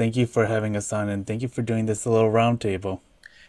Thank 0.00 0.16
you 0.16 0.24
for 0.24 0.46
having 0.46 0.78
us 0.78 0.94
on, 0.94 1.10
and 1.10 1.26
thank 1.26 1.42
you 1.42 1.48
for 1.48 1.60
doing 1.60 1.84
this 1.84 2.06
little 2.06 2.30
roundtable. 2.30 3.00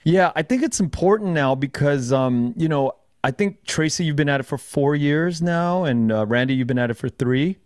Yeah, 0.03 0.33
I 0.35 0.41
think 0.41 0.63
it's 0.63 0.81
important 0.81 1.29
now 1.29 1.55
because, 1.55 2.11
um, 2.11 2.53
you 2.57 2.67
know, 2.67 2.91
I 3.23 3.31
think 3.31 3.63
Tracey, 3.63 4.03
you've 4.03 4.17
been 4.17 4.27
at 4.27 4.41
it 4.41 4.43
for 4.43 4.57
four 4.57 4.93
years 4.93 5.41
now, 5.41 5.85
and 5.85 6.11
uh, 6.11 6.25
Randy, 6.25 6.53
you've 6.53 6.67
been 6.67 6.77
at 6.77 6.91
it 6.91 6.95
for 6.95 7.07
three, 7.07 7.57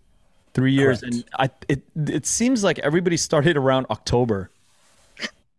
three 0.53 0.71
years, 0.71 0.99
Correct. 0.99 1.15
and 1.15 1.25
I 1.35 1.49
it 1.67 1.81
it 1.95 2.27
seems 2.27 2.63
like 2.63 2.77
everybody 2.77 3.17
started 3.17 3.57
around 3.57 3.87
October. 3.89 4.51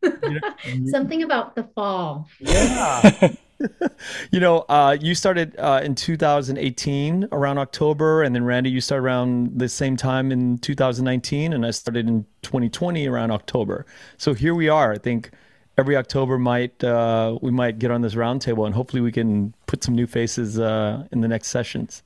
Something 0.86 1.24
about 1.24 1.56
the 1.56 1.64
fall. 1.74 2.28
Yeah. 2.38 3.34
you 4.30 4.40
know, 4.40 4.64
uh, 4.68 4.96
you 5.00 5.14
started 5.14 5.56
uh, 5.58 5.80
in 5.82 5.94
2018 5.94 7.28
around 7.32 7.58
October, 7.58 8.22
and 8.22 8.34
then 8.34 8.44
Randy, 8.44 8.70
you 8.70 8.80
started 8.80 9.04
around 9.04 9.58
the 9.58 9.68
same 9.68 9.96
time 9.96 10.30
in 10.30 10.58
2019, 10.58 11.52
and 11.52 11.64
I 11.64 11.70
started 11.70 12.08
in 12.08 12.26
2020 12.42 13.06
around 13.06 13.30
October. 13.30 13.86
So 14.18 14.34
here 14.34 14.54
we 14.54 14.68
are. 14.68 14.92
I 14.92 14.98
think 14.98 15.30
every 15.78 15.96
October 15.96 16.38
might 16.38 16.82
uh, 16.82 17.38
we 17.42 17.50
might 17.50 17.78
get 17.78 17.90
on 17.90 18.02
this 18.02 18.14
roundtable, 18.14 18.66
and 18.66 18.74
hopefully 18.74 19.02
we 19.02 19.12
can 19.12 19.54
put 19.66 19.82
some 19.82 19.94
new 19.94 20.06
faces 20.06 20.58
uh, 20.58 21.06
in 21.12 21.20
the 21.20 21.28
next 21.28 21.48
sessions. 21.48 22.02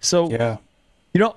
So 0.00 0.30
yeah, 0.30 0.58
you 1.12 1.20
know, 1.20 1.36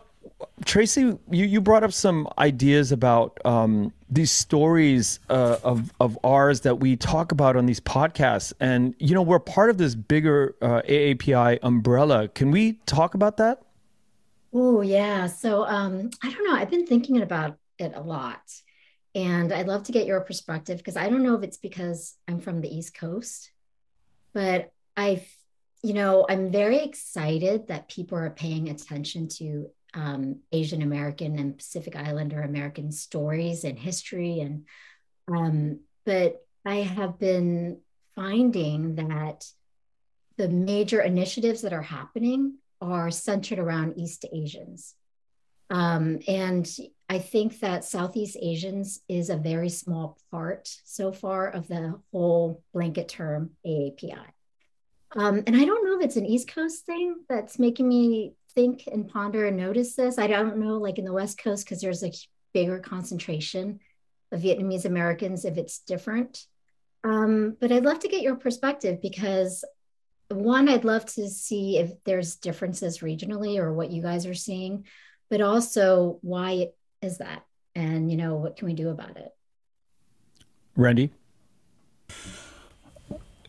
Tracey, 0.65 1.17
you, 1.29 1.45
you 1.45 1.61
brought 1.61 1.83
up 1.83 1.93
some 1.93 2.27
ideas 2.37 2.91
about 2.91 3.39
um, 3.45 3.93
these 4.09 4.31
stories 4.31 5.19
uh, 5.29 5.57
of 5.63 5.93
of 5.99 6.17
ours 6.23 6.61
that 6.61 6.79
we 6.79 6.95
talk 6.95 7.31
about 7.31 7.55
on 7.55 7.65
these 7.65 7.79
podcasts, 7.79 8.51
and 8.59 8.95
you 8.99 9.13
know 9.13 9.21
we're 9.21 9.39
part 9.39 9.69
of 9.69 9.77
this 9.77 9.95
bigger 9.95 10.55
uh, 10.61 10.81
AAPI 10.81 11.59
umbrella. 11.63 12.27
Can 12.27 12.51
we 12.51 12.73
talk 12.85 13.13
about 13.13 13.37
that? 13.37 13.61
Oh 14.53 14.81
yeah. 14.81 15.27
So 15.27 15.65
um, 15.65 16.09
I 16.23 16.31
don't 16.31 16.45
know. 16.45 16.55
I've 16.55 16.69
been 16.69 16.87
thinking 16.87 17.21
about 17.21 17.57
it 17.77 17.93
a 17.95 18.01
lot, 18.01 18.41
and 19.15 19.53
I'd 19.53 19.67
love 19.67 19.83
to 19.83 19.91
get 19.91 20.07
your 20.07 20.21
perspective 20.21 20.77
because 20.77 20.97
I 20.97 21.09
don't 21.09 21.23
know 21.23 21.35
if 21.35 21.43
it's 21.43 21.57
because 21.57 22.15
I'm 22.27 22.39
from 22.39 22.61
the 22.61 22.73
East 22.73 22.95
Coast, 22.95 23.51
but 24.33 24.71
I, 24.97 25.25
you 25.83 25.93
know, 25.93 26.25
I'm 26.27 26.51
very 26.51 26.79
excited 26.79 27.67
that 27.67 27.89
people 27.89 28.17
are 28.17 28.29
paying 28.29 28.69
attention 28.69 29.29
to 29.37 29.69
um, 29.93 30.39
Asian 30.51 30.81
American 30.81 31.37
and 31.39 31.57
Pacific 31.57 31.95
Islander 31.95 32.41
American 32.41 32.91
stories 32.91 33.63
and 33.63 33.77
history. 33.77 34.39
And 34.39 34.65
um, 35.27 35.79
but 36.05 36.43
I 36.65 36.77
have 36.77 37.19
been 37.19 37.79
finding 38.15 38.95
that 38.95 39.45
the 40.37 40.49
major 40.49 41.01
initiatives 41.01 41.61
that 41.61 41.73
are 41.73 41.81
happening 41.81 42.55
are 42.81 43.11
centered 43.11 43.59
around 43.59 43.97
East 43.97 44.25
Asians. 44.31 44.95
Um, 45.69 46.19
and 46.27 46.67
I 47.09 47.19
think 47.19 47.59
that 47.59 47.83
Southeast 47.83 48.37
Asians 48.41 49.01
is 49.07 49.29
a 49.29 49.37
very 49.37 49.69
small 49.69 50.17
part 50.31 50.69
so 50.85 51.11
far 51.11 51.49
of 51.49 51.67
the 51.67 51.99
whole 52.11 52.63
blanket 52.73 53.09
term 53.09 53.51
AAPI. 53.65 54.25
Um, 55.15 55.43
and 55.47 55.55
I 55.55 55.65
don't 55.65 55.85
know 55.85 55.99
if 55.99 56.05
it's 56.05 56.17
an 56.17 56.25
East 56.25 56.47
Coast 56.47 56.85
thing 56.85 57.15
that's 57.27 57.59
making 57.59 57.87
me 57.87 58.33
think 58.59 58.83
and 58.91 59.07
ponder 59.07 59.45
and 59.45 59.55
notice 59.55 59.95
this. 59.95 60.17
I 60.17 60.27
don't 60.27 60.57
know, 60.57 60.77
like 60.77 60.97
in 60.97 61.05
the 61.05 61.13
West 61.13 61.37
Coast, 61.37 61.65
because 61.65 61.81
there's 61.81 62.03
a 62.03 62.11
bigger 62.53 62.79
concentration 62.79 63.79
of 64.31 64.41
Vietnamese 64.41 64.85
Americans, 64.85 65.45
if 65.45 65.57
it's 65.57 65.79
different. 65.79 66.45
Um, 67.03 67.55
but 67.59 67.71
I'd 67.71 67.85
love 67.85 67.99
to 67.99 68.09
get 68.09 68.21
your 68.21 68.35
perspective 68.35 69.01
because 69.01 69.63
one, 70.27 70.67
I'd 70.67 70.83
love 70.83 71.05
to 71.13 71.29
see 71.29 71.77
if 71.77 71.91
there's 72.03 72.35
differences 72.35 72.99
regionally 72.99 73.57
or 73.57 73.73
what 73.73 73.91
you 73.91 74.01
guys 74.01 74.25
are 74.25 74.33
seeing, 74.33 74.85
but 75.29 75.41
also 75.41 76.19
why 76.21 76.69
is 77.01 77.19
that? 77.19 77.45
And, 77.75 78.11
you 78.11 78.17
know, 78.17 78.35
what 78.35 78.57
can 78.57 78.67
we 78.67 78.73
do 78.73 78.89
about 78.89 79.15
it? 79.15 79.33
Randy? 80.75 81.11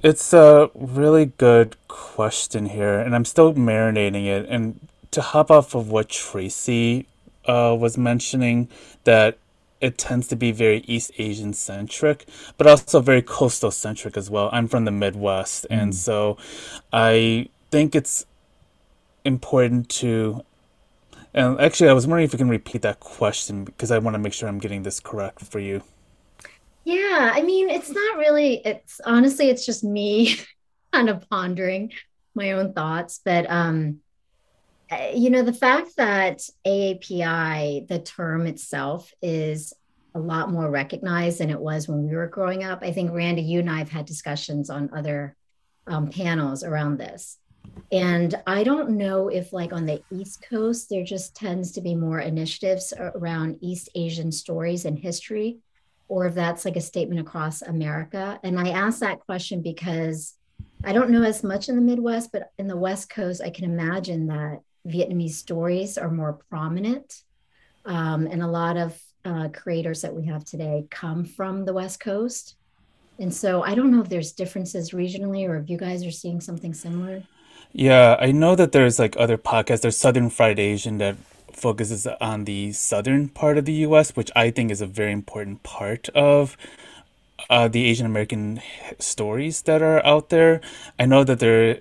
It's 0.03 0.33
a 0.33 0.71
really 0.75 1.27
good 1.27 1.77
question 1.89 2.67
here, 2.67 3.01
and 3.01 3.15
I'm 3.15 3.25
still 3.25 3.53
marinating 3.53 4.27
it. 4.27 4.47
And 4.49 4.89
to 5.11 5.21
hop 5.21 5.51
off 5.51 5.75
of 5.75 5.91
what 5.91 6.09
Tracey 6.09 7.07
uh, 7.47 7.77
was 7.79 7.99
mentioning, 7.99 8.69
that 9.05 9.39
it 9.81 9.97
tends 9.97 10.29
to 10.29 10.37
be 10.37 10.53
very 10.53 10.79
East 10.87 11.13
Asian 11.19 11.53
centric, 11.53 12.29
but 12.59 12.67
also 12.67 13.01
very 13.01 13.23
coastal 13.23 13.71
centric 13.71 14.17
as 14.17 14.31
well. 14.31 14.51
I'm 14.53 14.69
from 14.69 14.85
the 14.85 14.91
Midwest, 14.91 15.67
mm. 15.71 15.81
and 15.81 15.95
so 15.95 16.37
I 16.93 17.49
think 17.71 17.95
it's 17.95 18.27
important 19.25 19.89
to. 19.89 20.45
And 21.33 21.61
actually, 21.61 21.89
I 21.89 21.93
was 21.93 22.07
wondering 22.07 22.25
if 22.25 22.33
you 22.33 22.39
can 22.39 22.49
repeat 22.49 22.83
that 22.83 23.01
question 23.01 23.65
because 23.65 23.91
I 23.91 23.99
want 23.99 24.15
to 24.15 24.19
make 24.19 24.33
sure 24.33 24.49
I'm 24.49 24.59
getting 24.59 24.83
this 24.83 24.99
correct 24.99 25.43
for 25.43 25.61
you. 25.61 25.83
Yeah, 26.85 27.31
I 27.33 27.43
mean, 27.43 27.71
it's 27.71 27.91
not 27.91 28.19
really, 28.19 28.63
it's 28.65 29.01
honestly, 29.05 29.49
it's 29.49 29.65
just 29.65 29.85
me 29.85 30.41
kind 30.93 31.09
of 31.09 31.29
pondering 31.31 31.93
my 32.35 32.53
own 32.53 32.73
thoughts. 32.73 33.21
But 33.25 33.49
um, 33.49 34.01
you 35.15 35.31
know, 35.31 35.43
the 35.43 35.53
fact 35.53 35.97
that 35.97 36.43
AAPI, 36.67 37.87
the 37.89 38.01
term 38.01 38.47
itself, 38.47 39.13
is 39.23 39.73
a 40.15 40.19
lot 40.19 40.51
more 40.51 40.69
recognized 40.69 41.39
than 41.39 41.51
it 41.51 41.61
was 41.61 41.87
when 41.87 42.09
we 42.09 42.17
were 42.17 42.27
growing 42.27 42.65
up. 42.65 42.81
I 42.83 42.93
think, 42.93 43.13
Randy, 43.13 43.43
you 43.43 43.61
and 43.61 43.71
I 43.71 43.79
have 43.79 43.91
had 43.91 44.07
discussions 44.07 44.69
on 44.69 44.91
other 44.93 45.37
um, 45.87 46.11
panels 46.11 46.65
around 46.65 46.99
this. 46.99 47.39
And 47.93 48.35
I 48.47 48.65
don't 48.65 48.91
know 48.91 49.29
if, 49.29 49.53
like, 49.53 49.73
on 49.73 49.87
the 49.87 50.03
East 50.11 50.45
Coast, 50.49 50.89
there 50.89 51.05
just 51.05 51.37
tends 51.37 51.73
to 51.73 51.81
be 51.81 51.95
more 51.95 52.21
initiatives 52.21 52.93
around 52.99 53.59
East 53.61 53.91
Asian 53.95 54.33
stories 54.33 54.85
and 54.85 54.99
history, 54.99 55.59
or 56.09 56.27
if 56.27 56.35
that's 56.35 56.65
like 56.65 56.77
a 56.77 56.81
statement 56.81 57.21
across 57.21 57.63
America. 57.63 58.41
And 58.43 58.59
I 58.59 58.71
ask 58.71 59.01
that 59.01 59.21
question 59.21 59.63
because 59.63 60.35
I 60.83 60.93
don't 60.93 61.11
know 61.11 61.23
as 61.23 61.45
much 61.45 61.69
in 61.69 61.77
the 61.77 61.83
Midwest, 61.83 62.33
but 62.33 62.51
in 62.59 62.67
the 62.67 62.77
West 62.77 63.11
Coast, 63.11 63.41
I 63.45 63.51
can 63.51 63.65
imagine 63.65 64.27
that 64.29 64.61
Vietnamese 64.87 65.33
stories 65.33 65.99
are 65.99 66.11
more 66.11 66.39
prominent. 66.49 67.23
Um, 67.85 68.27
and 68.27 68.43
a 68.43 68.47
lot 68.47 68.77
of 68.77 69.01
uh, 69.25 69.49
creators 69.53 70.03
that 70.03 70.15
we 70.15 70.27
have 70.27 70.45
today 70.45 70.87
come 70.91 71.25
from 71.25 71.65
the 71.65 71.73
West 71.73 72.01
Coast. 72.01 72.57
And 73.19 73.33
so 73.33 73.63
I 73.63 73.75
don't 73.75 73.91
know 73.91 74.01
if 74.01 74.09
there's 74.09 74.33
differences 74.33 74.91
regionally 74.91 75.47
or 75.49 75.57
if 75.57 75.69
you 75.69 75.77
guys 75.77 76.05
are 76.07 76.11
seeing 76.11 76.41
something 76.41 76.73
similar. 76.73 77.23
Yeah, 77.73 78.17
I 78.19 78.33
know 78.33 78.57
that 78.57 78.73
there's 78.73 78.99
like 78.99 79.17
other 79.19 79.39
podcasts. 79.39 79.83
There's 79.83 79.97
Southern 79.97 80.31
Fried 80.31 80.59
Asian 80.59 80.99
that 80.99 81.17
focuses 81.53 82.07
on 82.21 82.45
the 82.45 82.73
southern 82.73 83.29
part 83.29 83.59
of 83.59 83.65
the 83.67 83.73
US, 83.87 84.17
which 84.17 84.31
I 84.35 84.51
think 84.51 84.71
is 84.71 84.81
a 84.81 84.87
very 84.87 85.13
important 85.13 85.63
part 85.63 86.09
of 86.11 86.57
uh, 87.49 87.69
the 87.69 87.85
Asian 87.87 88.07
American 88.07 88.61
stories 88.99 89.63
that 89.63 89.83
are 89.83 90.05
out 90.05 90.31
there. 90.31 90.61
I 90.99 91.07
know 91.07 91.25
that 91.25 91.39
there 91.39 91.81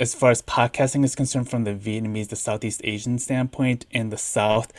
as 0.00 0.14
far 0.14 0.30
as 0.30 0.42
podcasting 0.42 1.04
is 1.04 1.14
concerned 1.14 1.48
from 1.48 1.64
the 1.64 1.74
Vietnamese, 1.74 2.28
the 2.28 2.36
Southeast 2.36 2.80
Asian 2.84 3.18
standpoint 3.18 3.86
in 3.90 4.10
the 4.10 4.18
South, 4.18 4.72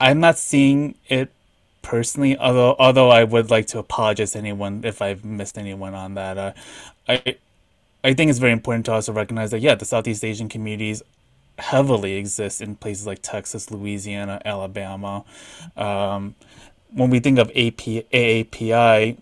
I'm 0.00 0.20
not 0.20 0.38
seeing 0.38 0.94
it 1.08 1.30
personally. 1.82 2.36
Although, 2.38 2.76
although 2.78 3.10
I 3.10 3.24
would 3.24 3.50
like 3.50 3.66
to 3.68 3.78
apologize 3.78 4.32
to 4.32 4.38
anyone 4.38 4.82
if 4.84 5.02
I've 5.02 5.24
missed 5.24 5.58
anyone 5.58 5.94
on 5.94 6.14
that. 6.14 6.38
Uh, 6.38 6.52
I, 7.08 7.36
I 8.02 8.14
think 8.14 8.30
it's 8.30 8.38
very 8.38 8.52
important 8.52 8.86
to 8.86 8.92
also 8.92 9.12
recognize 9.12 9.50
that 9.50 9.60
yeah, 9.60 9.74
the 9.74 9.84
Southeast 9.84 10.24
Asian 10.24 10.48
communities 10.48 11.02
heavily 11.58 12.14
exist 12.14 12.60
in 12.60 12.76
places 12.76 13.06
like 13.06 13.20
Texas, 13.20 13.70
Louisiana, 13.70 14.40
Alabama. 14.44 15.24
Um, 15.76 16.34
when 16.92 17.10
we 17.10 17.20
think 17.20 17.38
of 17.38 17.48
AP, 17.50 18.06
AAPI, 18.12 19.18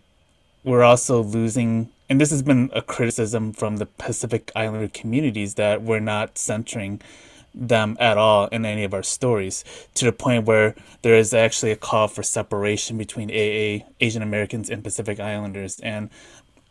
we're 0.64 0.82
also 0.82 1.22
losing 1.22 1.88
and 2.08 2.20
this 2.20 2.30
has 2.30 2.42
been 2.42 2.70
a 2.72 2.80
criticism 2.80 3.52
from 3.52 3.76
the 3.76 3.86
Pacific 3.86 4.50
Islander 4.56 4.88
communities 4.88 5.54
that 5.54 5.82
we're 5.82 6.00
not 6.00 6.38
centering 6.38 7.00
them 7.54 7.96
at 7.98 8.16
all 8.16 8.46
in 8.48 8.64
any 8.64 8.84
of 8.84 8.94
our 8.94 9.02
stories 9.02 9.64
to 9.94 10.04
the 10.04 10.12
point 10.12 10.46
where 10.46 10.74
there 11.02 11.16
is 11.16 11.34
actually 11.34 11.72
a 11.72 11.76
call 11.76 12.08
for 12.08 12.22
separation 12.22 12.96
between 12.96 13.31
AA 13.31 13.84
Asian 14.00 14.22
Americans 14.22 14.70
and 14.70 14.84
Pacific 14.84 15.19
Islanders 15.19 15.81
and 15.81 16.08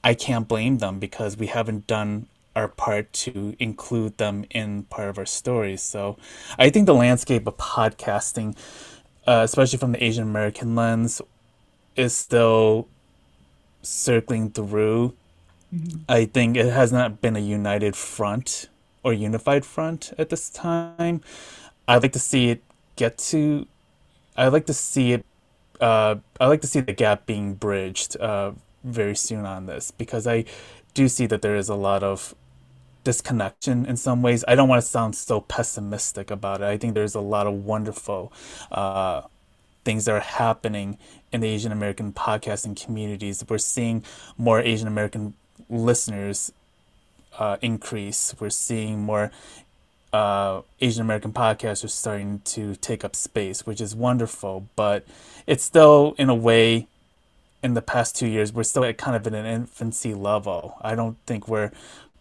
I 0.04 0.14
can't 0.14 0.48
blame 0.48 0.78
them 0.78 1.00
because 1.00 1.38
we 1.38 1.48
haven't 1.48 1.88
done 1.88 2.28
our 2.56 2.68
part 2.68 3.12
to 3.14 3.56
include 3.60 4.18
them 4.18 4.46
in 4.50 4.84
part 4.84 5.10
of 5.10 5.18
our 5.18 5.26
stories. 5.26 5.82
So 5.82 6.18
I 6.58 6.70
think 6.70 6.86
the 6.86 6.96
landscape 6.96 7.46
of 7.46 7.58
podcasting, 7.58 8.58
uh, 9.28 9.42
especially 9.44 9.78
from 9.78 9.92
the 9.92 10.04
Asian 10.04 10.24
American 10.24 10.76
lens, 10.76 11.22
is 11.96 12.16
still 12.16 12.88
circling 13.82 14.52
through 14.52 15.14
Mm-hmm. 15.74 16.00
I 16.08 16.26
think 16.26 16.58
it 16.58 16.72
has 16.72 16.92
not 16.92 17.22
been 17.22 17.36
a 17.36 17.40
united 17.40 17.96
front 17.96 18.70
or 19.04 19.14
unified 19.14 19.66
front 19.66 20.14
at 20.18 20.30
this 20.30 20.50
time. 20.50 21.22
I'd 21.88 22.04
like 22.04 22.14
to 22.14 22.20
see 22.20 22.50
it 22.50 22.64
get 22.96 23.18
to. 23.30 23.68
I'd 24.36 24.50
like 24.50 24.66
to 24.68 24.74
see 24.74 25.14
it. 25.14 25.26
Uh, 25.80 26.16
I'd 26.40 26.48
like 26.48 26.62
to 26.62 26.68
see 26.68 26.80
the 26.80 26.94
gap 26.94 27.26
being 27.26 27.54
bridged 27.54 28.18
uh, 28.18 28.52
very 28.84 29.16
soon 29.16 29.46
on 29.46 29.66
this 29.66 29.92
because 29.92 30.26
I 30.26 30.46
do 30.94 31.08
see 31.08 31.28
that 31.28 31.42
there 31.42 31.56
is 31.56 31.70
a 31.70 31.76
lot 31.76 32.04
of 32.04 32.34
disconnection 33.04 33.86
in 33.86 33.96
some 33.96 34.22
ways. 34.22 34.44
I 34.48 34.56
don't 34.56 34.68
want 34.68 34.82
to 34.82 34.88
sound 34.88 35.16
so 35.16 35.42
pessimistic 35.42 36.30
about 36.30 36.62
it. 36.62 36.66
I 36.66 36.78
think 36.78 36.94
there's 36.94 37.16
a 37.16 37.22
lot 37.22 37.48
of 37.48 37.66
wonderful 37.66 38.34
uh, 38.72 39.22
things 39.86 40.06
that 40.06 40.12
are 40.12 40.20
happening 40.20 40.98
in 41.32 41.40
the 41.40 41.48
Asian 41.48 41.72
American 41.72 42.12
podcasting 42.12 42.76
communities. 42.82 43.46
We're 43.48 43.60
seeing 43.60 44.04
more 44.38 44.60
Asian 44.60 44.88
American 44.88 45.36
listeners 45.70 46.52
uh, 47.38 47.58
increase. 47.62 48.36
We're 48.40 48.50
seeing 48.50 49.02
more 49.02 49.32
uh, 50.14 50.62
Asian 50.80 51.02
American 51.02 51.34
podcasters 51.34 51.92
starting 51.92 52.42
to 52.46 52.76
take 52.76 53.04
up 53.04 53.16
space, 53.16 53.66
which 53.66 53.82
is 53.82 53.96
wonderful. 53.96 54.68
But 54.76 55.06
it's 55.46 55.64
still, 55.64 56.16
in 56.18 56.30
a 56.30 56.36
way, 56.36 56.88
in 57.64 57.74
the 57.74 57.82
past 57.82 58.16
two 58.16 58.28
years, 58.28 58.54
we're 58.54 58.64
still 58.64 58.84
at 58.84 58.98
kind 58.98 59.16
of 59.16 59.26
at 59.28 59.34
an 59.34 59.46
infancy 59.46 60.14
level. 60.14 60.78
I 60.82 60.96
don't 60.96 61.18
think 61.26 61.48
we're 61.48 61.72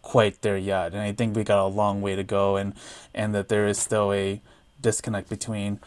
quite 0.01 0.41
there 0.41 0.57
yet, 0.57 0.93
and 0.93 1.01
I 1.01 1.11
think 1.11 1.35
we 1.35 1.43
got 1.43 1.63
a 1.63 1.67
long 1.67 2.01
way 2.01 2.15
to 2.15 2.23
go, 2.23 2.55
and 2.55 2.73
and 3.13 3.33
that 3.35 3.49
there 3.49 3.67
is 3.67 3.77
still 3.77 4.13
a 4.13 4.41
disconnect 4.81 5.29
between 5.29 5.79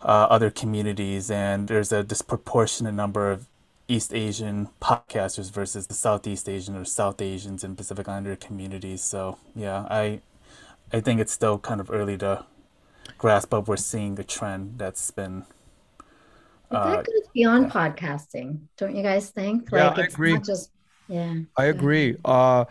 uh, 0.00 0.26
other 0.30 0.50
communities, 0.50 1.30
and 1.30 1.68
there's 1.68 1.92
a 1.92 2.02
disproportionate 2.02 2.94
number 2.94 3.30
of 3.30 3.46
East 3.88 4.12
Asian 4.12 4.68
podcasters 4.80 5.50
versus 5.50 5.86
the 5.86 5.94
Southeast 5.94 6.48
Asian 6.48 6.76
or 6.76 6.84
South 6.84 7.22
Asians 7.22 7.62
and 7.62 7.76
Pacific 7.76 8.08
Islander 8.08 8.34
communities. 8.34 9.02
So 9.02 9.38
yeah, 9.54 9.86
I 9.88 10.20
I 10.92 11.00
think 11.00 11.20
it's 11.20 11.32
still 11.32 11.58
kind 11.58 11.80
of 11.80 11.90
early 11.90 12.18
to 12.18 12.44
grasp, 13.18 13.50
but 13.50 13.68
we're 13.68 13.76
seeing 13.76 14.16
the 14.16 14.24
trend 14.24 14.74
that's 14.78 15.10
been. 15.10 15.44
But 16.68 16.84
that 16.84 16.98
uh, 16.98 17.02
goes 17.02 17.28
beyond 17.32 17.66
yeah. 17.66 17.70
podcasting, 17.70 18.58
don't 18.76 18.96
you 18.96 19.02
guys 19.02 19.30
think? 19.30 19.70
Like, 19.70 19.96
yeah, 19.96 20.02
I 20.02 20.06
agree. 20.06 20.38
Just, 20.40 20.70
yeah, 21.08 21.34
I 21.56 21.66
agree. 21.66 22.16
Uh, 22.24 22.64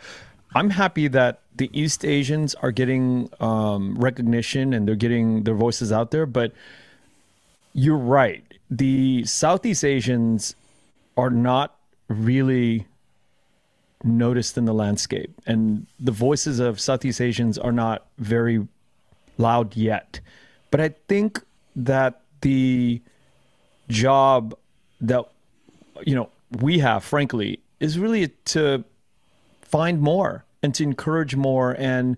I'm 0.53 0.69
happy 0.69 1.07
that 1.09 1.39
the 1.55 1.69
East 1.73 2.03
Asians 2.03 2.55
are 2.55 2.71
getting 2.71 3.29
um, 3.39 3.95
recognition 3.95 4.73
and 4.73 4.85
they're 4.85 4.95
getting 4.95 5.43
their 5.43 5.55
voices 5.55 5.93
out 5.93 6.11
there. 6.11 6.25
But 6.25 6.51
you're 7.71 7.97
right. 7.97 8.43
The 8.69 9.23
Southeast 9.25 9.85
Asians 9.85 10.55
are 11.17 11.29
not 11.29 11.75
really 12.07 12.87
noticed 14.03 14.57
in 14.57 14.65
the 14.65 14.73
landscape. 14.73 15.33
And 15.45 15.87
the 15.99 16.11
voices 16.11 16.59
of 16.59 16.79
Southeast 16.79 17.21
Asians 17.21 17.57
are 17.57 17.71
not 17.71 18.05
very 18.17 18.67
loud 19.37 19.75
yet. 19.75 20.19
But 20.71 20.81
I 20.81 20.89
think 21.07 21.41
that 21.75 22.21
the 22.41 23.01
job 23.89 24.55
that 25.01 25.25
you 26.05 26.15
know 26.15 26.29
we 26.61 26.79
have 26.79 27.03
frankly 27.03 27.59
is 27.79 27.99
really 27.99 28.29
to 28.45 28.83
find 29.61 30.01
more 30.01 30.45
and 30.63 30.73
to 30.75 30.83
encourage 30.83 31.35
more 31.35 31.75
and 31.77 32.17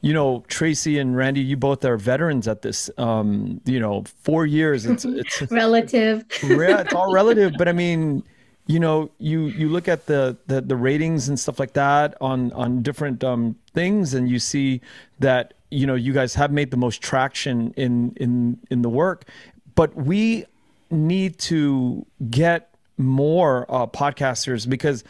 you 0.00 0.12
know 0.12 0.44
tracey 0.48 0.98
and 0.98 1.16
randy 1.16 1.40
you 1.40 1.56
both 1.56 1.84
are 1.84 1.96
veterans 1.96 2.48
at 2.48 2.62
this 2.62 2.90
um 2.98 3.60
you 3.64 3.78
know 3.78 4.04
four 4.22 4.46
years 4.46 4.86
it's 4.86 5.04
it's 5.04 5.42
relative 5.50 6.24
yeah 6.42 6.80
it's 6.80 6.94
all 6.94 7.12
relative 7.12 7.52
but 7.58 7.68
i 7.68 7.72
mean 7.72 8.22
you 8.66 8.78
know 8.78 9.10
you 9.18 9.46
you 9.46 9.68
look 9.68 9.88
at 9.88 10.06
the, 10.06 10.36
the 10.46 10.60
the 10.60 10.76
ratings 10.76 11.28
and 11.28 11.38
stuff 11.38 11.58
like 11.58 11.72
that 11.72 12.14
on 12.20 12.52
on 12.52 12.82
different 12.82 13.22
um 13.24 13.56
things 13.74 14.14
and 14.14 14.28
you 14.28 14.38
see 14.38 14.80
that 15.18 15.54
you 15.70 15.86
know 15.86 15.94
you 15.94 16.12
guys 16.12 16.34
have 16.34 16.52
made 16.52 16.70
the 16.70 16.76
most 16.76 17.02
traction 17.02 17.72
in 17.76 18.12
in 18.16 18.58
in 18.70 18.82
the 18.82 18.88
work 18.88 19.24
but 19.74 19.94
we 19.96 20.44
need 20.90 21.38
to 21.38 22.06
get 22.30 22.74
more 22.98 23.66
uh, 23.68 23.86
podcasters 23.86 24.68
because 24.68 25.02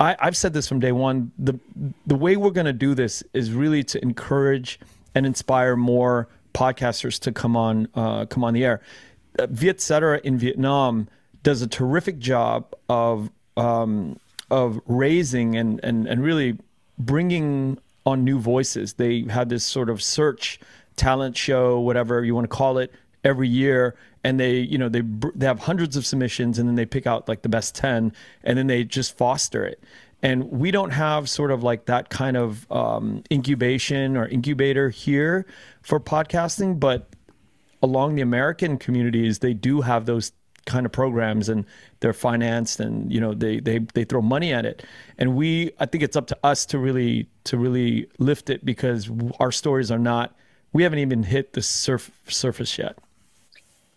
I, 0.00 0.16
I've 0.18 0.36
said 0.36 0.52
this 0.52 0.68
from 0.68 0.80
day 0.80 0.92
one. 0.92 1.32
The 1.38 1.58
the 2.06 2.14
way 2.14 2.36
we're 2.36 2.50
going 2.50 2.66
to 2.66 2.72
do 2.72 2.94
this 2.94 3.22
is 3.32 3.52
really 3.52 3.82
to 3.84 4.02
encourage 4.02 4.80
and 5.14 5.26
inspire 5.26 5.76
more 5.76 6.28
podcasters 6.52 7.18
to 7.20 7.32
come 7.32 7.56
on 7.56 7.88
uh, 7.94 8.26
come 8.26 8.44
on 8.44 8.54
the 8.54 8.64
air. 8.64 8.80
Uh, 9.38 9.46
Vietcetera 9.50 10.20
in 10.24 10.38
Vietnam 10.38 11.08
does 11.44 11.62
a 11.62 11.68
terrific 11.68 12.18
job 12.18 12.74
of 12.88 13.30
um, 13.56 14.18
of 14.50 14.80
raising 14.86 15.56
and, 15.56 15.78
and 15.84 16.08
and 16.08 16.24
really 16.24 16.58
bringing 16.98 17.78
on 18.04 18.24
new 18.24 18.40
voices. 18.40 18.94
They 18.94 19.22
had 19.30 19.48
this 19.48 19.62
sort 19.62 19.88
of 19.88 20.02
search 20.02 20.58
talent 20.96 21.36
show, 21.36 21.78
whatever 21.78 22.24
you 22.24 22.34
want 22.34 22.44
to 22.44 22.56
call 22.56 22.78
it, 22.78 22.92
every 23.22 23.48
year, 23.48 23.94
and 24.24 24.40
they 24.40 24.58
you 24.58 24.78
know 24.78 24.88
they 24.88 25.02
they 25.34 25.46
have 25.46 25.60
hundreds 25.60 25.96
of 25.96 26.04
submissions, 26.04 26.58
and 26.58 26.68
then 26.68 26.74
they 26.74 26.86
pick 26.86 27.06
out 27.06 27.28
like 27.28 27.42
the 27.42 27.48
best 27.48 27.76
ten, 27.76 28.12
and 28.42 28.58
then 28.58 28.66
they 28.66 28.82
just 28.82 29.16
foster 29.16 29.64
it. 29.64 29.80
And 30.22 30.50
we 30.50 30.70
don't 30.70 30.90
have 30.90 31.28
sort 31.28 31.50
of 31.50 31.62
like 31.62 31.84
that 31.84 32.08
kind 32.08 32.38
of 32.38 32.70
um, 32.72 33.22
incubation 33.30 34.16
or 34.16 34.26
incubator 34.26 34.88
here 34.88 35.44
for 35.82 36.00
podcasting, 36.00 36.80
but 36.80 37.10
along 37.82 38.14
the 38.14 38.22
American 38.22 38.78
communities, 38.78 39.40
they 39.40 39.52
do 39.52 39.82
have 39.82 40.06
those 40.06 40.32
kind 40.66 40.86
of 40.86 40.92
programs 40.92 41.48
and 41.48 41.64
they're 42.00 42.12
financed 42.12 42.80
and 42.80 43.12
you 43.12 43.20
know 43.20 43.34
they 43.34 43.60
they 43.60 43.78
they 43.94 44.04
throw 44.04 44.22
money 44.22 44.52
at 44.52 44.64
it. 44.64 44.84
And 45.18 45.36
we 45.36 45.72
i 45.80 45.86
think 45.86 46.02
it's 46.02 46.16
up 46.16 46.26
to 46.28 46.38
us 46.42 46.66
to 46.66 46.78
really 46.78 47.28
to 47.44 47.56
really 47.56 48.08
lift 48.18 48.50
it 48.50 48.64
because 48.64 49.10
our 49.40 49.52
stories 49.52 49.90
are 49.90 49.98
not 49.98 50.34
we 50.72 50.82
haven't 50.82 50.98
even 50.98 51.22
hit 51.22 51.52
the 51.52 51.62
surf, 51.62 52.10
surface 52.26 52.78
yet. 52.78 52.98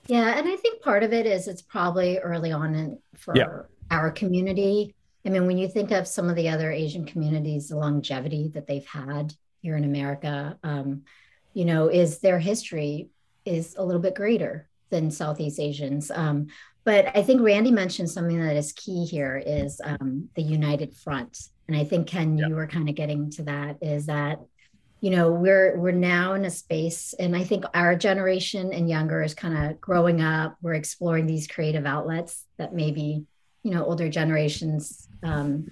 Yeah 0.08 0.38
and 0.38 0.48
i 0.48 0.56
think 0.56 0.82
part 0.82 1.04
of 1.04 1.14
it 1.14 1.26
is 1.26 1.48
it's 1.48 1.62
probably 1.62 2.18
early 2.20 2.52
on 2.52 2.76
in 2.76 3.00
for 3.16 3.36
yeah. 3.36 3.64
our 3.92 4.12
community. 4.12 4.94
I 5.26 5.30
mean 5.30 5.46
when 5.48 5.58
you 5.58 5.68
think 5.68 5.92
of 5.92 6.08
some 6.08 6.30
of 6.30 6.36
the 6.36 6.48
other 6.50 6.72
asian 6.72 7.06
communities 7.06 7.70
the 7.70 7.78
longevity 7.78 8.50
that 8.54 8.68
they've 8.68 8.86
had 8.86 9.34
here 9.62 9.76
in 9.76 9.84
america 9.84 10.58
um, 10.64 11.04
you 11.54 11.66
know 11.66 11.90
is 11.90 12.20
their 12.20 12.40
history 12.40 13.10
is 13.44 13.76
a 13.78 13.84
little 13.84 14.02
bit 14.02 14.16
greater 14.16 14.68
than 14.90 15.12
Southeast 15.12 15.60
Asians. 15.60 16.12
Um, 16.12 16.48
but 16.84 17.16
I 17.16 17.22
think 17.22 17.42
Randy 17.42 17.72
mentioned 17.72 18.10
something 18.10 18.40
that 18.40 18.56
is 18.56 18.72
key 18.72 19.06
here 19.06 19.42
is 19.46 19.82
um, 19.84 20.30
the 20.36 20.42
united 20.42 20.96
front. 20.96 21.50
And 21.68 21.76
I 21.76 21.84
think 21.84 22.08
Ken, 22.08 22.38
you 22.38 22.56
were 22.56 22.68
kind 22.68 22.88
of 22.88 22.96
getting 22.96 23.30
to 23.32 23.44
that 23.44 23.78
is 23.82 24.06
that 24.06 24.40
you 25.02 25.12
know 25.12 25.32
we're 25.32 25.78
we're 25.78 25.92
now 25.92 26.34
in 26.34 26.46
a 26.46 26.50
space 26.50 27.14
and 27.20 27.36
i 27.36 27.44
think 27.44 27.64
our 27.74 27.96
generation 27.96 28.74
and 28.74 28.90
younger 28.90 29.22
is 29.22 29.34
kind 29.34 29.56
of 29.56 29.80
growing 29.80 30.22
up 30.22 30.58
we're 30.62 30.74
exploring 30.74 31.28
these 31.28 31.48
creative 31.48 31.86
outlets 31.86 32.46
that 32.58 32.74
maybe 32.74 33.24
you 33.64 33.72
know 33.72 33.86
older 33.86 34.10
generations 34.10 35.08
um, 35.24 35.70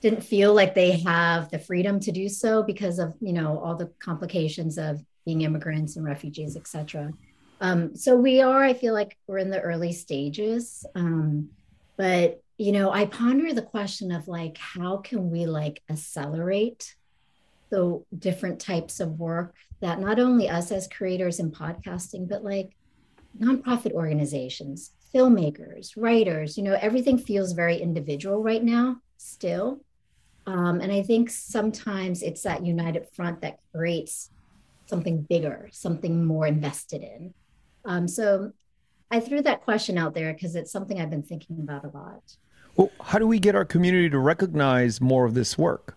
didn't 0.00 0.22
feel 0.22 0.54
like 0.54 0.74
they 0.74 0.92
have 1.00 1.50
the 1.50 1.58
freedom 1.58 1.98
to 2.00 2.12
do 2.12 2.28
so 2.28 2.62
because 2.62 2.98
of 2.98 3.14
you 3.20 3.32
know 3.32 3.58
all 3.58 3.74
the 3.74 3.90
complications 3.98 4.78
of 4.78 5.02
being 5.24 5.42
immigrants 5.42 5.96
and 5.96 6.04
refugees 6.04 6.56
et 6.56 6.66
cetera 6.66 7.12
um, 7.60 7.96
so 7.96 8.16
we 8.16 8.40
are, 8.40 8.62
I 8.62 8.74
feel 8.74 8.94
like 8.94 9.16
we're 9.26 9.38
in 9.38 9.50
the 9.50 9.60
early 9.60 9.92
stages. 9.92 10.84
Um, 10.94 11.50
but 11.96 12.42
you 12.58 12.72
know, 12.72 12.90
I 12.90 13.06
ponder 13.06 13.52
the 13.52 13.62
question 13.62 14.12
of 14.12 14.28
like, 14.28 14.56
how 14.58 14.98
can 14.98 15.30
we 15.30 15.46
like 15.46 15.82
accelerate 15.90 16.94
the 17.70 18.02
different 18.18 18.60
types 18.60 19.00
of 19.00 19.18
work 19.18 19.54
that 19.80 20.00
not 20.00 20.18
only 20.18 20.48
us 20.48 20.72
as 20.72 20.88
creators 20.88 21.38
in 21.38 21.50
podcasting, 21.50 22.28
but 22.28 22.44
like 22.44 22.70
nonprofit 23.38 23.92
organizations, 23.92 24.92
filmmakers, 25.14 25.92
writers, 25.96 26.56
you 26.56 26.64
know, 26.64 26.78
everything 26.80 27.18
feels 27.18 27.52
very 27.52 27.76
individual 27.76 28.42
right 28.42 28.62
now 28.62 28.96
still. 29.18 29.80
Um, 30.46 30.80
and 30.80 30.92
I 30.92 31.02
think 31.02 31.28
sometimes 31.28 32.22
it's 32.22 32.42
that 32.42 32.64
united 32.64 33.08
front 33.14 33.40
that 33.40 33.58
creates 33.74 34.30
something 34.86 35.22
bigger, 35.22 35.68
something 35.72 36.24
more 36.24 36.46
invested 36.46 37.02
in. 37.02 37.34
Um, 37.86 38.08
so 38.08 38.52
I 39.10 39.20
threw 39.20 39.40
that 39.42 39.62
question 39.62 39.96
out 39.96 40.14
there 40.14 40.34
because 40.34 40.56
it's 40.56 40.70
something 40.70 41.00
I've 41.00 41.10
been 41.10 41.22
thinking 41.22 41.58
about 41.60 41.84
a 41.84 41.88
lot. 41.88 42.36
Well, 42.76 42.90
how 43.00 43.18
do 43.18 43.26
we 43.26 43.38
get 43.38 43.54
our 43.54 43.64
community 43.64 44.10
to 44.10 44.18
recognize 44.18 45.00
more 45.00 45.24
of 45.24 45.34
this 45.34 45.56
work? 45.56 45.96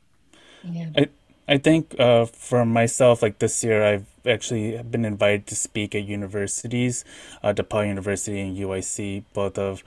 Yeah. 0.64 0.92
I, 0.96 1.10
I 1.48 1.58
think 1.58 2.00
uh, 2.00 2.26
for 2.26 2.66
myself, 2.66 3.22
like 3.22 3.40
this 3.40 3.64
year, 3.64 3.84
I've 3.84 4.06
actually 4.26 4.82
been 4.84 5.04
invited 5.04 5.48
to 5.48 5.56
speak 5.56 5.96
at 5.96 6.06
universities, 6.06 7.04
uh, 7.44 7.54
DePaul 7.54 7.88
University 7.88 8.40
and 8.40 8.56
UIC, 8.56 9.24
both 9.34 9.58
of 9.58 9.84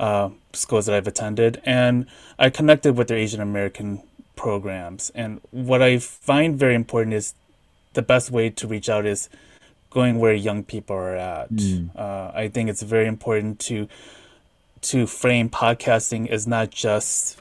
uh, 0.00 0.30
schools 0.52 0.86
that 0.86 0.94
I've 0.94 1.06
attended, 1.06 1.60
and 1.64 2.06
I 2.38 2.50
connected 2.50 2.96
with 2.96 3.08
their 3.08 3.18
Asian 3.18 3.40
American 3.40 4.02
programs. 4.34 5.10
And 5.14 5.40
what 5.50 5.82
I 5.82 5.98
find 5.98 6.58
very 6.58 6.74
important 6.74 7.14
is 7.14 7.34
the 7.92 8.02
best 8.02 8.30
way 8.30 8.50
to 8.50 8.66
reach 8.66 8.88
out 8.88 9.06
is 9.06 9.28
going 9.94 10.18
where 10.18 10.34
young 10.34 10.64
people 10.64 10.96
are 10.96 11.16
at. 11.16 11.50
Mm. 11.52 11.96
Uh, 11.96 12.32
I 12.34 12.48
think 12.48 12.68
it's 12.68 12.82
very 12.82 13.06
important 13.06 13.60
to 13.60 13.88
to 14.82 15.06
frame 15.06 15.48
podcasting 15.48 16.28
as 16.28 16.46
not 16.46 16.70
just 16.70 17.38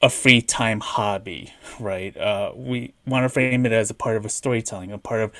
a 0.00 0.08
free 0.08 0.40
time 0.40 0.80
hobby, 0.80 1.52
right? 1.80 2.16
Uh, 2.16 2.52
we 2.54 2.94
want 3.06 3.24
to 3.24 3.28
frame 3.28 3.66
it 3.66 3.72
as 3.72 3.90
a 3.90 3.94
part 3.94 4.16
of 4.16 4.24
a 4.24 4.30
storytelling, 4.30 4.92
a 4.92 4.98
part 4.98 5.20
of 5.20 5.32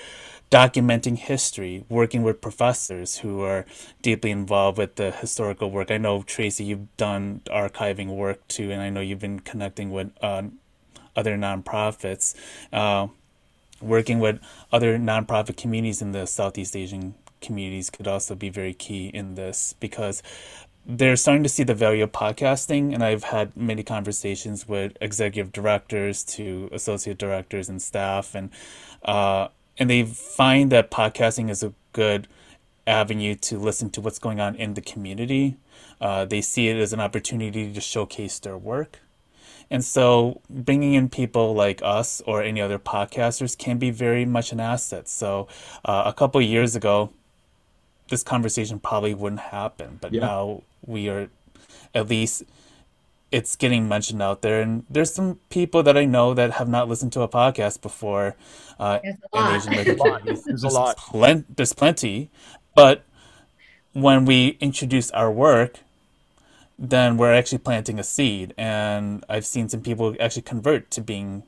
documenting 0.50 1.16
history, 1.16 1.84
working 1.88 2.22
with 2.22 2.42
professors 2.42 3.18
who 3.18 3.40
are 3.40 3.64
deeply 4.02 4.30
involved 4.30 4.76
with 4.76 4.96
the 4.96 5.10
historical 5.12 5.70
work. 5.70 5.90
I 5.90 5.96
know 5.96 6.22
Tracey, 6.22 6.64
you've 6.64 6.94
done 6.98 7.40
archiving 7.46 8.08
work 8.08 8.46
too, 8.48 8.70
and 8.70 8.82
I 8.82 8.90
know 8.90 9.00
you've 9.00 9.20
been 9.20 9.40
connecting 9.40 9.90
with 9.90 10.10
uh, 10.20 10.42
other 11.16 11.36
nonprofits. 11.38 12.34
Uh, 12.72 13.08
working 13.82 14.18
with 14.18 14.40
other 14.72 14.98
nonprofit 14.98 15.56
communities 15.56 16.02
in 16.02 16.12
the 16.12 16.26
Southeast 16.26 16.76
Asian 16.76 17.14
communities 17.40 17.90
could 17.90 18.06
also 18.06 18.34
be 18.34 18.48
very 18.48 18.72
key 18.72 19.08
in 19.08 19.34
this 19.34 19.74
because 19.80 20.22
they're 20.86 21.16
starting 21.16 21.42
to 21.42 21.48
see 21.48 21.62
the 21.64 21.74
value 21.74 22.04
of 22.04 22.12
podcasting 22.12 22.94
and 22.94 23.02
i've 23.04 23.24
had 23.24 23.56
many 23.56 23.82
conversations 23.82 24.68
with 24.68 24.96
executive 25.00 25.52
directors 25.52 26.22
to 26.22 26.68
associate 26.72 27.18
directors 27.18 27.68
and 27.68 27.82
staff 27.82 28.34
and 28.34 28.48
uh, 29.04 29.48
and 29.78 29.90
they 29.90 30.04
find 30.04 30.70
that 30.70 30.90
podcasting 30.90 31.50
is 31.50 31.62
a 31.62 31.72
good 31.92 32.28
avenue 32.86 33.34
to 33.34 33.58
listen 33.58 33.90
to 33.90 34.00
what's 34.00 34.18
going 34.18 34.40
on 34.40 34.54
in 34.56 34.74
the 34.74 34.80
community. 34.80 35.56
Uh, 36.00 36.24
they 36.24 36.40
see 36.40 36.68
it 36.68 36.76
as 36.76 36.92
an 36.92 37.00
opportunity 37.00 37.72
to 37.72 37.80
showcase 37.80 38.38
their 38.38 38.58
work 38.58 39.00
and 39.70 39.84
so 39.84 40.40
bringing 40.48 40.94
in 40.94 41.08
people 41.08 41.54
like 41.54 41.80
us 41.82 42.20
or 42.26 42.42
any 42.42 42.60
other 42.60 42.78
podcasters 42.78 43.56
can 43.56 43.78
be 43.78 43.90
very 43.90 44.24
much 44.24 44.52
an 44.52 44.60
asset. 44.60 45.08
So 45.08 45.48
uh, 45.84 46.04
a 46.06 46.12
couple 46.12 46.40
years 46.40 46.76
ago 46.76 47.12
this 48.08 48.22
conversation 48.22 48.78
probably 48.78 49.14
wouldn't 49.14 49.40
happen 49.40 49.98
but 50.00 50.12
yeah. 50.12 50.20
now 50.20 50.62
we 50.84 51.08
are 51.08 51.30
at 51.94 52.08
least 52.08 52.42
it's 53.30 53.56
getting 53.56 53.88
mentioned 53.88 54.20
out 54.20 54.42
there. 54.42 54.60
And 54.60 54.84
there's 54.90 55.12
some 55.12 55.40
people 55.48 55.82
that 55.84 55.96
i 55.96 56.04
know 56.04 56.34
that 56.34 56.52
have 56.52 56.68
not 56.68 56.88
listened 56.88 57.12
to 57.14 57.22
a 57.22 57.28
podcast 57.28 57.80
before 57.80 58.36
uh 58.78 58.98
there's 59.32 59.66
a 59.66 59.72
Asian 59.72 60.24
there's, 60.24 60.42
there's 60.46 60.64
a 60.64 60.68
lot. 60.68 60.96
plen- 60.96 61.46
there's 61.56 61.72
plenty 61.72 62.30
but 62.74 63.04
when 63.92 64.24
we 64.24 64.56
introduce 64.60 65.10
our 65.12 65.30
work 65.30 65.80
then 66.84 67.16
we're 67.16 67.32
actually 67.32 67.58
planting 67.58 67.98
a 67.98 68.02
seed 68.02 68.52
and 68.58 69.24
i've 69.28 69.46
seen 69.46 69.68
some 69.68 69.80
people 69.80 70.16
actually 70.18 70.42
convert 70.42 70.90
to 70.90 71.00
being 71.00 71.44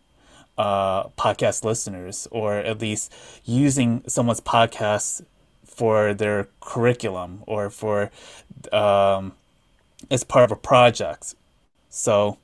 uh, 0.57 1.09
podcast 1.11 1.65
listeners 1.65 2.29
or 2.31 2.55
at 2.55 2.81
least 2.81 3.13
using 3.45 4.05
someone's 4.07 4.41
podcast 4.41 5.25
for 5.65 6.15
their 6.15 6.49
curriculum 6.61 7.43
or 7.47 7.69
for 7.69 8.11
um, 8.73 9.33
as 10.11 10.23
part 10.23 10.45
of 10.45 10.53
a 10.53 10.57
project. 10.57 11.35
So 11.91 12.39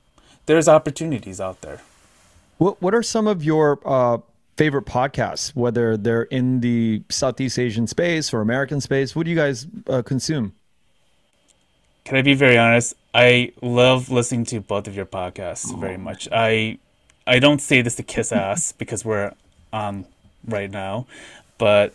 there's 0.45 0.67
opportunities 0.67 1.39
out 1.39 1.61
there. 1.61 1.81
What 2.57 2.81
What 2.81 2.93
are 2.93 3.03
some 3.03 3.27
of 3.27 3.43
your 3.43 3.79
uh, 3.85 4.19
favorite 4.57 4.85
podcasts, 4.85 5.55
whether 5.55 5.97
they're 5.97 6.23
in 6.23 6.59
the 6.59 7.03
Southeast 7.09 7.57
Asian 7.57 7.87
space 7.87 8.33
or 8.33 8.41
American 8.41 8.81
space? 8.81 9.15
What 9.15 9.23
do 9.23 9.29
you 9.31 9.37
guys 9.37 9.67
uh, 9.87 10.01
consume? 10.01 10.53
Can 12.03 12.17
I 12.17 12.21
be 12.21 12.33
very 12.33 12.57
honest? 12.57 12.95
I 13.13 13.51
love 13.61 14.09
listening 14.09 14.45
to 14.45 14.61
both 14.61 14.87
of 14.87 14.95
your 14.95 15.05
podcasts 15.05 15.77
very 15.79 15.97
much. 15.97 16.27
I 16.31 16.77
I 17.27 17.39
don't 17.39 17.61
say 17.61 17.81
this 17.81 17.95
to 17.95 18.03
kiss 18.03 18.31
ass 18.31 18.71
because 18.77 19.05
we're 19.05 19.33
on 19.71 20.05
right 20.47 20.71
now, 20.71 21.07
but 21.57 21.93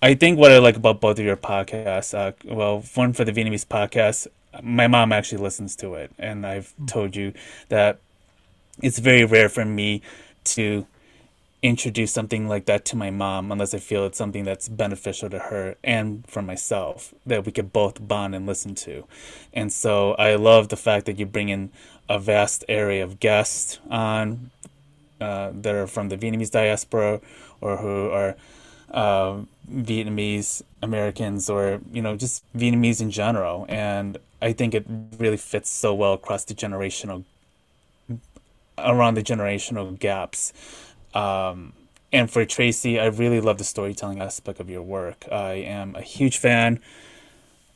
I 0.00 0.14
think 0.14 0.38
what 0.38 0.52
I 0.52 0.58
like 0.58 0.76
about 0.76 1.00
both 1.00 1.18
of 1.18 1.24
your 1.24 1.36
podcasts, 1.36 2.16
uh, 2.16 2.32
well, 2.44 2.84
one 2.94 3.12
for 3.12 3.24
the 3.24 3.32
Vietnamese 3.32 3.66
podcast, 3.66 4.28
my 4.62 4.86
mom 4.86 5.12
actually 5.12 5.42
listens 5.42 5.74
to 5.76 5.94
it, 5.94 6.12
and 6.18 6.46
I've 6.46 6.72
mm. 6.80 6.88
told 6.88 7.16
you 7.16 7.32
that 7.68 7.98
it's 8.82 8.98
very 8.98 9.24
rare 9.24 9.48
for 9.48 9.64
me 9.64 10.02
to 10.44 10.86
introduce 11.62 12.12
something 12.12 12.46
like 12.48 12.66
that 12.66 12.84
to 12.84 12.96
my 12.96 13.10
mom 13.10 13.50
unless 13.50 13.74
I 13.74 13.78
feel 13.78 14.04
it's 14.06 14.18
something 14.18 14.44
that's 14.44 14.68
beneficial 14.68 15.28
to 15.30 15.38
her 15.38 15.74
and 15.82 16.24
for 16.26 16.40
myself 16.40 17.12
that 17.26 17.44
we 17.44 17.52
could 17.52 17.72
both 17.72 18.06
bond 18.06 18.34
and 18.34 18.46
listen 18.46 18.74
to. 18.76 19.04
And 19.52 19.72
so 19.72 20.12
I 20.12 20.36
love 20.36 20.68
the 20.68 20.76
fact 20.76 21.06
that 21.06 21.18
you 21.18 21.26
bring 21.26 21.48
in 21.48 21.70
a 22.08 22.18
vast 22.18 22.64
area 22.68 23.02
of 23.02 23.18
guests 23.20 23.80
on 23.90 24.50
uh, 25.20 25.50
that 25.52 25.74
are 25.74 25.86
from 25.86 26.08
the 26.08 26.16
Vietnamese 26.16 26.50
diaspora 26.50 27.20
or 27.60 27.76
who 27.78 28.10
are 28.10 28.36
uh, 28.92 29.42
Vietnamese 29.70 30.62
Americans 30.80 31.50
or 31.50 31.80
you 31.92 32.00
know 32.00 32.16
just 32.16 32.44
Vietnamese 32.56 33.00
in 33.00 33.10
general, 33.10 33.66
and 33.68 34.18
I 34.40 34.52
think 34.52 34.74
it 34.74 34.86
really 35.18 35.36
fits 35.36 35.70
so 35.70 35.92
well 35.92 36.14
across 36.14 36.44
the 36.44 36.54
generational 36.54 37.24
around 38.78 39.14
the 39.14 39.22
generational 39.22 39.98
gaps. 39.98 40.52
Um, 41.14 41.72
and 42.12 42.30
for 42.30 42.44
Tracey, 42.44 42.98
I 42.98 43.06
really 43.06 43.40
love 43.40 43.58
the 43.58 43.64
storytelling 43.64 44.20
aspect 44.20 44.60
of 44.60 44.70
your 44.70 44.82
work. 44.82 45.26
I 45.30 45.54
am 45.54 45.94
a 45.94 46.02
huge 46.02 46.38
fan, 46.38 46.80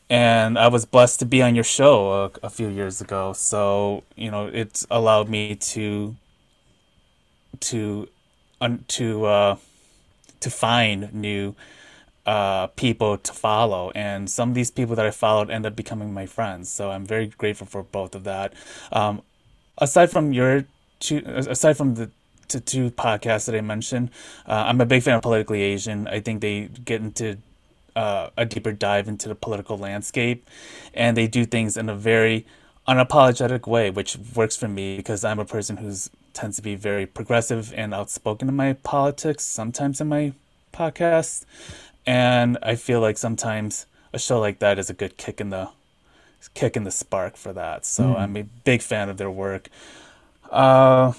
and 0.09 0.59
I 0.59 0.69
was 0.69 0.85
blessed 0.87 1.19
to 1.21 1.27
be 1.27 1.43
on 1.43 1.55
your 1.55 1.65
show 1.65 2.31
a, 2.43 2.47
a 2.47 2.51
few 2.51 2.69
years 2.69 3.01
ago. 3.01 3.33
So 3.35 4.05
you 4.17 4.31
know, 4.31 4.47
it's 4.47 4.87
allowed 4.91 5.29
me 5.29 5.55
to 5.57 6.17
to 7.61 8.09
to 8.89 9.25
uh, 9.27 9.57
to 10.41 10.51
find 10.51 11.13
new 11.13 11.55
uh, 12.27 12.69
people 12.69 13.19
to 13.19 13.33
follow. 13.33 13.91
And 13.95 14.31
some 14.31 14.51
of 14.51 14.55
these 14.55 14.71
people 14.71 14.97
that 14.97 15.07
I 15.07 15.11
followed 15.11 15.51
end 15.51 15.67
up 15.67 15.77
becoming 15.77 16.13
my 16.13 16.27
friends. 16.27 16.71
So 16.71 16.91
I'm 16.91 17.05
very 17.05 17.27
grateful 17.27 17.67
for 17.67 17.83
both 17.83 18.15
of 18.15 18.25
that. 18.25 18.55
Um, 18.93 19.23
aside 19.79 20.11
from 20.11 20.33
your 20.33 20.65
two, 21.01 21.23
aside 21.27 21.77
from 21.77 21.95
the 21.95 22.11
two, 22.53 22.61
two 22.61 22.91
podcasts 22.91 23.47
that 23.47 23.55
I 23.55 23.61
mentioned, 23.61 24.11
uh, 24.47 24.65
I'm 24.67 24.81
a 24.81 24.87
big 24.87 25.03
fan 25.03 25.17
of 25.17 25.23
Politically 25.23 25.63
Asian. 25.63 26.09
I 26.09 26.21
think 26.21 26.41
they 26.41 26.69
get 26.85 27.01
into 27.01 27.39
uh, 27.97 28.31
a 28.37 28.45
deeper 28.45 28.73
dive 28.73 29.09
into 29.09 29.29
the 29.29 29.35
political 29.35 29.79
landscape, 29.79 30.49
and 30.95 31.17
they 31.17 31.27
do 31.27 31.45
things 31.45 31.77
in 31.77 31.89
a 31.89 31.95
very 31.95 32.47
unapologetic 32.89 33.67
way, 33.67 33.91
which 33.91 34.17
works 34.35 34.57
for 34.57 34.69
me 34.69 34.97
because 34.97 35.25
I'm 35.25 35.39
a 35.39 35.45
person 35.45 35.77
who's 35.79 36.11
tends 36.33 36.57
to 36.57 36.63
be 36.63 36.75
very 36.75 37.07
progressive 37.07 37.73
and 37.77 37.93
outspoken 37.93 38.49
in 38.49 38.57
my 38.57 38.73
politics, 38.73 39.45
sometimes 39.45 40.01
in 40.01 40.09
my 40.09 40.33
podcast. 40.73 41.45
And 42.07 42.59
I 42.63 42.75
feel 42.75 43.01
like 43.01 43.19
sometimes 43.19 43.87
a 44.13 44.19
show 44.19 44.41
like 44.41 44.59
that 44.61 44.79
is 44.79 44.91
a 44.91 44.95
good 44.95 45.17
kick 45.17 45.41
in 45.41 45.51
the 45.51 45.69
kick 46.55 46.77
in 46.77 46.85
the 46.85 46.91
spark 46.91 47.37
for 47.37 47.53
that. 47.53 47.85
So 47.87 48.05
mm. 48.05 48.19
I'm 48.19 48.37
a 48.37 48.43
big 48.43 48.83
fan 48.83 49.09
of 49.09 49.17
their 49.17 49.31
work. 49.31 49.69
Uh 50.51 51.13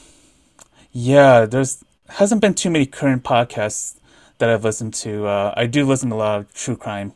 yeah, 0.94 1.46
there's 1.46 1.84
hasn't 2.08 2.42
been 2.42 2.54
too 2.54 2.70
many 2.70 2.86
current 2.86 3.24
podcasts 3.24 3.96
that 4.38 4.50
I've 4.50 4.64
listened 4.64 4.94
to. 4.96 5.26
Uh, 5.26 5.54
I 5.58 5.66
do 5.66 5.86
listen 5.86 6.10
to 6.10 6.16
a 6.16 6.18
lot 6.18 6.40
of 6.40 6.54
true 6.54 6.78
crime 6.78 7.14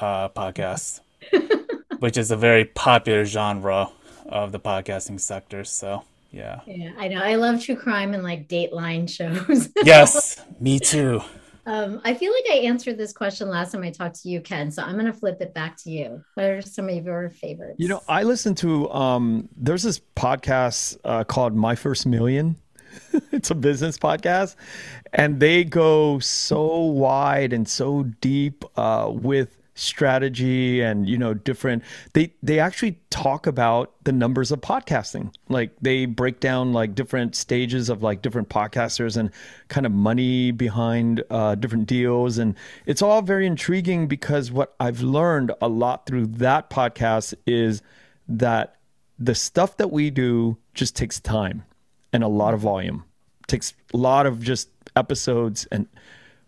uh, 0.00 0.28
podcasts, 0.28 1.00
which 1.98 2.16
is 2.16 2.30
a 2.30 2.36
very 2.36 2.66
popular 2.66 3.24
genre 3.24 3.88
of 4.26 4.52
the 4.52 4.60
podcasting 4.60 5.18
sector. 5.18 5.64
So 5.64 6.04
yeah. 6.30 6.60
Yeah, 6.66 6.92
I 6.98 7.08
know. 7.08 7.22
I 7.22 7.36
love 7.36 7.62
true 7.62 7.76
crime 7.76 8.12
and 8.14 8.22
like 8.22 8.48
Dateline 8.48 9.08
shows. 9.08 9.70
yes, 9.84 10.42
me 10.60 10.78
too. 10.78 11.22
Um, 11.64 12.00
I 12.02 12.14
feel 12.14 12.32
like 12.32 12.44
I 12.50 12.66
answered 12.66 12.96
this 12.96 13.12
question 13.12 13.48
last 13.48 13.72
time 13.72 13.82
I 13.82 13.90
talked 13.90 14.22
to 14.22 14.28
you, 14.30 14.40
Ken. 14.40 14.70
So 14.70 14.82
I'm 14.82 14.94
going 14.94 15.06
to 15.06 15.12
flip 15.12 15.40
it 15.40 15.52
back 15.52 15.76
to 15.84 15.90
you. 15.90 16.22
What 16.34 16.46
are 16.46 16.62
some 16.62 16.88
of 16.88 17.04
your 17.04 17.28
favorites? 17.28 17.76
You 17.78 17.88
know, 17.88 18.02
I 18.08 18.22
listen 18.22 18.54
to 18.56 18.90
um, 18.90 19.48
there's 19.54 19.82
this 19.82 20.00
podcast 20.16 20.98
uh, 21.04 21.24
called 21.24 21.54
My 21.54 21.74
First 21.74 22.06
Million. 22.06 22.56
it's 23.32 23.50
a 23.50 23.54
business 23.54 23.98
podcast, 23.98 24.56
and 25.12 25.40
they 25.40 25.64
go 25.64 26.18
so 26.18 26.76
wide 26.76 27.52
and 27.52 27.68
so 27.68 28.04
deep 28.20 28.64
uh, 28.76 29.10
with 29.12 29.58
strategy 29.78 30.80
and 30.80 31.08
you 31.08 31.16
know 31.16 31.32
different 31.32 31.84
they 32.12 32.34
they 32.42 32.58
actually 32.58 32.98
talk 33.10 33.46
about 33.46 33.94
the 34.04 34.12
numbers 34.12 34.50
of 34.50 34.60
podcasting. 34.60 35.32
Like 35.48 35.70
they 35.80 36.04
break 36.04 36.40
down 36.40 36.72
like 36.72 36.94
different 36.94 37.36
stages 37.36 37.88
of 37.88 38.02
like 38.02 38.20
different 38.20 38.48
podcasters 38.48 39.16
and 39.16 39.30
kind 39.68 39.86
of 39.86 39.92
money 39.92 40.50
behind 40.50 41.22
uh, 41.30 41.54
different 41.54 41.86
deals. 41.86 42.38
And 42.38 42.56
it's 42.86 43.02
all 43.02 43.22
very 43.22 43.46
intriguing 43.46 44.08
because 44.08 44.50
what 44.50 44.74
i've 44.80 45.00
learned 45.00 45.52
a 45.60 45.68
lot 45.68 46.06
through 46.06 46.26
that 46.26 46.70
podcast 46.70 47.34
is 47.46 47.82
that 48.26 48.76
the 49.18 49.34
stuff 49.34 49.76
that 49.76 49.90
we 49.90 50.10
do 50.10 50.56
just 50.74 50.96
takes 50.96 51.20
time 51.20 51.64
and 52.12 52.22
a 52.22 52.28
lot 52.28 52.54
of 52.54 52.60
volume 52.60 53.04
it 53.40 53.48
takes 53.48 53.74
a 53.92 53.96
lot 53.96 54.26
of 54.26 54.42
just 54.42 54.68
episodes 54.96 55.66
and 55.70 55.86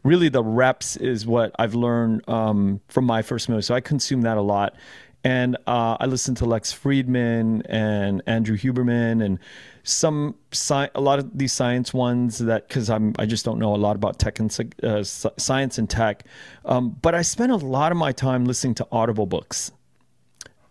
really 0.02 0.28
the 0.28 0.42
reps 0.42 0.96
is 0.96 1.26
what 1.26 1.54
I've 1.58 1.74
learned 1.74 2.28
um, 2.28 2.80
from 2.88 3.04
My 3.04 3.22
First 3.22 3.48
Million. 3.48 3.62
So 3.62 3.74
I 3.74 3.80
consume 3.80 4.22
that 4.22 4.36
a 4.36 4.42
lot. 4.42 4.74
And 5.22 5.56
uh, 5.66 5.98
I 6.00 6.06
listen 6.06 6.34
to 6.36 6.46
Lex 6.46 6.72
Fridman 6.72 7.62
and 7.68 8.22
Andrew 8.26 8.56
Huberman 8.56 9.22
and 9.22 9.38
some 9.82 10.34
sci- 10.50 10.88
a 10.94 11.00
lot 11.00 11.18
of 11.18 11.36
these 11.36 11.52
science 11.52 11.92
ones 11.92 12.38
that 12.38 12.68
because 12.68 12.88
I'm 12.88 13.14
I 13.18 13.26
just 13.26 13.44
don't 13.44 13.58
know 13.58 13.74
a 13.74 13.76
lot 13.76 13.96
about 13.96 14.18
tech 14.18 14.38
and 14.38 14.74
uh, 14.82 15.04
science 15.04 15.76
and 15.76 15.90
tech, 15.90 16.24
um, 16.64 16.96
but 17.02 17.14
I 17.14 17.20
spend 17.20 17.52
a 17.52 17.56
lot 17.56 17.92
of 17.92 17.98
my 17.98 18.12
time 18.12 18.46
listening 18.46 18.74
to 18.76 18.88
Audible 18.90 19.26
books. 19.26 19.72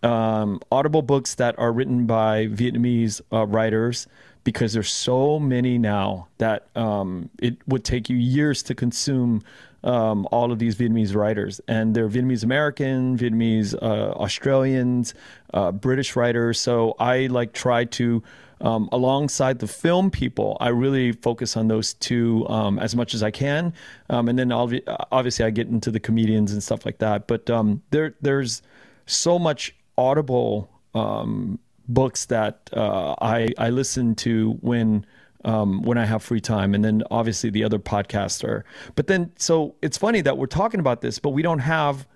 Um, 0.01 0.61
Audible 0.71 1.03
books 1.03 1.35
that 1.35 1.57
are 1.59 1.71
written 1.71 2.07
by 2.07 2.47
Vietnamese 2.47 3.21
uh, 3.31 3.45
writers 3.45 4.07
because 4.43 4.73
there's 4.73 4.91
so 4.91 5.39
many 5.39 5.77
now 5.77 6.27
that 6.37 6.67
um, 6.75 7.29
it 7.41 7.57
would 7.67 7.83
take 7.83 8.09
you 8.09 8.17
years 8.17 8.63
to 8.63 8.75
consume 8.75 9.41
um, 9.83 10.27
all 10.31 10.51
of 10.51 10.59
these 10.59 10.75
Vietnamese 10.75 11.15
writers, 11.15 11.61
and 11.67 11.95
they're 11.95 12.09
Vietnamese 12.09 12.43
American, 12.43 13.17
Vietnamese 13.17 13.75
uh, 13.81 14.11
Australians, 14.11 15.13
uh, 15.53 15.71
British 15.71 16.15
writers. 16.15 16.59
So 16.59 16.95
I 16.99 17.27
like 17.27 17.53
try 17.53 17.85
to. 17.85 18.23
Um, 18.61 18.89
alongside 18.91 19.59
the 19.59 19.67
film 19.67 20.11
people, 20.11 20.57
I 20.59 20.67
really 20.67 21.13
focus 21.13 21.55
on 21.55 21.69
those 21.69 21.93
two 21.93 22.45
um, 22.49 22.77
as 22.77 22.93
much 22.93 23.13
as 23.13 23.23
I 23.23 23.31
can, 23.31 23.73
um, 24.09 24.27
and 24.27 24.37
then 24.37 24.51
obviously 24.51 25.45
I 25.45 25.49
get 25.49 25.69
into 25.69 25.91
the 25.91 25.99
comedians 26.01 26.51
and 26.51 26.61
stuff 26.61 26.85
like 26.85 26.97
that. 26.97 27.25
But 27.25 27.49
um, 27.49 27.81
there, 27.91 28.15
there's 28.19 28.61
so 29.05 29.39
much 29.39 29.73
audible 29.97 30.69
um, 30.93 31.57
books 31.89 32.25
that 32.25 32.69
uh, 32.71 33.15
I 33.19 33.49
I 33.57 33.71
listen 33.71 34.15
to 34.15 34.51
when 34.61 35.05
um, 35.43 35.81
when 35.81 35.97
I 35.97 36.05
have 36.05 36.23
free 36.23 36.39
time, 36.39 36.73
and 36.73 36.85
then 36.85 37.03
obviously 37.11 37.49
the 37.49 37.63
other 37.63 37.79
podcaster. 37.79 38.63
But 38.95 39.07
then, 39.07 39.31
so 39.37 39.75
it's 39.81 39.97
funny 39.97 40.21
that 40.21 40.37
we're 40.37 40.45
talking 40.47 40.79
about 40.79 41.01
this, 41.01 41.19
but 41.19 41.31
we 41.31 41.41
don't 41.41 41.59
have 41.59 42.07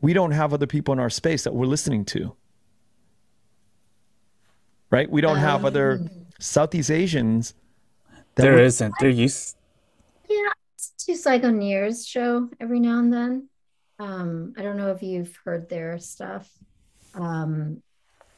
we 0.00 0.12
don't 0.12 0.32
have 0.32 0.52
other 0.52 0.66
people 0.66 0.92
in 0.92 0.98
our 0.98 1.10
space 1.10 1.44
that 1.44 1.54
we're 1.54 1.66
listening 1.66 2.04
to, 2.06 2.34
right? 4.90 5.10
We 5.10 5.20
don't 5.20 5.38
have 5.38 5.64
other 5.64 5.92
um. 5.92 6.10
Southeast 6.38 6.90
Asians. 6.90 7.54
There 8.34 8.58
isn't. 8.58 8.94
There 9.00 9.10
used. 9.10 9.56
Yeah, 10.28 10.52
it's 10.74 10.92
two 10.96 11.12
Saigoneer's 11.12 12.06
show 12.06 12.48
every 12.60 12.80
now 12.80 12.98
and 13.00 13.12
then. 13.12 13.48
Um, 13.98 14.54
I 14.56 14.62
don't 14.62 14.78
know 14.78 14.92
if 14.92 15.02
you've 15.02 15.36
heard 15.44 15.68
their 15.68 15.98
stuff. 15.98 16.50
Um, 17.14 17.82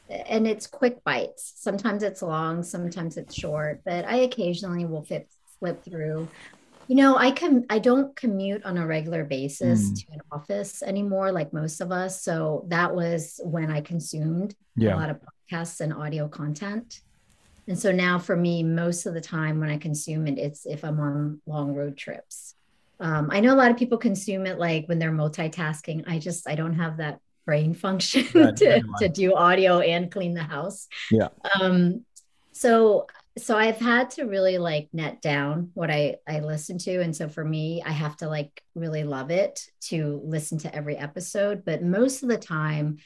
and 0.09 0.47
it's 0.47 0.67
quick 0.67 1.03
bites. 1.03 1.53
Sometimes 1.55 2.03
it's 2.03 2.21
long, 2.21 2.63
sometimes 2.63 3.17
it's 3.17 3.35
short, 3.35 3.81
but 3.85 4.05
I 4.05 4.17
occasionally 4.17 4.85
will 4.85 5.03
flip 5.03 5.29
flip 5.59 5.83
through. 5.83 6.27
You 6.87 6.97
know, 6.97 7.15
I 7.15 7.31
can 7.31 7.65
I 7.69 7.79
don't 7.79 8.15
commute 8.15 8.65
on 8.65 8.77
a 8.77 8.85
regular 8.85 9.23
basis 9.23 9.89
mm. 9.89 9.99
to 10.01 10.13
an 10.13 10.21
office 10.31 10.83
anymore, 10.83 11.31
like 11.31 11.53
most 11.53 11.79
of 11.79 11.91
us. 11.91 12.21
So 12.21 12.65
that 12.67 12.93
was 12.93 13.39
when 13.43 13.71
I 13.71 13.81
consumed 13.81 14.55
yeah. 14.75 14.95
a 14.95 14.97
lot 14.97 15.09
of 15.09 15.19
podcasts 15.21 15.79
and 15.79 15.93
audio 15.93 16.27
content. 16.27 17.01
And 17.67 17.79
so 17.79 17.93
now 17.93 18.19
for 18.19 18.35
me, 18.35 18.61
most 18.61 19.05
of 19.05 19.13
the 19.13 19.21
time 19.21 19.61
when 19.61 19.69
I 19.69 19.77
consume 19.77 20.27
it, 20.27 20.37
it's 20.37 20.65
if 20.65 20.83
I'm 20.83 20.99
on 20.99 21.41
long 21.45 21.73
road 21.73 21.95
trips. 21.95 22.55
Um, 22.99 23.29
I 23.31 23.39
know 23.39 23.53
a 23.53 23.55
lot 23.55 23.71
of 23.71 23.77
people 23.77 23.97
consume 23.97 24.45
it 24.45 24.59
like 24.59 24.87
when 24.87 24.99
they're 24.99 25.11
multitasking. 25.11 26.03
I 26.07 26.19
just 26.19 26.47
I 26.47 26.55
don't 26.55 26.75
have 26.75 26.97
that 26.97 27.19
brain 27.45 27.73
function 27.73 28.25
to, 28.55 28.83
to 28.99 29.09
do 29.09 29.35
audio 29.35 29.79
and 29.79 30.11
clean 30.11 30.33
the 30.33 30.43
house. 30.43 30.87
Yeah. 31.11 31.29
Um, 31.59 32.05
so 32.53 33.07
so 33.37 33.57
I've 33.57 33.79
had 33.79 34.11
to 34.11 34.25
really 34.25 34.59
like 34.59 34.89
net 34.93 35.21
down 35.21 35.71
what 35.73 35.89
I 35.89 36.17
I 36.27 36.39
listen 36.39 36.77
to, 36.79 37.01
and 37.01 37.15
so 37.15 37.27
for 37.27 37.43
me, 37.43 37.81
I 37.83 37.91
have 37.91 38.15
to 38.17 38.29
like 38.29 38.61
really 38.75 39.03
love 39.03 39.31
it 39.31 39.59
to 39.89 40.21
listen 40.23 40.59
to 40.59 40.75
every 40.75 40.97
episode. 40.97 41.63
But 41.65 41.83
most 41.83 42.21
of 42.21 42.29
the 42.29 42.37
time, 42.37 42.97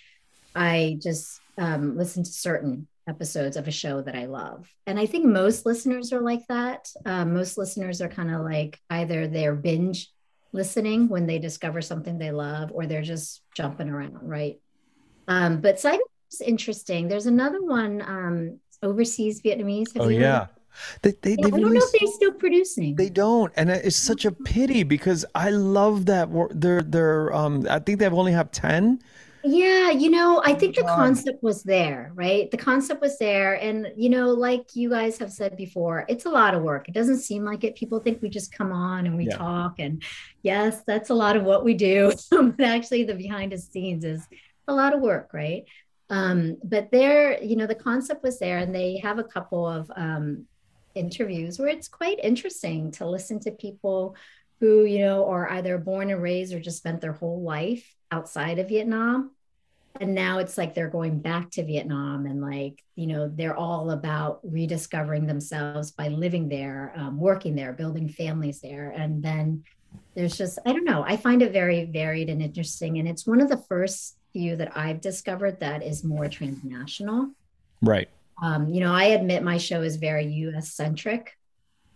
I 0.54 1.00
just 1.02 1.40
um, 1.58 1.98
listen 1.98 2.24
to 2.24 2.30
certain 2.30 2.88
episodes 3.08 3.56
of 3.56 3.70
a 3.70 3.72
show 3.72 4.02
that 4.02 4.16
I 4.16 4.26
love, 4.26 4.70
and 4.86 5.00
I 5.00 5.06
think 5.06 5.26
most 5.26 5.66
listeners 5.66 6.12
are 6.12 6.22
like 6.22 6.46
that. 6.50 6.90
Uh, 7.06 7.24
most 7.24 7.58
listeners 7.58 8.02
are 8.02 8.10
kind 8.10 8.34
of 8.34 8.42
like 8.42 8.80
either 8.90 9.28
they're 9.28 9.56
binge 9.56 10.12
listening 10.54 11.08
when 11.08 11.28
they 11.28 11.40
discover 11.40 11.82
something 11.82 12.18
they 12.18 12.32
love 12.32 12.72
or 12.74 12.86
they're 12.86 13.02
just 13.02 13.42
jumping 13.56 13.90
around, 13.90 14.18
right? 14.22 14.60
Um, 15.28 15.62
but 15.62 15.80
Saigon 15.80 16.02
is 16.32 16.42
interesting. 16.42 17.08
There's 17.08 17.26
another 17.26 17.62
one, 17.62 18.02
um, 18.02 18.60
overseas 18.82 19.42
Vietnamese. 19.42 19.94
Have 19.94 20.06
oh, 20.06 20.10
yeah. 20.10 20.48
They, 21.02 21.14
they, 21.22 21.36
yeah, 21.40 21.48
I 21.48 21.50
don't 21.50 21.74
know 21.74 21.82
if 21.84 21.92
they're 21.92 22.08
still 22.14 22.34
producing. 22.34 22.96
They 22.96 23.10
don't, 23.10 23.52
and 23.56 23.70
it's 23.70 23.96
such 23.96 24.26
a 24.26 24.32
pity 24.32 24.84
because 24.84 25.26
I 25.34 25.50
love 25.50 26.06
that. 26.06 26.30
They're 26.52 26.84
they're 26.84 27.34
um 27.34 27.66
I 27.68 27.80
think 27.80 28.00
they've 28.00 28.14
only 28.14 28.32
have 28.34 28.52
ten, 28.52 29.02
yeah, 29.48 29.92
you 29.92 30.10
know, 30.10 30.42
I 30.44 30.54
think 30.54 30.76
the 30.76 30.84
concept 30.84 31.42
was 31.42 31.64
there, 31.64 32.12
right? 32.14 32.50
The 32.52 32.58
concept 32.58 33.02
was 33.02 33.18
there. 33.18 33.54
And, 33.54 33.88
you 33.96 34.10
know, 34.10 34.30
like 34.30 34.76
you 34.76 34.90
guys 34.90 35.18
have 35.20 35.32
said 35.32 35.56
before, 35.56 36.06
it's 36.08 36.26
a 36.26 36.30
lot 36.30 36.54
of 36.54 36.64
work. 36.64 36.88
It 36.88 36.94
doesn't 36.94 37.20
seem 37.20 37.44
like 37.44 37.64
it. 37.64 37.76
People 37.76 38.00
think 38.00 38.22
we 38.22 38.30
just 38.30 38.52
come 38.52 38.72
on 38.72 39.06
and 39.06 39.18
we 39.18 39.28
yeah. 39.28 39.38
talk. 39.38 39.80
And 39.80 40.04
yes, 40.44 40.82
that's 40.86 41.10
a 41.10 41.14
lot 41.14 41.36
of 41.36 41.44
what 41.44 41.64
we 41.64 41.74
do. 41.74 42.12
but 42.32 42.62
actually, 42.62 43.06
the 43.06 43.16
behind 43.16 43.52
the 43.52 43.58
scenes 43.58 44.04
is 44.04 44.28
a 44.68 44.74
lot 44.74 44.94
of 44.94 45.02
work, 45.02 45.32
right? 45.34 45.64
Um, 46.10 46.58
but 46.64 46.92
there, 46.92 47.42
you 47.42 47.56
know, 47.56 47.68
the 47.68 47.76
concept 47.76 48.24
was 48.24 48.40
there, 48.40 48.60
and 48.60 48.74
they 48.74 48.98
have 48.98 49.20
a 49.20 49.24
couple 49.24 49.68
of 49.68 49.92
um, 49.96 50.46
interviews 50.96 51.60
where 51.60 51.70
it's 51.70 51.88
quite 51.88 52.20
interesting 52.24 52.92
to 52.92 53.08
listen 53.08 53.40
to 53.42 53.52
people 53.52 54.16
who, 54.60 54.86
you 54.86 55.00
know, 55.00 55.28
are 55.30 55.50
either 55.52 55.78
born 55.78 56.10
and 56.10 56.22
raised 56.22 56.54
or 56.54 56.60
just 56.60 56.78
spent 56.78 57.02
their 57.02 57.14
whole 57.14 57.42
life 57.42 57.94
outside 58.12 58.60
of 58.60 58.70
Vietnam. 58.70 59.32
And 60.00 60.14
now 60.14 60.40
it's 60.40 60.58
like 60.58 60.74
they're 60.74 60.90
going 60.90 61.20
back 61.20 61.52
to 61.52 61.64
Vietnam 61.64 62.26
and 62.26 62.42
like, 62.42 62.84
you 62.96 63.08
know, 63.08 63.28
they're 63.28 63.56
all 63.56 63.92
about 63.92 64.40
rediscovering 64.44 65.28
themselves 65.28 65.92
by 65.92 66.08
living 66.08 66.50
there, 66.50 66.94
um, 66.96 67.20
working 67.20 67.56
there, 67.56 67.74
building 67.74 68.10
families 68.10 68.60
there. 68.62 68.92
And 68.92 69.24
then 69.24 69.64
there's 70.16 70.38
just, 70.38 70.60
I 70.66 70.74
don't 70.74 70.84
know, 70.84 71.04
I 71.04 71.18
find 71.18 71.42
it 71.42 71.52
very 71.52 71.86
varied 71.86 72.30
and 72.30 72.42
interesting. 72.42 72.98
And 72.98 73.08
it's 73.08 73.28
one 73.28 73.42
of 73.42 73.50
the 73.50 73.64
first 73.70 74.18
few 74.34 74.56
that 74.58 74.76
I've 74.76 75.02
discovered 75.02 75.60
that 75.60 75.84
is 75.84 76.04
more 76.04 76.28
transnational. 76.28 77.32
Right. 77.82 78.10
Um, 78.42 78.70
you 78.70 78.80
know, 78.80 78.94
I 78.94 79.06
admit 79.06 79.44
my 79.44 79.58
show 79.58 79.82
is 79.82 79.96
very 79.96 80.26
US 80.28 80.74
centric. 80.74 81.38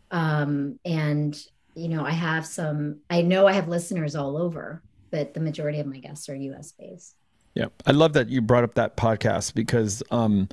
Um, 0.10 0.80
and, 0.86 1.40
you 1.76 1.88
know, 1.88 2.06
I 2.06 2.12
have 2.12 2.46
some, 2.46 3.00
I 3.10 3.22
know 3.22 3.48
I 3.48 3.54
have 3.54 3.68
listeners 3.68 4.16
all 4.16 4.38
over, 4.38 4.82
but 5.10 5.34
the 5.34 5.40
majority 5.40 5.80
of 5.80 5.88
my 5.88 6.00
guests 6.00 6.30
are 6.30 6.36
US 6.36 6.74
based. 6.74 7.16
Yeah. 7.54 7.68
I 7.86 7.92
love 7.92 8.14
that 8.14 8.30
you 8.30 8.42
brought 8.42 8.64
up 8.64 8.76
that 8.76 8.98
podcast 8.98 9.54
because 9.54 10.04
um 10.12 10.50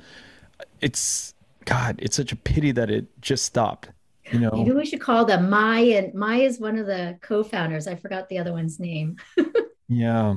it's 0.81 1.33
God, 1.65 1.99
it's 1.99 2.15
such 2.15 2.31
a 2.31 2.35
pity 2.35 2.71
that 2.71 2.89
it 2.89 3.05
just 3.21 3.45
stopped. 3.45 3.89
You 4.31 4.39
know, 4.39 4.51
maybe 4.51 4.71
we 4.71 4.85
should 4.85 5.01
call 5.01 5.25
them 5.25 5.49
Mai 5.49 5.79
and 5.79 6.13
Mai 6.13 6.37
is 6.37 6.59
one 6.59 6.77
of 6.77 6.85
the 6.85 7.17
co-founders. 7.21 7.87
I 7.87 7.95
forgot 7.95 8.29
the 8.29 8.37
other 8.37 8.53
one's 8.53 8.79
name. 8.79 9.17
yeah. 9.87 10.35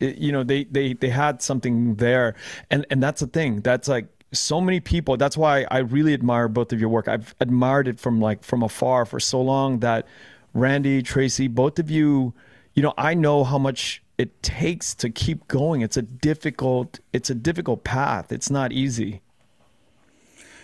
It, 0.00 0.18
you 0.18 0.32
know, 0.32 0.42
they 0.42 0.64
they 0.64 0.94
they 0.94 1.10
had 1.10 1.42
something 1.42 1.96
there. 1.96 2.34
And 2.70 2.86
and 2.90 3.02
that's 3.02 3.20
the 3.20 3.26
thing. 3.26 3.60
That's 3.60 3.88
like 3.88 4.06
so 4.32 4.60
many 4.60 4.80
people. 4.80 5.16
That's 5.16 5.36
why 5.36 5.66
I 5.70 5.78
really 5.78 6.14
admire 6.14 6.48
both 6.48 6.72
of 6.72 6.80
your 6.80 6.88
work. 6.88 7.08
I've 7.08 7.34
admired 7.40 7.88
it 7.88 8.00
from 8.00 8.20
like 8.20 8.42
from 8.42 8.62
afar 8.62 9.06
for 9.06 9.20
so 9.20 9.40
long 9.40 9.80
that 9.80 10.06
Randy, 10.52 11.02
Tracey, 11.02 11.48
both 11.48 11.78
of 11.78 11.90
you, 11.90 12.32
you 12.74 12.82
know, 12.82 12.94
I 12.96 13.14
know 13.14 13.44
how 13.44 13.58
much 13.58 14.02
it 14.18 14.42
takes 14.42 14.94
to 14.96 15.10
keep 15.10 15.46
going. 15.48 15.82
It's 15.82 15.96
a 15.96 16.02
difficult 16.02 17.00
it's 17.12 17.30
a 17.30 17.34
difficult 17.34 17.84
path. 17.84 18.32
It's 18.32 18.50
not 18.50 18.72
easy. 18.72 19.22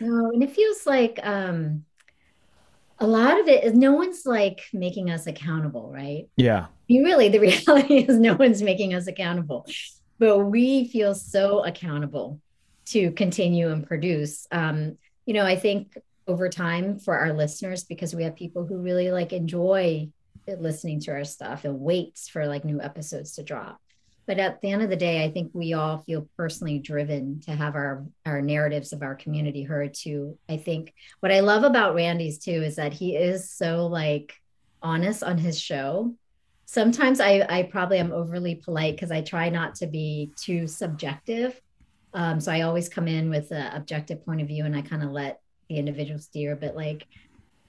No, 0.00 0.30
and 0.30 0.42
it 0.42 0.50
feels 0.50 0.86
like 0.86 1.18
um 1.22 1.84
a 2.98 3.06
lot 3.06 3.40
of 3.40 3.48
it 3.48 3.64
is 3.64 3.72
no 3.72 3.92
one's 3.92 4.26
like 4.26 4.62
making 4.72 5.10
us 5.10 5.26
accountable, 5.26 5.90
right? 5.90 6.28
Yeah. 6.36 6.66
Mean, 6.88 7.02
really, 7.02 7.28
the 7.28 7.40
reality 7.68 7.98
is 7.98 8.18
no 8.18 8.34
one's 8.34 8.62
making 8.62 8.94
us 8.94 9.06
accountable, 9.06 9.66
but 10.18 10.38
we 10.38 10.86
feel 10.88 11.14
so 11.14 11.64
accountable 11.64 12.40
to 12.86 13.10
continue 13.12 13.70
and 13.70 13.86
produce. 13.86 14.46
Um, 14.52 14.98
you 15.24 15.34
know, 15.34 15.46
I 15.46 15.56
think 15.56 15.96
over 16.26 16.48
time 16.48 16.98
for 16.98 17.16
our 17.16 17.32
listeners, 17.32 17.84
because 17.84 18.14
we 18.14 18.24
have 18.24 18.36
people 18.36 18.66
who 18.66 18.78
really 18.78 19.10
like 19.10 19.32
enjoy 19.32 20.10
listening 20.58 21.00
to 21.00 21.12
our 21.12 21.24
stuff. 21.24 21.64
And 21.64 21.80
waits 21.80 22.28
for 22.28 22.46
like 22.46 22.64
new 22.64 22.80
episodes 22.80 23.32
to 23.32 23.42
drop. 23.42 23.80
But 24.26 24.38
at 24.38 24.60
the 24.60 24.70
end 24.70 24.82
of 24.82 24.90
the 24.90 24.96
day 24.96 25.24
i 25.24 25.30
think 25.30 25.50
we 25.52 25.72
all 25.72 26.04
feel 26.06 26.28
personally 26.36 26.78
driven 26.78 27.40
to 27.40 27.52
have 27.52 27.74
our 27.74 28.06
our 28.24 28.40
narratives 28.40 28.92
of 28.92 29.02
our 29.02 29.14
community 29.14 29.64
heard 29.64 29.92
too. 29.94 30.38
I 30.48 30.56
think 30.56 30.94
what 31.18 31.32
i 31.32 31.40
love 31.40 31.64
about 31.64 31.94
randy's 31.94 32.38
too 32.38 32.62
is 32.62 32.76
that 32.76 32.92
he 32.92 33.16
is 33.16 33.50
so 33.50 33.86
like 33.86 34.34
honest 34.82 35.22
on 35.22 35.36
his 35.36 35.58
show. 35.60 36.14
Sometimes 36.66 37.18
i 37.20 37.44
i 37.48 37.64
probably 37.64 37.98
am 37.98 38.12
overly 38.12 38.54
polite 38.54 38.94
because 38.94 39.10
i 39.10 39.20
try 39.20 39.48
not 39.48 39.74
to 39.76 39.86
be 39.86 40.32
too 40.36 40.68
subjective. 40.68 41.60
Um, 42.14 42.40
so 42.40 42.52
i 42.52 42.60
always 42.60 42.88
come 42.88 43.08
in 43.08 43.30
with 43.30 43.50
an 43.50 43.74
objective 43.74 44.24
point 44.24 44.40
of 44.42 44.48
view 44.48 44.64
and 44.64 44.76
i 44.76 44.82
kind 44.82 45.02
of 45.02 45.10
let 45.10 45.40
the 45.68 45.76
individual 45.76 46.20
steer. 46.20 46.54
But 46.54 46.76
like 46.76 47.04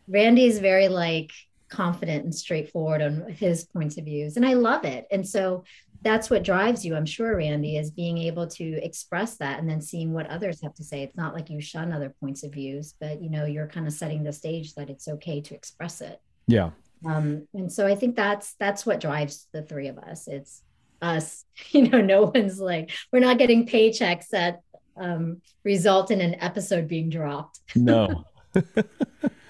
randy's 0.07 0.59
very 0.59 0.89
like 0.89 1.31
confident 1.71 2.25
and 2.25 2.35
straightforward 2.35 3.01
on 3.01 3.31
his 3.31 3.63
points 3.63 3.97
of 3.97 4.05
views 4.05 4.35
and 4.35 4.45
i 4.45 4.53
love 4.53 4.85
it. 4.85 5.07
And 5.09 5.27
so 5.27 5.63
that's 6.03 6.31
what 6.31 6.43
drives 6.43 6.83
you 6.83 6.95
i'm 6.95 7.05
sure 7.05 7.37
randy 7.37 7.77
is 7.77 7.91
being 7.91 8.17
able 8.17 8.47
to 8.47 8.83
express 8.83 9.37
that 9.37 9.59
and 9.59 9.69
then 9.69 9.79
seeing 9.79 10.13
what 10.13 10.27
others 10.27 10.61
have 10.61 10.73
to 10.75 10.83
say. 10.83 11.03
It's 11.03 11.15
not 11.15 11.33
like 11.33 11.49
you 11.49 11.61
shun 11.61 11.93
other 11.93 12.13
points 12.19 12.43
of 12.43 12.53
views 12.53 12.95
but 12.99 13.21
you 13.21 13.29
know 13.29 13.45
you're 13.45 13.67
kind 13.67 13.87
of 13.87 13.93
setting 13.93 14.23
the 14.23 14.33
stage 14.33 14.73
that 14.75 14.89
it's 14.89 15.07
okay 15.07 15.41
to 15.41 15.55
express 15.55 16.01
it. 16.01 16.19
Yeah. 16.47 16.71
Um 17.05 17.47
and 17.53 17.71
so 17.71 17.87
i 17.87 17.95
think 17.95 18.15
that's 18.15 18.53
that's 18.59 18.85
what 18.85 18.99
drives 18.99 19.47
the 19.53 19.63
three 19.63 19.87
of 19.87 19.97
us. 19.97 20.27
It's 20.27 20.63
us 21.01 21.45
you 21.69 21.89
know 21.89 22.01
no 22.01 22.31
one's 22.35 22.59
like 22.59 22.91
we're 23.11 23.19
not 23.19 23.37
getting 23.37 23.65
paychecks 23.65 24.27
that 24.29 24.61
um 24.97 25.41
result 25.63 26.11
in 26.11 26.19
an 26.19 26.35
episode 26.41 26.87
being 26.89 27.09
dropped. 27.09 27.61
No 27.75 28.25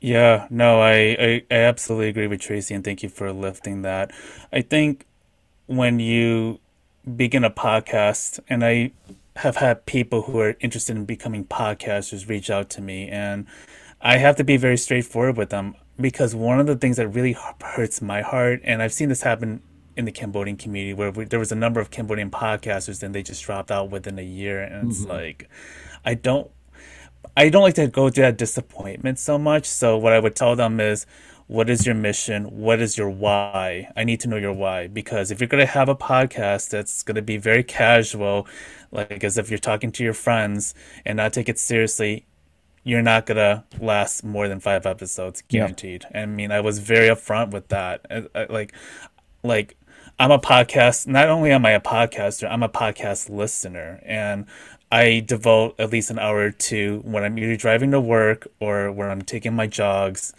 Yeah, 0.00 0.46
no, 0.50 0.80
I, 0.80 0.92
I, 1.18 1.42
I 1.50 1.54
absolutely 1.54 2.08
agree 2.08 2.26
with 2.26 2.40
Tracey, 2.40 2.74
and 2.74 2.82
thank 2.84 3.02
you 3.02 3.08
for 3.08 3.32
lifting 3.32 3.82
that. 3.82 4.12
I 4.52 4.62
think 4.62 5.06
when 5.66 6.00
you 6.00 6.60
begin 7.16 7.44
a 7.44 7.50
podcast, 7.50 8.40
and 8.48 8.64
I 8.64 8.92
have 9.36 9.56
had 9.56 9.86
people 9.86 10.22
who 10.22 10.38
are 10.40 10.56
interested 10.60 10.96
in 10.96 11.04
becoming 11.04 11.44
podcasters 11.44 12.28
reach 12.28 12.50
out 12.50 12.70
to 12.70 12.80
me, 12.80 13.08
and 13.08 13.46
I 14.00 14.18
have 14.18 14.36
to 14.36 14.44
be 14.44 14.56
very 14.56 14.78
straightforward 14.78 15.36
with 15.36 15.50
them 15.50 15.76
because 16.00 16.34
one 16.34 16.60
of 16.60 16.66
the 16.66 16.76
things 16.76 16.96
that 16.96 17.08
really 17.08 17.36
hurts 17.62 18.00
my 18.02 18.22
heart, 18.22 18.60
and 18.64 18.82
I've 18.82 18.92
seen 18.94 19.10
this 19.10 19.22
happen 19.22 19.62
in 19.96 20.06
the 20.06 20.12
Cambodian 20.12 20.56
community 20.56 20.94
where 20.94 21.10
we, 21.10 21.24
there 21.24 21.38
was 21.40 21.52
a 21.52 21.56
number 21.56 21.80
of 21.80 21.90
Cambodian 21.90 22.30
podcasters 22.30 23.02
and 23.02 23.14
they 23.14 23.22
just 23.22 23.42
dropped 23.44 23.70
out 23.70 23.90
within 23.90 24.18
a 24.18 24.22
year, 24.22 24.62
and 24.62 24.90
it's 24.90 25.04
hmm 25.04 25.10
like 25.10 25.48
I 26.04 26.14
don't 26.14 26.50
I 27.36 27.48
don't 27.48 27.62
like 27.62 27.74
to 27.74 27.86
go 27.86 28.10
through 28.10 28.24
that 28.24 28.38
disappointment 28.38 29.18
so 29.18 29.38
much. 29.38 29.66
So 29.66 29.96
what 29.96 30.12
I 30.12 30.18
would 30.18 30.34
tell 30.36 30.56
them 30.56 30.80
is, 30.80 31.06
what 31.46 31.68
is 31.68 31.84
your 31.84 31.96
mission? 31.96 32.44
What 32.44 32.80
is 32.80 32.96
your 32.96 33.10
why? 33.10 33.90
I 33.96 34.04
need 34.04 34.20
to 34.20 34.28
know 34.28 34.36
your 34.36 34.52
why 34.52 34.86
because 34.86 35.32
if 35.32 35.40
you're 35.40 35.48
gonna 35.48 35.66
have 35.66 35.88
a 35.88 35.96
podcast 35.96 36.70
that's 36.70 37.02
gonna 37.02 37.22
be 37.22 37.38
very 37.38 37.64
casual, 37.64 38.46
like 38.92 39.24
as 39.24 39.36
if 39.36 39.50
you're 39.50 39.58
talking 39.58 39.90
to 39.92 40.04
your 40.04 40.12
friends 40.14 40.74
and 41.04 41.16
not 41.16 41.32
take 41.32 41.48
it 41.48 41.58
seriously, 41.58 42.24
you're 42.84 43.02
not 43.02 43.26
gonna 43.26 43.64
last 43.80 44.22
more 44.22 44.46
than 44.46 44.60
five 44.60 44.86
episodes, 44.86 45.42
Yeah. 45.48 45.60
guaranteed. 45.62 46.04
I 46.14 46.26
mean, 46.26 46.52
I 46.52 46.60
was 46.60 46.78
very 46.78 47.08
upfront 47.08 47.50
with 47.50 47.66
that. 47.68 48.06
I, 48.08 48.24
I, 48.34 48.44
like, 48.48 48.72
like 49.42 49.76
I'm 50.20 50.30
a 50.30 50.38
podcast. 50.38 51.06
Not 51.06 51.30
only 51.30 51.50
am 51.50 51.64
I 51.64 51.70
a 51.70 51.80
podcaster, 51.80 52.46
I'm 52.46 52.62
a 52.62 52.68
podcast 52.68 53.30
listener, 53.30 54.02
and 54.04 54.44
I 54.92 55.20
devote 55.26 55.76
at 55.80 55.90
least 55.90 56.10
an 56.10 56.18
hour 56.18 56.50
to 56.50 57.00
when 57.06 57.24
I'm 57.24 57.38
either 57.38 57.56
driving 57.56 57.90
to 57.92 58.02
work 58.02 58.46
or 58.60 58.92
when 58.92 59.08
I'm 59.08 59.22
taking 59.22 59.54
my 59.54 59.66
jogs. 59.66 60.34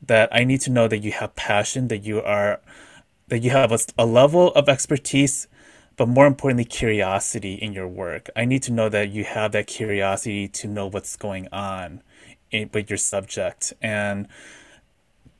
That 0.00 0.30
I 0.32 0.44
need 0.44 0.62
to 0.62 0.70
know 0.70 0.88
that 0.88 1.00
you 1.00 1.12
have 1.12 1.36
passion, 1.36 1.88
that 1.88 2.02
you 2.02 2.22
are, 2.22 2.62
that 3.28 3.40
you 3.40 3.50
have 3.50 3.72
a, 3.72 3.80
a 3.98 4.06
level 4.06 4.54
of 4.54 4.70
expertise, 4.70 5.48
but 5.98 6.08
more 6.08 6.26
importantly, 6.26 6.64
curiosity 6.64 7.56
in 7.56 7.74
your 7.74 7.88
work. 7.88 8.30
I 8.34 8.46
need 8.46 8.62
to 8.62 8.72
know 8.72 8.88
that 8.88 9.10
you 9.10 9.24
have 9.24 9.52
that 9.52 9.66
curiosity 9.66 10.48
to 10.48 10.66
know 10.66 10.86
what's 10.86 11.16
going 11.16 11.46
on 11.52 12.02
in, 12.50 12.70
with 12.72 12.88
your 12.88 12.96
subject, 12.96 13.74
and 13.82 14.28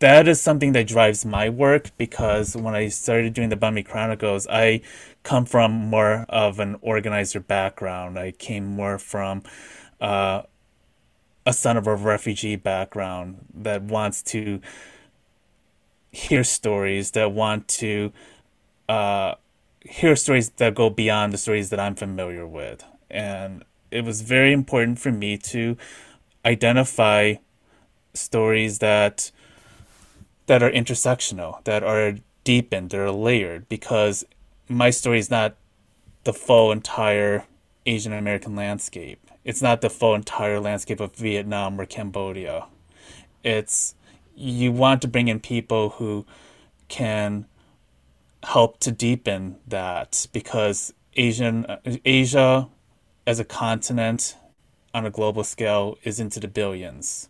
that 0.00 0.26
is 0.26 0.40
something 0.40 0.72
that 0.72 0.88
drives 0.88 1.24
my 1.26 1.48
work 1.48 1.90
because 1.98 2.56
when 2.56 2.74
I 2.74 2.88
started 2.88 3.34
doing 3.34 3.50
the 3.50 3.56
Banh 3.56 3.74
Mi 3.74 3.82
Chronicles, 3.82 4.46
I 4.48 4.80
come 5.22 5.44
from 5.44 5.72
more 5.72 6.24
of 6.28 6.58
an 6.58 6.76
organizer 6.80 7.38
background. 7.38 8.18
I 8.18 8.32
came 8.32 8.64
more 8.64 8.98
from 8.98 9.42
uh, 10.00 10.42
a 11.44 11.52
son 11.52 11.76
of 11.76 11.86
a 11.86 11.94
refugee 11.94 12.56
background 12.56 13.44
that 13.54 13.82
wants 13.82 14.22
to 14.22 14.60
hear 16.10 16.44
stories, 16.44 17.10
that 17.10 17.32
want 17.32 17.68
to 17.68 18.10
uh, 18.88 19.34
hear 19.80 20.16
stories 20.16 20.48
that 20.48 20.74
go 20.74 20.88
beyond 20.88 21.34
the 21.34 21.38
stories 21.38 21.68
that 21.68 21.78
I'm 21.78 21.94
familiar 21.94 22.46
with. 22.46 22.82
And 23.10 23.64
it 23.90 24.04
was 24.06 24.22
very 24.22 24.52
important 24.54 24.98
for 24.98 25.12
me 25.12 25.36
to 25.36 25.76
identify 26.46 27.34
stories 28.14 28.78
that 28.78 29.30
that 30.50 30.64
are 30.64 30.72
intersectional, 30.72 31.62
that 31.62 31.84
are 31.84 32.16
deepened, 32.42 32.90
that 32.90 32.98
are 32.98 33.12
layered, 33.12 33.68
because 33.68 34.24
my 34.68 34.90
story 34.90 35.20
is 35.20 35.30
not 35.30 35.54
the 36.24 36.32
full 36.32 36.72
entire 36.72 37.44
Asian 37.86 38.12
American 38.12 38.56
landscape. 38.56 39.30
It's 39.44 39.62
not 39.62 39.80
the 39.80 39.88
full 39.88 40.16
entire 40.16 40.58
landscape 40.58 40.98
of 40.98 41.14
Vietnam 41.14 41.80
or 41.80 41.86
Cambodia. 41.86 42.66
It's 43.44 43.94
you 44.34 44.72
want 44.72 45.02
to 45.02 45.06
bring 45.06 45.28
in 45.28 45.38
people 45.38 45.90
who 45.90 46.26
can 46.88 47.46
help 48.42 48.80
to 48.80 48.90
deepen 48.90 49.54
that 49.68 50.26
because 50.32 50.92
Asian 51.14 51.64
Asia 52.04 52.68
as 53.24 53.38
a 53.38 53.44
continent 53.44 54.34
on 54.92 55.06
a 55.06 55.10
global 55.10 55.44
scale 55.44 55.96
is 56.02 56.18
into 56.18 56.40
the 56.40 56.48
billions. 56.48 57.28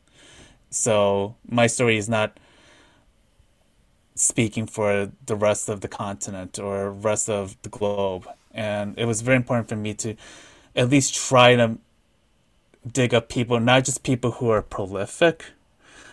So 0.71 1.37
my 1.47 1.67
story 1.67 1.99
is 1.99 2.09
not 2.09 2.41
speaking 4.21 4.67
for 4.67 5.11
the 5.27 5.37
rest 5.37 5.69
of 5.69 5.81
the 5.81 5.89
continent 5.89 6.59
or 6.59 6.91
rest 6.91 7.29
of 7.29 7.57
the 7.63 7.69
globe. 7.69 8.29
And 8.53 8.99
it 8.99 9.07
was 9.07 9.23
very 9.23 9.37
important 9.37 9.69
for 9.69 9.77
me 9.77 9.95
to 9.95 10.17
at 10.77 10.91
least 10.91 11.15
try 11.15 11.57
to 11.57 11.79
dig 12.91 13.15
up 13.15 13.29
people, 13.29 13.61
not 13.61 13.85
just 13.85 14.03
people 14.03 14.33
who 14.33 14.51
are 14.51 14.63
prolific, 14.63 15.47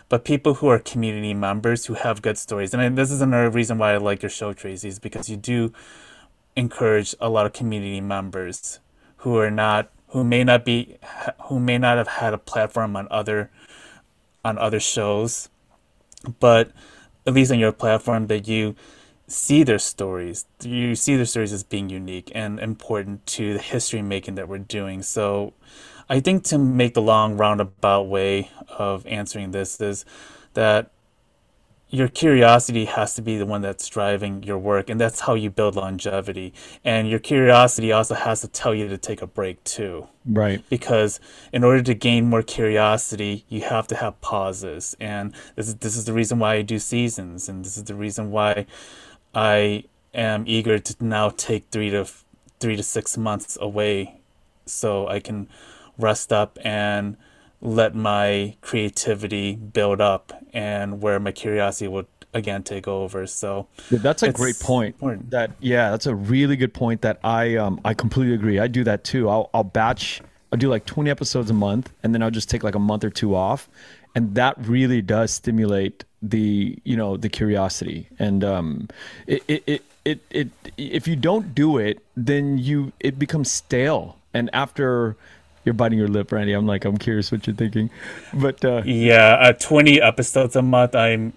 but 0.08 0.24
people 0.24 0.54
who 0.54 0.68
are 0.68 0.78
community 0.78 1.34
members 1.34 1.86
who 1.86 1.94
have 1.94 2.22
good 2.22 2.38
stories. 2.38 2.72
And 2.74 2.96
this 2.96 3.10
is 3.10 3.20
another 3.20 3.50
reason 3.50 3.78
why 3.78 3.94
I 3.94 3.98
like 3.98 4.22
your 4.22 4.30
show, 4.30 4.52
Tracey, 4.52 4.88
is 4.88 4.98
because 4.98 5.28
you 5.28 5.36
do 5.36 5.72
encourage 6.56 7.14
a 7.20 7.28
lot 7.28 7.46
of 7.46 7.52
community 7.52 8.00
members 8.00 8.80
who 9.18 9.36
are 9.38 9.50
not 9.50 9.90
who 10.08 10.24
may 10.24 10.42
not 10.42 10.64
be 10.64 10.96
who 11.44 11.60
may 11.60 11.78
not 11.78 11.98
have 11.98 12.08
had 12.08 12.34
a 12.34 12.38
platform 12.38 12.96
on 12.96 13.06
other 13.10 13.50
on 14.44 14.58
other 14.58 14.80
shows 14.80 15.48
but 16.40 16.72
at 17.28 17.34
least 17.34 17.52
on 17.52 17.58
your 17.60 17.72
platform 17.72 18.26
that 18.28 18.48
you 18.48 18.74
see 19.28 19.62
their 19.62 19.78
stories. 19.78 20.46
You 20.62 20.96
see 20.96 21.14
their 21.16 21.26
stories 21.26 21.52
as 21.52 21.62
being 21.62 21.90
unique 21.90 22.32
and 22.34 22.58
important 22.58 23.26
to 23.26 23.52
the 23.52 23.60
history 23.60 24.02
making 24.02 24.36
that 24.36 24.48
we're 24.48 24.58
doing. 24.58 25.02
So 25.02 25.52
i 26.08 26.20
think 26.20 26.44
to 26.44 26.58
make 26.58 26.94
the 26.94 27.02
long 27.02 27.36
roundabout 27.36 28.08
way 28.08 28.50
of 28.78 29.06
answering 29.06 29.50
this 29.50 29.80
is 29.80 30.04
that 30.54 30.90
your 31.90 32.08
curiosity 32.08 32.84
has 32.84 33.14
to 33.14 33.22
be 33.22 33.38
the 33.38 33.46
one 33.46 33.62
that's 33.62 33.88
driving 33.88 34.42
your 34.42 34.58
work 34.58 34.90
and 34.90 35.00
that's 35.00 35.20
how 35.20 35.34
you 35.34 35.48
build 35.48 35.74
longevity 35.74 36.52
and 36.84 37.08
your 37.08 37.18
curiosity 37.18 37.90
also 37.92 38.14
has 38.14 38.42
to 38.42 38.48
tell 38.48 38.74
you 38.74 38.88
to 38.88 38.98
take 38.98 39.22
a 39.22 39.26
break 39.26 39.62
too 39.64 40.06
Right. 40.26 40.62
because 40.68 41.18
in 41.50 41.64
order 41.64 41.82
to 41.82 41.94
gain 41.94 42.26
more 42.26 42.42
curiosity, 42.42 43.46
you 43.48 43.62
have 43.62 43.86
to 43.86 43.96
have 43.96 44.20
pauses. 44.20 44.94
And 45.00 45.32
this 45.56 45.68
is 45.68 45.76
this 45.76 45.96
is 45.96 46.04
the 46.04 46.12
reason 46.12 46.38
why 46.38 46.56
I 46.56 46.62
do 46.62 46.78
seasons, 46.78 47.48
and 47.48 47.64
this 47.64 47.78
is 47.78 47.84
the 47.84 47.94
reason 47.94 48.30
why 48.30 48.66
I 49.34 49.84
am 50.12 50.44
eager 50.46 50.78
to 50.78 50.94
now 51.00 51.30
take 51.30 51.68
three 51.70 51.88
to 51.90 52.04
three 52.60 52.76
to 52.76 52.82
six 52.82 53.16
months 53.16 53.56
away, 53.58 54.20
so 54.66 55.08
I 55.08 55.20
can 55.20 55.48
rest 55.96 56.30
up 56.30 56.58
and 56.62 57.16
let 57.60 57.94
my 57.94 58.56
creativity 58.60 59.56
build 59.56 60.00
up, 60.00 60.32
and 60.52 61.00
where 61.02 61.18
my 61.20 61.32
curiosity 61.32 61.88
would 61.88 62.06
again 62.34 62.62
take 62.62 62.86
over. 62.86 63.26
So 63.26 63.66
Yeah, 63.90 63.98
That's 64.00 64.22
a 64.22 64.32
great 64.32 64.58
point. 64.60 64.94
important. 64.96 65.30
That 65.30 65.52
yeah, 65.60 65.90
that's 65.90 66.06
a 66.06 66.14
really 66.14 66.56
good 66.56 66.72
point. 66.74 67.00
That 67.02 67.18
I 67.24 67.56
um 67.56 67.80
I 67.84 67.94
completely 67.94 68.34
agree. 68.34 68.58
I 68.58 68.66
do 68.68 68.84
that 68.84 69.04
too. 69.04 69.28
I'll 69.28 69.50
I'll 69.52 69.64
batch. 69.64 70.20
I'll 70.52 70.58
do 70.58 70.68
like 70.68 70.86
twenty 70.86 71.10
episodes 71.10 71.50
a 71.50 71.54
month, 71.54 71.92
and 72.02 72.14
then 72.14 72.22
I'll 72.22 72.30
just 72.30 72.48
take 72.48 72.62
like 72.62 72.74
a 72.74 72.78
month 72.80 73.04
or 73.04 73.10
two 73.10 73.34
off, 73.34 73.68
and 74.14 74.34
that 74.34 74.54
really 74.66 75.02
does 75.02 75.32
stimulate 75.32 76.04
the 76.22 76.78
you 76.84 76.96
know 76.96 77.16
the 77.16 77.28
curiosity. 77.28 78.08
And 78.18 78.44
um, 78.44 78.88
it 79.26 79.42
it 79.48 79.62
it 79.66 79.82
it, 80.04 80.20
it 80.30 80.48
if 80.76 81.08
you 81.08 81.16
don't 81.16 81.54
do 81.54 81.76
it, 81.78 81.98
then 82.16 82.58
you 82.58 82.92
it 83.00 83.18
becomes 83.18 83.50
stale. 83.50 84.16
And 84.34 84.48
after 84.52 85.16
you're 85.68 85.74
biting 85.74 85.98
your 85.98 86.08
lip, 86.08 86.32
Randy, 86.32 86.54
I'm 86.54 86.66
like 86.66 86.84
I'm 86.84 86.98
curious 86.98 87.30
what 87.32 87.46
you're 87.46 87.56
thinking, 87.56 87.90
but 88.32 88.64
uh, 88.64 88.82
yeah, 88.84 89.36
uh, 89.40 89.52
twenty 89.52 90.00
episodes 90.00 90.56
a 90.56 90.62
month. 90.62 90.94
I'm 90.96 91.34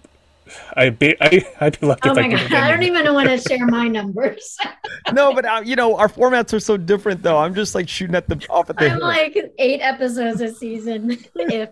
I 0.76 0.90
be 0.90 1.16
I 1.20 1.44
I'd 1.60 1.80
be 1.80 1.86
lucky 1.86 2.08
Oh 2.08 2.12
if 2.12 2.18
I 2.18 2.26
my 2.28 2.28
could 2.28 2.50
God. 2.50 2.64
I 2.64 2.68
don't 2.70 2.82
any. 2.82 2.86
even 2.86 3.12
want 3.14 3.28
to 3.28 3.38
share 3.38 3.66
my 3.66 3.88
numbers. 3.88 4.62
no, 5.12 5.34
but 5.34 5.44
uh, 5.44 5.62
you 5.64 5.76
know 5.76 5.96
our 5.96 6.08
formats 6.08 6.52
are 6.54 6.60
so 6.60 6.76
different 6.76 7.22
though. 7.22 7.38
I'm 7.38 7.54
just 7.54 7.74
like 7.74 7.88
shooting 7.88 8.16
at 8.16 8.28
the 8.28 8.42
off 8.50 8.70
at 8.70 8.78
the 8.78 8.88
I'm 8.88 8.92
hip. 8.92 9.00
like 9.00 9.54
eight 9.58 9.80
episodes 9.80 10.40
a 10.40 10.52
season. 10.54 11.18
If 11.36 11.70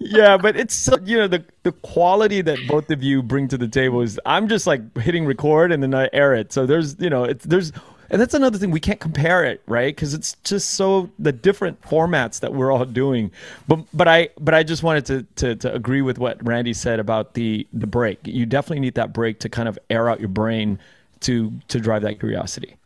yeah, 0.00 0.36
but 0.36 0.56
it's 0.56 0.74
so, 0.74 0.98
you 1.04 1.16
know 1.18 1.26
the 1.28 1.44
the 1.64 1.72
quality 1.72 2.42
that 2.42 2.66
both 2.68 2.90
of 2.90 3.02
you 3.02 3.22
bring 3.22 3.48
to 3.48 3.58
the 3.58 3.68
table 3.68 4.02
is 4.02 4.20
I'm 4.26 4.48
just 4.48 4.66
like 4.66 4.96
hitting 4.98 5.26
record 5.26 5.72
and 5.72 5.82
then 5.82 5.94
I 5.94 6.08
air 6.12 6.34
it. 6.34 6.52
So 6.52 6.66
there's 6.66 6.96
you 7.00 7.10
know 7.10 7.24
it's 7.24 7.44
there's 7.44 7.72
and 8.10 8.20
that's 8.20 8.34
another 8.34 8.58
thing 8.58 8.70
we 8.70 8.80
can't 8.80 9.00
compare 9.00 9.44
it 9.44 9.62
right 9.66 9.94
because 9.94 10.14
it's 10.14 10.36
just 10.44 10.70
so 10.70 11.10
the 11.18 11.32
different 11.32 11.80
formats 11.82 12.40
that 12.40 12.54
we're 12.54 12.72
all 12.72 12.84
doing. 12.84 13.30
But 13.66 13.80
but 13.92 14.08
I 14.08 14.30
but 14.40 14.54
I 14.54 14.62
just 14.62 14.82
wanted 14.82 15.06
to 15.06 15.22
to 15.36 15.56
to 15.56 15.74
agree 15.74 16.02
with 16.02 16.18
what 16.18 16.44
Randy 16.44 16.72
said 16.72 17.00
about 17.00 17.34
the 17.34 17.66
the 17.72 17.86
break. 17.86 18.20
You 18.24 18.46
definitely 18.46 18.80
need 18.80 18.94
that 18.94 19.12
break 19.12 19.40
to 19.40 19.48
kind 19.48 19.68
of 19.68 19.78
air 19.90 20.08
out 20.08 20.20
your 20.20 20.28
brain 20.28 20.78
to 21.20 21.52
to 21.68 21.80
drive 21.80 22.02
that 22.02 22.18
curiosity. 22.18 22.76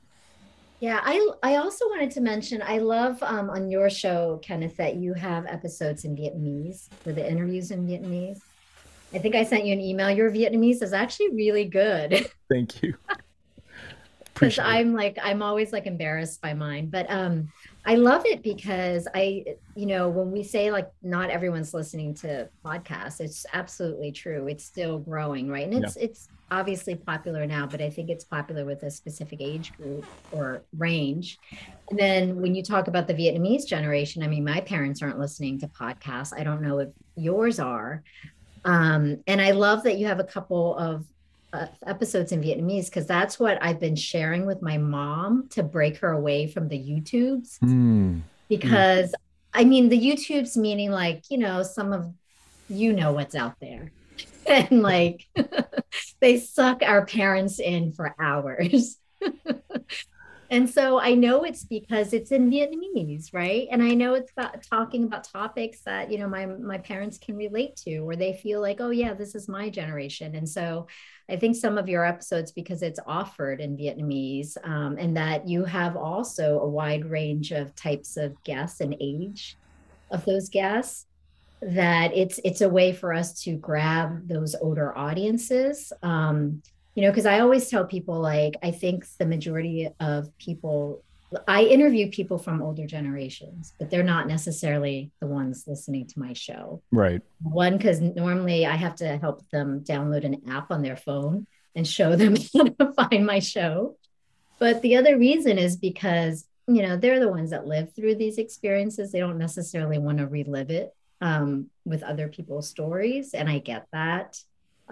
Yeah, 0.81 1.01
I 1.05 1.31
I 1.45 1.57
also 1.57 1.87
wanted 1.87 2.11
to 2.13 2.21
mention 2.21 2.61
I 2.61 2.79
love 2.79 3.23
um, 3.23 3.51
on 3.51 3.71
your 3.71 3.89
show, 3.89 4.41
Kenneth, 4.43 4.77
that 4.79 4.97
you 4.97 5.15
have 5.15 5.47
episodes 5.47 6.05
in 6.05 6.17
Vietnamese 6.17 6.89
for 7.05 7.13
the 7.13 7.29
interviews 7.29 7.71
in 7.71 7.87
Vietnamese. 7.87 8.41
I 9.15 9.19
think 9.19 9.37
I 9.37 9.45
sent 9.45 9.67
you 9.67 9.75
an 9.75 9.81
email. 9.81 10.11
Your 10.11 10.31
Vietnamese 10.31 10.83
is 10.83 10.93
actually 10.93 11.31
really 11.31 11.67
good. 11.67 12.27
Thank 12.51 12.83
you. 12.83 12.95
because 14.35 14.59
I'm 14.59 14.95
like 14.95 15.19
I'm 15.23 15.43
always 15.43 15.73
like 15.73 15.87
embarrassed 15.87 16.41
by 16.41 16.55
mine. 16.55 16.89
But 16.89 17.11
um 17.11 17.53
I 17.85 17.97
love 17.97 18.25
it 18.27 18.43
because 18.43 19.09
I 19.15 19.45
you 19.75 19.87
know 19.87 20.09
when 20.09 20.31
we 20.31 20.43
say 20.43 20.71
like 20.71 20.91
not 21.03 21.31
everyone's 21.31 21.75
listening 21.75 22.15
to 22.17 22.49
podcasts, 22.65 23.21
it's 23.21 23.47
absolutely 23.53 24.13
true. 24.13 24.49
It's 24.49 24.65
still 24.65 24.99
growing, 24.99 25.49
right? 25.49 25.67
And 25.67 25.85
it's 25.85 25.97
yeah. 25.97 26.05
it's 26.05 26.29
obviously 26.51 26.95
popular 26.95 27.47
now, 27.47 27.67
but 27.67 27.81
I 27.81 27.89
think 27.89 28.11
it's 28.11 28.25
popular 28.25 28.65
with 28.65 28.83
a 28.83 28.91
specific 28.91 29.41
age 29.41 29.73
group 29.75 30.05
or 30.33 30.63
range. 30.77 31.39
And 31.91 31.99
then 31.99 32.43
when 32.43 32.55
you 32.55 32.63
talk 32.63 32.89
about 32.89 33.07
the 33.07 33.15
Vietnamese 33.15 33.67
generation, 33.67 34.23
I 34.23 34.29
mean, 34.29 34.45
my 34.45 34.61
parents 34.61 35.03
aren't 35.03 35.19
listening 35.19 35.59
to 35.61 35.69
podcasts. 35.69 36.39
I 36.39 36.45
don't 36.45 36.61
know 36.61 36.79
if 36.79 36.91
yours 37.17 37.59
are. 37.59 38.03
Um, 38.65 39.23
and 39.27 39.41
I 39.41 39.53
love 39.53 39.83
that 39.85 39.99
you 39.99 40.07
have 40.07 40.21
a 40.21 40.25
couple 40.25 40.77
of 40.77 41.05
uh, 41.53 41.67
episodes 41.87 42.33
in 42.33 42.43
Vietnamese 42.43 42.87
because 42.87 43.07
that's 43.07 43.39
what 43.39 43.63
I've 43.63 43.81
been 43.81 43.97
sharing 43.97 44.47
with 44.47 44.63
my 44.63 44.79
mom 44.79 45.49
to 45.51 45.63
break 45.63 45.99
her 45.99 46.11
away 46.11 46.47
from 46.47 46.69
the 46.69 46.79
YouTubes. 46.79 47.59
Mm. 47.61 48.23
Because 48.49 49.11
mm. 49.11 49.15
I 49.55 49.65
mean, 49.65 49.89
the 49.89 50.01
YouTubes 50.01 50.57
meaning 50.57 50.91
like, 50.91 51.25
you 51.31 51.39
know, 51.39 51.63
some 51.63 51.93
of 51.93 52.13
you 52.69 52.93
know 52.93 53.13
what's 53.13 53.35
out 53.35 53.57
there. 53.61 53.93
and 54.47 54.83
like 54.83 55.27
they 56.21 56.39
suck 56.39 56.83
our 56.83 57.05
parents 57.07 57.61
in 57.61 57.93
for 57.93 58.15
hours. 58.19 58.97
and 60.53 60.69
so 60.69 61.01
I 61.01 61.15
know 61.15 61.45
it's 61.45 61.65
because 61.65 62.13
it's 62.13 62.31
in 62.31 62.51
Vietnamese, 62.51 63.33
right? 63.33 63.67
And 63.71 63.83
I 63.83 63.95
know 63.95 64.13
it's 64.13 64.31
about 64.33 64.63
talking 64.63 65.05
about 65.05 65.25
topics 65.25 65.81
that, 65.87 66.13
you 66.13 66.19
know, 66.19 66.29
my 66.29 66.45
my 66.45 66.77
parents 66.77 67.17
can 67.17 67.39
relate 67.39 67.75
to 67.85 68.01
or 68.01 68.17
they 68.17 68.35
feel 68.35 68.61
like, 68.61 68.79
"Oh 68.79 68.91
yeah, 68.91 69.15
this 69.15 69.35
is 69.35 69.49
my 69.49 69.71
generation." 69.71 70.35
And 70.35 70.47
so 70.47 70.89
I 71.31 71.37
think 71.37 71.57
some 71.57 71.79
of 71.79 71.89
your 71.89 72.05
episodes 72.05 72.53
because 72.53 72.83
it's 72.83 73.01
offered 73.07 73.63
in 73.63 73.79
Vietnamese 73.79 74.59
um, 74.63 74.99
and 74.99 75.17
that 75.17 75.49
you 75.49 75.65
have 75.65 75.97
also 75.97 76.61
a 76.61 76.69
wide 76.69 77.07
range 77.07 77.53
of 77.53 77.75
types 77.75 78.19
of 78.19 78.37
guests 78.45 78.83
and 78.83 78.95
age 79.01 79.57
of 80.11 80.23
those 80.27 80.51
guests 80.51 81.07
that 81.63 82.15
it's 82.15 82.39
it's 82.45 82.61
a 82.61 82.69
way 82.69 82.93
for 82.93 83.15
us 83.15 83.41
to 83.45 83.57
grab 83.57 84.29
those 84.29 84.55
older 84.57 84.97
audiences 84.99 85.95
um, 86.03 86.61
you 86.95 87.03
know 87.03 87.11
because 87.11 87.27
i 87.27 87.41
always 87.41 87.69
tell 87.69 87.85
people 87.85 88.21
like 88.21 88.55
i 88.63 88.71
think 88.71 89.07
the 89.19 89.27
majority 89.27 89.89
of 90.01 90.37
people 90.39 91.03
i 91.49 91.63
interview 91.63 92.11
people 92.11 92.39
from 92.39 92.61
older 92.61 92.87
generations 92.87 93.73
but 93.79 93.91
they're 93.91 94.03
not 94.03 94.27
necessarily 94.29 95.11
the 95.21 95.27
ones 95.27 95.65
listening 95.67 96.07
to 96.07 96.19
my 96.19 96.35
show. 96.35 96.83
Right. 96.91 97.23
One 97.43 97.77
because 97.77 98.01
normally 98.01 98.67
i 98.67 98.77
have 98.77 98.97
to 98.97 99.17
help 99.19 99.49
them 99.51 99.81
download 99.81 100.25
an 100.25 100.43
app 100.51 100.71
on 100.71 100.83
their 100.83 100.97
phone 100.97 101.47
and 101.75 101.87
show 101.87 102.17
them 102.17 102.37
how 102.55 102.65
to 102.65 102.93
find 102.95 103.27
my 103.27 103.39
show. 103.39 103.97
But 104.59 104.83
the 104.83 104.97
other 104.97 105.19
reason 105.19 105.59
is 105.59 105.77
because 105.77 106.47
you 106.69 106.83
know 106.83 106.97
they're 106.97 107.21
the 107.21 107.29
ones 107.29 107.51
that 107.51 107.67
live 107.67 107.95
through 107.95 108.17
these 108.17 108.39
experiences. 108.39 109.11
They 109.11 109.21
don't 109.21 109.39
necessarily 109.39 109.99
want 109.99 110.19
to 110.19 110.27
relive 110.27 110.71
it 110.71 110.95
um, 111.21 111.71
with 111.85 112.03
other 112.03 112.29
people's 112.29 112.69
stories, 112.69 113.35
and 113.35 113.49
I 113.49 113.59
get 113.59 113.87
that. 113.93 114.39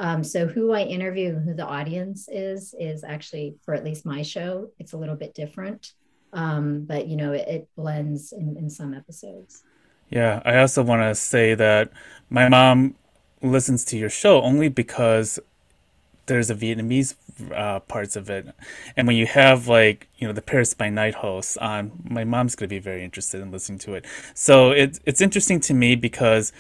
Um, 0.01 0.25
so 0.25 0.47
who 0.47 0.73
I 0.73 0.81
interview 0.81 1.29
and 1.29 1.45
who 1.45 1.53
the 1.53 1.67
audience 1.67 2.27
is 2.33 2.75
is 2.81 3.05
actually 3.05 3.57
for 3.67 3.75
at 3.75 3.85
least 3.85 4.07
my 4.07 4.23
show, 4.23 4.71
it's 4.79 4.95
a 4.95 4.97
little 4.97 5.15
bit 5.15 5.35
different. 5.35 5.93
Um, 6.33 6.85
but 6.85 7.07
you 7.07 7.17
know, 7.17 7.33
it, 7.33 7.47
it 7.47 7.69
blends 7.77 8.33
in, 8.33 8.57
in 8.57 8.71
some 8.71 8.95
episodes. 8.95 9.63
Yeah, 10.09 10.41
I 10.43 10.57
also 10.57 10.83
want 10.83 11.03
to 11.03 11.15
say 11.15 11.55
that 11.55 11.93
my 12.31 12.49
mom 12.49 12.95
listens 13.43 13.85
to 13.87 13.99
your 13.99 14.09
show 14.09 14.41
only 14.41 14.71
because 14.71 15.39
there's 16.25 16.49
a 16.49 16.55
Vietnamese 16.55 17.15
uh, 17.55 17.81
parts 17.81 18.17
of 18.17 18.31
it, 18.31 18.47
and 18.97 19.07
when 19.07 19.17
you 19.17 19.27
have 19.27 19.69
like 19.69 20.09
you 20.17 20.27
know 20.27 20.33
the 20.33 20.41
Paris 20.41 20.73
by 20.73 20.89
Night 20.89 21.17
hosts 21.17 21.59
on, 21.59 21.93
my 22.09 22.25
mom's 22.25 22.57
gonna 22.57 22.69
be 22.69 22.79
very 22.79 23.05
interested 23.05 23.43
in 23.43 23.51
listening 23.51 23.79
to 23.81 23.93
it. 23.95 24.07
So 24.33 24.71
it's 24.71 24.99
it's 25.05 25.21
interesting 25.21 25.61
to 25.61 25.75
me 25.75 25.95
because 25.95 26.55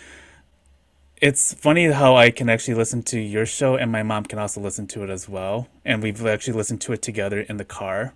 it's 1.20 1.52
funny 1.54 1.86
how 1.86 2.16
I 2.16 2.30
can 2.30 2.48
actually 2.48 2.74
listen 2.74 3.02
to 3.04 3.20
your 3.20 3.46
show 3.46 3.76
and 3.76 3.92
my 3.92 4.02
mom 4.02 4.24
can 4.24 4.38
also 4.38 4.60
listen 4.60 4.86
to 4.88 5.04
it 5.04 5.10
as 5.10 5.28
well, 5.28 5.68
and 5.84 6.02
we've 6.02 6.24
actually 6.24 6.54
listened 6.54 6.80
to 6.82 6.92
it 6.92 7.02
together 7.02 7.40
in 7.40 7.56
the 7.56 7.64
car, 7.64 8.14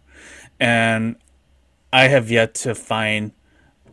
and 0.59 1.17
I 1.93 2.09
have 2.09 2.31
yet 2.31 2.55
to 2.57 2.75
find 2.75 3.33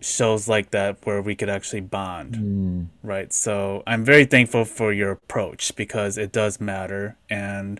shows 0.01 0.47
like 0.47 0.71
that 0.71 0.97
where 1.05 1.21
we 1.21 1.35
could 1.35 1.49
actually 1.49 1.81
bond. 1.81 2.35
Mm. 2.35 2.87
right? 3.03 3.31
So 3.31 3.83
i'm 3.85 4.03
very 4.03 4.25
thankful 4.25 4.65
for 4.65 4.91
your 4.91 5.11
approach 5.11 5.75
because 5.75 6.17
it 6.17 6.31
does 6.31 6.59
matter 6.59 7.17
and 7.29 7.79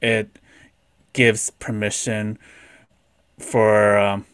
it 0.00 0.38
gives 1.12 1.50
permission 1.50 2.38
for 3.38 3.98
um, 3.98 4.24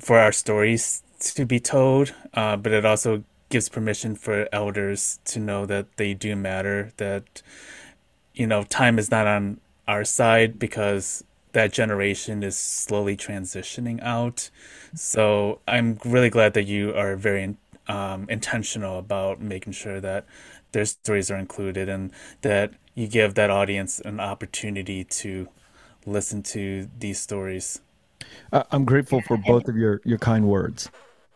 for 0.00 0.18
our 0.18 0.32
stories 0.32 1.02
to 1.20 1.46
be 1.46 1.60
told 1.60 2.12
uh, 2.34 2.56
but 2.56 2.72
it 2.72 2.84
also 2.84 3.22
gives 3.54 3.68
permission 3.68 4.16
for 4.16 4.48
elders 4.50 5.20
to 5.24 5.38
know 5.38 5.64
that 5.64 5.86
they 5.96 6.12
do 6.12 6.34
matter 6.34 6.90
that 6.96 7.40
you 8.34 8.48
know 8.48 8.64
time 8.64 8.98
is 8.98 9.12
not 9.12 9.28
on 9.28 9.60
our 9.86 10.02
side 10.02 10.58
because 10.58 11.22
that 11.52 11.72
generation 11.72 12.42
is 12.42 12.58
slowly 12.58 13.16
transitioning 13.16 14.02
out. 14.02 14.50
So 14.96 15.60
I'm 15.68 16.00
really 16.04 16.30
glad 16.30 16.54
that 16.54 16.64
you 16.64 16.96
are 16.96 17.14
very 17.14 17.56
um, 17.86 18.26
intentional 18.28 18.98
about 18.98 19.40
making 19.40 19.74
sure 19.74 20.00
that 20.00 20.26
their 20.72 20.84
stories 20.84 21.30
are 21.30 21.36
included 21.36 21.88
and 21.88 22.10
that 22.42 22.72
you 22.96 23.06
give 23.06 23.34
that 23.34 23.50
audience 23.50 24.00
an 24.00 24.18
opportunity 24.18 25.04
to 25.04 25.48
listen 26.04 26.42
to 26.54 26.88
these 26.98 27.20
stories. 27.20 27.80
Uh, 28.52 28.64
I'm 28.72 28.84
grateful 28.84 29.20
for 29.20 29.36
both 29.36 29.68
of 29.68 29.76
your 29.76 30.00
your 30.04 30.18
kind 30.18 30.48
words. 30.48 30.90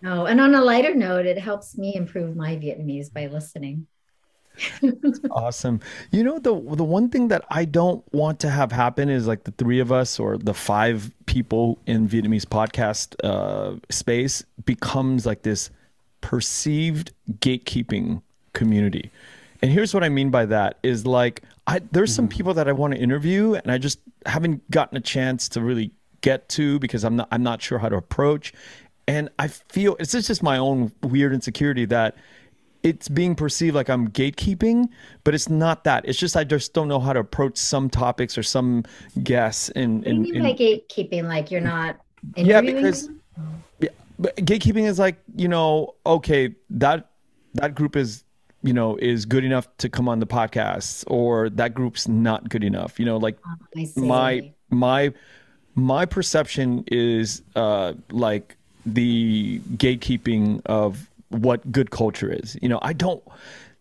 Oh, 0.04 0.26
and 0.26 0.40
on 0.40 0.54
a 0.54 0.60
lighter 0.60 0.94
note, 0.94 1.26
it 1.26 1.38
helps 1.38 1.76
me 1.76 1.94
improve 1.94 2.36
my 2.36 2.56
Vietnamese 2.56 3.12
by 3.12 3.26
listening 3.26 3.86
awesome. 5.30 5.80
You 6.10 6.24
know 6.24 6.38
the 6.38 6.52
the 6.52 6.84
one 6.84 7.08
thing 7.10 7.28
that 7.28 7.44
I 7.50 7.64
don't 7.64 8.04
want 8.12 8.40
to 8.40 8.50
have 8.50 8.72
happen 8.72 9.08
is 9.08 9.26
like 9.26 9.44
the 9.44 9.52
three 9.52 9.80
of 9.80 9.92
us 9.92 10.18
or 10.18 10.36
the 10.38 10.54
five 10.54 11.12
people 11.26 11.78
in 11.86 12.08
Vietnamese 12.08 12.44
podcast 12.44 13.14
uh, 13.24 13.78
space 13.90 14.44
becomes 14.64 15.26
like 15.26 15.42
this 15.42 15.70
perceived 16.20 17.12
gatekeeping 17.38 18.22
community. 18.52 19.10
And 19.62 19.70
here's 19.70 19.92
what 19.92 20.04
I 20.04 20.08
mean 20.08 20.30
by 20.30 20.46
that 20.46 20.78
is 20.82 21.06
like 21.06 21.42
I 21.66 21.80
there's 21.92 22.14
some 22.14 22.26
mm-hmm. 22.26 22.36
people 22.36 22.54
that 22.54 22.68
I 22.68 22.72
want 22.72 22.94
to 22.94 23.00
interview 23.00 23.54
and 23.54 23.70
I 23.70 23.78
just 23.78 24.00
haven't 24.26 24.68
gotten 24.70 24.96
a 24.96 25.00
chance 25.00 25.48
to 25.50 25.60
really 25.60 25.92
get 26.20 26.48
to 26.50 26.78
because 26.78 27.04
I'm 27.04 27.16
not 27.16 27.28
I'm 27.30 27.42
not 27.42 27.62
sure 27.62 27.78
how 27.78 27.88
to 27.88 27.96
approach. 27.96 28.52
And 29.08 29.30
I 29.38 29.48
feel 29.48 29.96
it's 29.98 30.12
just 30.12 30.42
my 30.42 30.58
own 30.58 30.92
weird 31.02 31.32
insecurity 31.32 31.86
that 31.86 32.14
it's 32.82 33.08
being 33.08 33.34
perceived 33.34 33.74
like 33.74 33.88
I'm 33.88 34.08
gatekeeping, 34.08 34.88
but 35.24 35.34
it's 35.34 35.48
not 35.48 35.84
that. 35.84 36.04
It's 36.06 36.18
just 36.18 36.36
I 36.36 36.44
just 36.44 36.74
don't 36.74 36.88
know 36.88 37.00
how 37.00 37.14
to 37.14 37.20
approach 37.20 37.56
some 37.56 37.88
topics 37.88 38.36
or 38.36 38.42
some 38.42 38.84
guests. 39.22 39.70
And 39.70 40.04
in, 40.04 40.26
in, 40.26 40.42
by 40.42 40.52
gatekeeping, 40.52 41.24
like 41.24 41.50
you're 41.50 41.62
not. 41.62 41.96
Yeah, 42.36 42.60
because 42.60 43.08
yeah, 43.80 43.88
but 44.18 44.36
gatekeeping 44.36 44.86
is 44.86 44.98
like 44.98 45.16
you 45.34 45.48
know, 45.48 45.94
okay, 46.04 46.54
that 46.68 47.10
that 47.54 47.74
group 47.74 47.96
is 47.96 48.24
you 48.62 48.74
know 48.74 48.96
is 48.96 49.24
good 49.24 49.42
enough 49.42 49.74
to 49.78 49.88
come 49.88 50.06
on 50.06 50.20
the 50.20 50.26
podcast, 50.26 51.04
or 51.06 51.48
that 51.50 51.72
group's 51.72 52.06
not 52.06 52.50
good 52.50 52.62
enough. 52.62 53.00
You 53.00 53.06
know, 53.06 53.16
like 53.16 53.38
oh, 53.46 53.86
my 53.96 54.52
my 54.68 55.14
my 55.74 56.04
perception 56.04 56.84
is 56.88 57.40
uh 57.56 57.94
like 58.10 58.57
the 58.86 59.60
gatekeeping 59.76 60.62
of 60.66 61.08
what 61.28 61.70
good 61.70 61.90
culture 61.90 62.32
is. 62.32 62.56
You 62.62 62.68
know, 62.68 62.78
I 62.82 62.92
don't. 62.92 63.22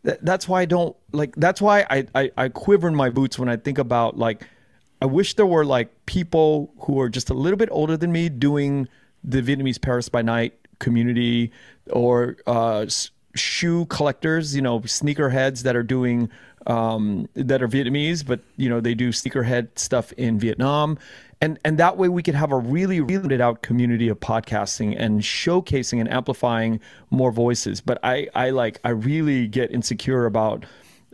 That's 0.03 0.47
why 0.47 0.61
I 0.61 0.65
don't 0.65 0.95
like. 1.11 1.35
That's 1.35 1.61
why 1.61 1.85
I, 1.89 2.05
I 2.15 2.31
I 2.37 2.49
quiver 2.49 2.87
in 2.87 2.95
my 2.95 3.09
boots 3.09 3.37
when 3.37 3.49
I 3.49 3.57
think 3.57 3.77
about 3.77 4.17
like. 4.17 4.47
I 4.99 5.05
wish 5.05 5.35
there 5.35 5.45
were 5.45 5.63
like 5.63 5.89
people 6.07 6.73
who 6.79 6.99
are 6.99 7.07
just 7.07 7.29
a 7.29 7.35
little 7.35 7.57
bit 7.57 7.69
older 7.71 7.95
than 7.97 8.11
me 8.11 8.29
doing 8.29 8.87
the 9.23 9.43
Vietnamese 9.43 9.79
Paris 9.79 10.09
by 10.09 10.23
night 10.23 10.55
community 10.79 11.51
or 11.91 12.37
uh, 12.47 12.87
shoe 13.35 13.85
collectors, 13.85 14.55
you 14.55 14.61
know, 14.61 14.79
sneakerheads 14.81 15.63
that 15.63 15.75
are 15.75 15.83
doing 15.83 16.29
um, 16.67 17.27
that 17.33 17.63
are 17.63 17.67
Vietnamese, 17.67 18.25
but 18.25 18.41
you 18.57 18.69
know 18.69 18.79
they 18.79 18.93
do 18.93 19.09
sneakerhead 19.09 19.69
stuff 19.79 20.11
in 20.13 20.37
Vietnam, 20.37 20.99
and 21.41 21.57
and 21.65 21.77
that 21.79 21.97
way 21.97 22.09
we 22.09 22.21
can 22.21 22.35
have 22.35 22.51
a 22.51 22.57
really 22.57 23.01
really 23.01 23.41
out 23.41 23.61
community 23.61 24.09
of 24.09 24.19
podcasting 24.19 24.95
and 24.97 25.21
showcasing 25.21 25.99
and 25.99 26.11
amplifying 26.11 26.79
more 27.09 27.31
voices. 27.31 27.81
But 27.81 27.99
I 28.03 28.27
I 28.35 28.51
like 28.51 28.79
I 28.83 28.89
really 28.89 29.47
get 29.47 29.71
insecure 29.71 30.25
about, 30.25 30.65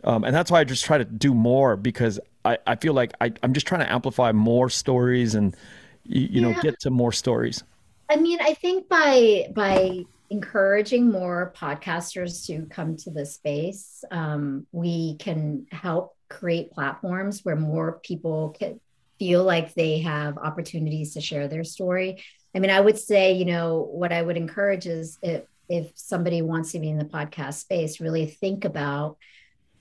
um, 0.02 0.24
and 0.24 0.34
that's 0.34 0.50
why 0.50 0.60
I 0.60 0.64
just 0.64 0.84
try 0.84 0.98
to 0.98 1.04
do 1.04 1.32
more 1.32 1.76
because 1.76 2.18
I 2.44 2.58
I 2.66 2.74
feel 2.76 2.92
like 2.92 3.14
I 3.20 3.32
I'm 3.42 3.54
just 3.54 3.66
trying 3.66 3.80
to 3.80 3.90
amplify 3.90 4.32
more 4.32 4.68
stories 4.68 5.36
and 5.36 5.56
you, 6.04 6.20
you 6.22 6.28
yeah. 6.40 6.52
know 6.52 6.60
get 6.60 6.80
to 6.80 6.90
more 6.90 7.12
stories. 7.12 7.62
I 8.10 8.16
mean, 8.16 8.38
I 8.42 8.54
think 8.54 8.88
by 8.88 9.46
by 9.54 10.04
encouraging 10.30 11.10
more 11.10 11.52
podcasters 11.56 12.46
to 12.46 12.66
come 12.66 12.96
to 12.96 13.10
the 13.10 13.26
space, 13.26 14.04
um, 14.10 14.66
we 14.72 15.16
can 15.16 15.66
help 15.70 16.16
create 16.28 16.72
platforms 16.72 17.44
where 17.44 17.56
more 17.56 18.00
people 18.02 18.56
can 18.58 18.80
feel 19.18 19.44
like 19.44 19.74
they 19.74 20.00
have 20.00 20.38
opportunities 20.38 21.14
to 21.14 21.20
share 21.20 21.48
their 21.48 21.64
story. 21.64 22.22
I 22.54 22.58
mean, 22.58 22.70
I 22.70 22.80
would 22.80 22.98
say, 22.98 23.32
you 23.32 23.44
know, 23.44 23.88
what 23.90 24.12
I 24.12 24.22
would 24.22 24.36
encourage 24.36 24.86
is 24.86 25.18
if 25.22 25.42
if 25.68 25.92
somebody 25.94 26.42
wants 26.42 26.72
to 26.72 26.78
be 26.78 26.90
in 26.90 26.98
the 26.98 27.06
podcast 27.06 27.54
space, 27.54 28.00
really 28.00 28.26
think 28.26 28.64
about 28.66 29.16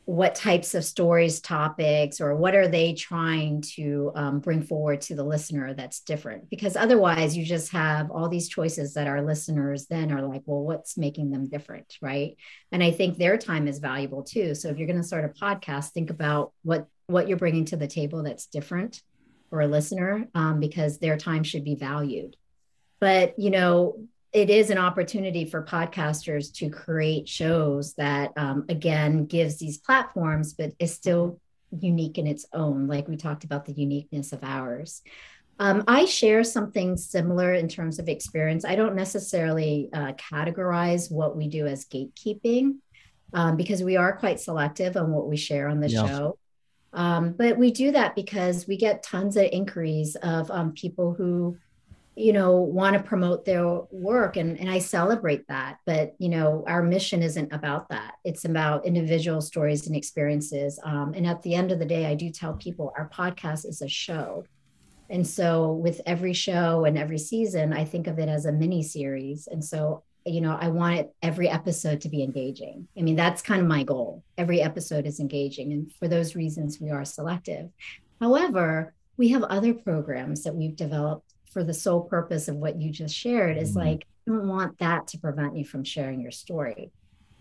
what 0.05 0.35
types 0.35 0.75
of 0.75 0.83
stories 0.83 1.39
topics 1.39 2.19
or 2.19 2.35
what 2.35 2.55
are 2.55 2.67
they 2.67 2.93
trying 2.93 3.61
to 3.61 4.11
um, 4.15 4.39
bring 4.39 4.61
forward 4.61 4.99
to 4.99 5.15
the 5.15 5.23
listener 5.23 5.73
that's 5.73 6.01
different? 6.01 6.49
Because 6.49 6.75
otherwise 6.75 7.37
you 7.37 7.45
just 7.45 7.71
have 7.71 8.11
all 8.11 8.27
these 8.27 8.49
choices 8.49 8.95
that 8.95 9.07
our 9.07 9.21
listeners 9.21 9.87
then 9.87 10.11
are 10.11 10.21
like 10.21 10.41
well 10.45 10.63
what's 10.63 10.97
making 10.97 11.31
them 11.31 11.47
different? 11.47 11.97
Right? 12.01 12.35
And 12.71 12.83
i 12.83 12.91
think 12.91 13.17
their 13.17 13.37
time 13.37 13.67
is 13.67 13.79
valuable 13.79 14.23
too. 14.23 14.55
So 14.55 14.69
if 14.69 14.77
you're 14.77 14.87
going 14.87 15.01
to 15.01 15.07
start 15.07 15.25
a 15.25 15.39
podcast 15.39 15.91
think 15.91 16.09
about 16.09 16.51
what 16.63 16.87
what 17.07 17.27
you're 17.27 17.37
bringing 17.37 17.65
to 17.65 17.77
the 17.77 17.87
table 17.87 18.23
that's 18.23 18.47
different 18.47 19.01
for 19.49 19.61
a 19.61 19.67
listener 19.67 20.27
um, 20.35 20.59
because 20.59 20.97
their 20.97 21.17
time 21.17 21.43
should 21.43 21.63
be 21.63 21.75
valued. 21.75 22.35
But 22.99 23.39
you 23.39 23.51
know 23.51 24.07
it 24.33 24.49
is 24.49 24.71
an 24.71 24.79
opportunity 24.79 25.45
for 25.45 25.63
podcasters 25.63 26.51
to 26.55 26.69
create 26.69 27.29
shows 27.29 27.93
that 27.93 28.31
um, 28.35 28.65
again 28.67 29.25
gives 29.25 29.57
these 29.57 29.77
platforms 29.77 30.53
but 30.53 30.73
is 30.79 30.93
still 30.93 31.39
unique 31.79 32.17
in 32.17 32.27
its 32.27 32.45
own 32.53 32.87
like 32.87 33.07
we 33.07 33.15
talked 33.15 33.43
about 33.43 33.65
the 33.65 33.73
uniqueness 33.73 34.33
of 34.33 34.43
ours. 34.43 35.01
Um, 35.59 35.83
i 35.87 36.05
share 36.05 36.43
something 36.43 36.97
similar 36.97 37.53
in 37.53 37.67
terms 37.67 37.99
of 37.99 38.09
experience. 38.09 38.65
I 38.65 38.75
don't 38.75 38.95
necessarily 38.95 39.89
uh, 39.93 40.13
categorize 40.13 41.11
what 41.11 41.37
we 41.37 41.47
do 41.47 41.67
as 41.67 41.85
gatekeeping 41.85 42.77
um, 43.33 43.55
because 43.55 43.83
we 43.83 43.95
are 43.95 44.17
quite 44.17 44.39
selective 44.39 44.97
on 44.97 45.11
what 45.11 45.27
we 45.27 45.37
share 45.37 45.67
on 45.67 45.79
the 45.79 45.89
yeah. 45.89 46.07
show. 46.07 46.37
Um, 46.91 47.33
but 47.33 47.57
we 47.57 47.71
do 47.71 47.91
that 47.91 48.15
because 48.15 48.67
we 48.67 48.77
get 48.77 49.03
tons 49.03 49.35
of 49.35 49.47
inquiries 49.51 50.15
of 50.15 50.49
um, 50.51 50.73
people 50.73 51.13
who 51.13 51.57
you 52.15 52.31
know 52.31 52.51
want 52.51 52.95
to 52.95 53.01
promote 53.01 53.43
their 53.43 53.65
work 53.91 54.37
and, 54.37 54.59
and 54.59 54.69
i 54.69 54.77
celebrate 54.77 55.47
that 55.47 55.77
but 55.85 56.13
you 56.19 56.29
know 56.29 56.63
our 56.67 56.83
mission 56.83 57.23
isn't 57.23 57.51
about 57.51 57.89
that. 57.89 58.15
It's 58.23 58.45
about 58.45 58.85
individual 58.85 59.41
stories 59.41 59.87
and 59.87 59.95
experiences 59.95 60.79
um, 60.83 61.13
and 61.15 61.25
at 61.25 61.41
the 61.41 61.55
end 61.55 61.71
of 61.71 61.79
the 61.79 61.85
day 61.85 62.05
i 62.05 62.13
do 62.13 62.29
tell 62.29 62.53
people 62.53 62.93
our 62.97 63.09
podcast 63.09 63.65
is 63.65 63.81
a 63.81 63.87
show. 63.87 64.45
And 65.09 65.27
so 65.27 65.73
with 65.73 66.01
every 66.05 66.33
show 66.33 66.85
and 66.85 66.97
every 66.97 67.17
season 67.17 67.73
i 67.73 67.83
think 67.83 68.07
of 68.07 68.19
it 68.19 68.29
as 68.29 68.45
a 68.45 68.51
mini 68.51 68.83
series. 68.83 69.47
And 69.47 69.63
so 69.63 70.03
you 70.25 70.41
know 70.41 70.57
i 70.59 70.67
want 70.67 71.07
every 71.21 71.49
episode 71.49 72.01
to 72.01 72.09
be 72.09 72.23
engaging. 72.23 72.87
I 72.97 73.01
mean 73.01 73.15
that's 73.15 73.41
kind 73.41 73.61
of 73.61 73.67
my 73.67 73.83
goal. 73.83 74.23
Every 74.37 74.61
episode 74.61 75.07
is 75.07 75.19
engaging 75.19 75.73
and 75.73 75.91
for 75.93 76.07
those 76.07 76.35
reasons 76.35 76.79
we 76.79 76.91
are 76.91 77.05
selective. 77.05 77.69
However 78.21 78.93
we 79.17 79.29
have 79.29 79.43
other 79.43 79.73
programs 79.73 80.43
that 80.43 80.55
we've 80.55 80.75
developed 80.75 81.32
for 81.53 81.63
the 81.63 81.73
sole 81.73 82.01
purpose 82.01 82.47
of 82.47 82.55
what 82.55 82.81
you 82.81 82.91
just 82.91 83.15
shared 83.15 83.57
is 83.57 83.69
mm-hmm. 83.69 83.87
like 83.87 84.07
I 84.27 84.31
don't 84.31 84.47
want 84.47 84.79
that 84.79 85.07
to 85.09 85.19
prevent 85.19 85.55
you 85.55 85.65
from 85.65 85.83
sharing 85.83 86.21
your 86.21 86.31
story. 86.31 86.91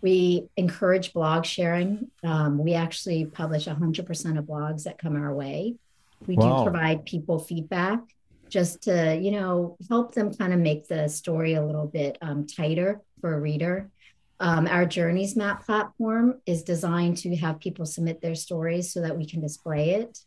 We 0.01 0.49
encourage 0.57 1.13
blog 1.13 1.45
sharing. 1.45 2.11
Um, 2.25 2.59
we 2.59 2.75
actually 2.75 3.25
publish 3.25 3.67
100% 3.67 4.39
of 4.39 4.45
blogs 4.45 4.85
that 4.85 4.99
come 4.99 5.17
our 5.17 5.33
way. 5.33 5.77
We 6.27 6.35
wow. 6.35 6.59
do 6.59 6.71
provide 6.71 7.07
people 7.07 7.39
feedback 7.39 8.01
just 8.49 8.83
to, 8.83 9.17
you 9.17 9.31
know, 9.31 9.77
help 9.89 10.15
them 10.15 10.35
kind 10.35 10.53
of 10.53 10.59
make 10.59 10.89
the 10.89 11.09
story 11.09 11.55
a 11.55 11.65
little 11.65 11.87
bit 11.87 12.19
um, 12.21 12.47
tighter 12.47 13.01
for 13.21 13.35
a 13.35 13.41
reader. 13.41 13.91
Um, 14.41 14.67
our 14.67 14.85
Journeys 14.85 15.37
Map 15.37 15.65
platform 15.65 16.41
is 16.47 16.65
designed 16.65 17.19
to 17.19 17.37
have 17.37 17.61
people 17.61 17.87
submit 17.87 18.21
their 18.21 18.35
stories 18.35 18.93
so 18.93 19.01
that 19.03 19.17
we 19.17 19.25
can 19.25 19.41
display 19.41 19.91
it 19.91 20.19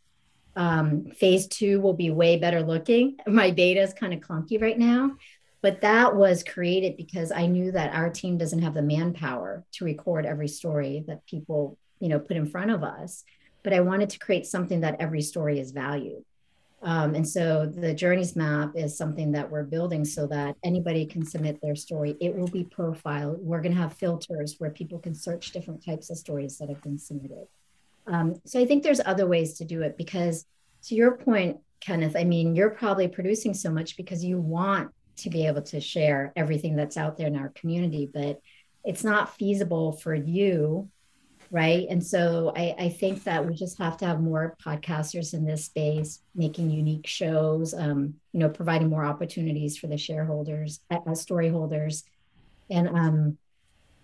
um, 0.56 1.06
phase 1.12 1.48
two 1.48 1.82
will 1.82 1.94
be 1.94 2.10
way 2.10 2.38
better 2.38 2.62
looking. 2.62 3.18
My 3.28 3.52
beta 3.52 3.82
is 3.82 3.94
kind 3.94 4.14
of 4.14 4.22
clunky 4.22 4.62
right 4.62 4.78
now, 4.78 5.18
but 5.62 5.82
that 5.82 6.16
was 6.16 6.44
created 6.44 6.98
because 6.98 7.32
I 7.32 7.48
knew 7.48 7.72
that 7.72 7.94
our 7.94 8.10
team 8.10 8.38
doesn't 8.38 8.62
have 8.62 8.74
the 8.74 8.82
manpower 8.82 9.64
to 9.74 9.86
record 9.86 10.26
every 10.26 10.48
story 10.48 11.04
that 11.08 11.26
people, 11.26 11.78
you 12.00 12.10
know, 12.10 12.20
put 12.20 12.38
in 12.38 12.48
front 12.48 12.72
of 12.72 12.84
us. 12.84 13.24
But 13.64 13.74
I 13.74 13.80
wanted 13.80 14.12
to 14.12 14.20
create 14.20 14.46
something 14.46 14.82
that 14.82 14.98
every 15.00 15.22
story 15.22 15.60
is 15.60 15.72
valued. 15.72 16.24
Um, 16.84 17.16
and 17.16 17.28
so 17.28 17.66
the 17.66 17.96
journeys 17.96 18.36
map 18.36 18.74
is 18.76 18.96
something 18.96 19.32
that 19.32 19.50
we're 19.50 19.64
building 19.64 20.06
so 20.06 20.28
that 20.28 20.56
anybody 20.64 21.08
can 21.08 21.26
submit 21.26 21.60
their 21.62 21.76
story. 21.76 22.16
It 22.22 22.36
will 22.36 22.48
be 22.48 22.64
profiled. 22.64 23.40
We're 23.42 23.62
going 23.62 23.74
to 23.74 23.82
have 23.82 23.94
filters 23.94 24.56
where 24.60 24.70
people 24.70 25.00
can 25.00 25.16
search 25.16 25.52
different 25.52 25.84
types 25.84 26.12
of 26.12 26.18
stories 26.18 26.60
that 26.60 26.70
have 26.70 26.84
been 26.84 27.00
submitted. 27.00 27.48
Um, 28.08 28.36
so 28.46 28.60
I 28.60 28.66
think 28.66 28.84
there's 28.84 29.02
other 29.06 29.28
ways 29.28 29.56
to 29.56 29.66
do 29.66 29.82
it 29.82 29.98
because, 29.98 30.46
to 30.86 30.96
your 30.96 31.18
point, 31.18 31.58
Kenneth, 31.80 32.16
I 32.16 32.24
mean, 32.24 32.56
you're 32.56 32.70
probably 32.70 33.08
producing 33.08 33.54
so 33.54 33.72
much 33.72 33.98
because 33.98 34.24
you 34.24 34.40
want 34.40 34.92
to 35.18 35.30
be 35.30 35.48
able 35.48 35.62
to 35.62 35.80
share 35.80 36.34
everything 36.36 36.76
that's 36.76 36.98
out 36.98 37.18
there 37.18 37.28
in 37.28 37.36
our 37.36 37.50
community, 37.50 38.10
but 38.12 38.42
it's 38.84 39.04
not 39.04 39.36
feasible 39.36 39.94
for 39.94 40.14
you, 40.14 40.90
right? 41.52 41.88
And 41.90 42.06
so 42.06 42.54
I, 42.56 42.76
I 42.78 42.90
think 42.90 43.24
that 43.24 43.46
we 43.46 43.56
just 43.56 43.78
have 43.78 43.98
to 43.98 44.06
have 44.06 44.20
more 44.20 44.56
podcasters 44.64 45.34
in 45.34 45.46
this 45.46 45.66
space, 45.66 46.22
making 46.36 46.70
unique 46.70 47.08
shows, 47.08 47.74
um, 47.74 48.16
you 48.34 48.40
know, 48.40 48.50
providing 48.50 48.90
more 48.90 49.06
opportunities 49.06 49.78
for 49.78 49.88
the 49.88 49.98
shareholders, 49.98 50.82
uh, 50.92 51.14
story 51.16 51.50
holders, 51.50 52.04
and 52.70 52.90
um, 52.90 53.38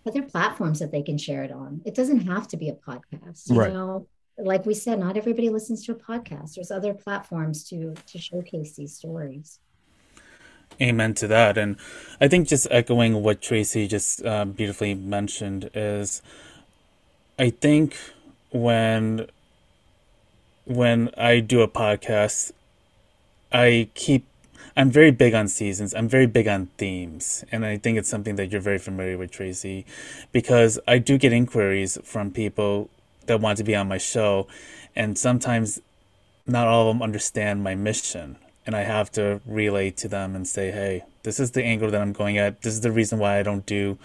other 0.06 0.22
platforms 0.22 0.80
that 0.80 0.92
they 0.92 1.04
can 1.04 1.18
share 1.18 1.44
it 1.44 1.52
on. 1.52 1.82
It 1.86 1.96
doesn't 1.96 2.22
have 2.22 2.48
to 2.50 2.58
be 2.58 2.70
a 2.70 2.74
podcast. 2.74 3.50
You 3.50 3.56
right. 3.56 3.74
know, 3.74 4.08
like 4.38 4.66
we 4.66 4.74
said, 4.74 5.00
not 5.00 5.18
everybody 5.18 5.50
listens 5.50 5.86
to 5.86 5.92
a 5.92 5.96
podcast. 5.96 6.56
There's 6.56 6.72
other 6.72 6.94
platforms 6.94 7.64
to 7.70 7.94
to 8.08 8.18
showcase 8.18 8.76
these 8.76 8.96
stories. 8.96 9.60
Amen 10.82 11.14
to 11.16 11.28
that. 11.28 11.58
And 11.58 11.76
I 12.20 12.28
think 12.28 12.48
just 12.48 12.68
echoing 12.72 13.22
what 13.22 13.42
Tracey 13.42 13.88
just 13.88 14.26
uh, 14.26 14.46
beautifully 14.46 14.96
mentioned 14.96 15.70
is, 15.74 16.22
I 17.38 17.50
think 17.50 17.98
when 18.52 19.28
when 20.66 21.10
I 21.18 21.40
do 21.40 21.62
a 21.62 21.68
podcast, 21.68 22.52
I 23.52 23.90
keep 23.94 24.26
I'm 24.76 24.90
very 24.90 25.12
big 25.12 25.34
on 25.34 25.48
seasons. 25.48 25.94
I'm 25.94 26.08
very 26.08 26.28
big 26.28 26.48
on 26.48 26.68
themes. 26.78 27.44
And 27.52 27.66
I 27.66 27.78
think 27.78 27.98
it's 27.98 28.10
something 28.10 28.36
that 28.38 28.52
you're 28.52 28.62
very 28.62 28.78
familiar 28.78 29.18
with, 29.18 29.32
Tracey, 29.32 29.86
because 30.32 30.80
I 30.88 30.98
do 30.98 31.18
get 31.18 31.34
inquiries 31.34 31.98
from 32.04 32.32
people 32.32 32.90
that 33.26 33.42
want 33.42 33.58
to 33.58 33.64
be 33.64 33.76
on 33.76 33.88
my 33.88 33.98
show. 33.98 34.48
And 34.96 35.18
sometimes 35.18 35.82
not 36.48 36.68
all 36.68 36.90
of 36.90 36.96
them 36.96 37.02
understand 37.02 37.64
my 37.64 37.76
mission. 37.76 38.38
And 38.66 38.76
I 38.76 38.82
have 38.82 39.12
to 39.14 39.42
relay 39.46 39.92
to 39.92 40.08
them 40.08 40.36
and 40.36 40.48
say, 40.48 40.72
hey, 40.72 41.04
this 41.24 41.40
is 41.40 41.52
the 41.52 41.64
angle 41.64 41.92
that 41.92 42.02
I'm 42.02 42.14
going 42.14 42.38
at. 42.38 42.62
This 42.62 42.74
is 42.74 42.82
the 42.82 42.92
reason 42.92 43.20
why 43.20 43.40
I 43.40 43.44
don't 43.44 43.66
do 43.66 43.98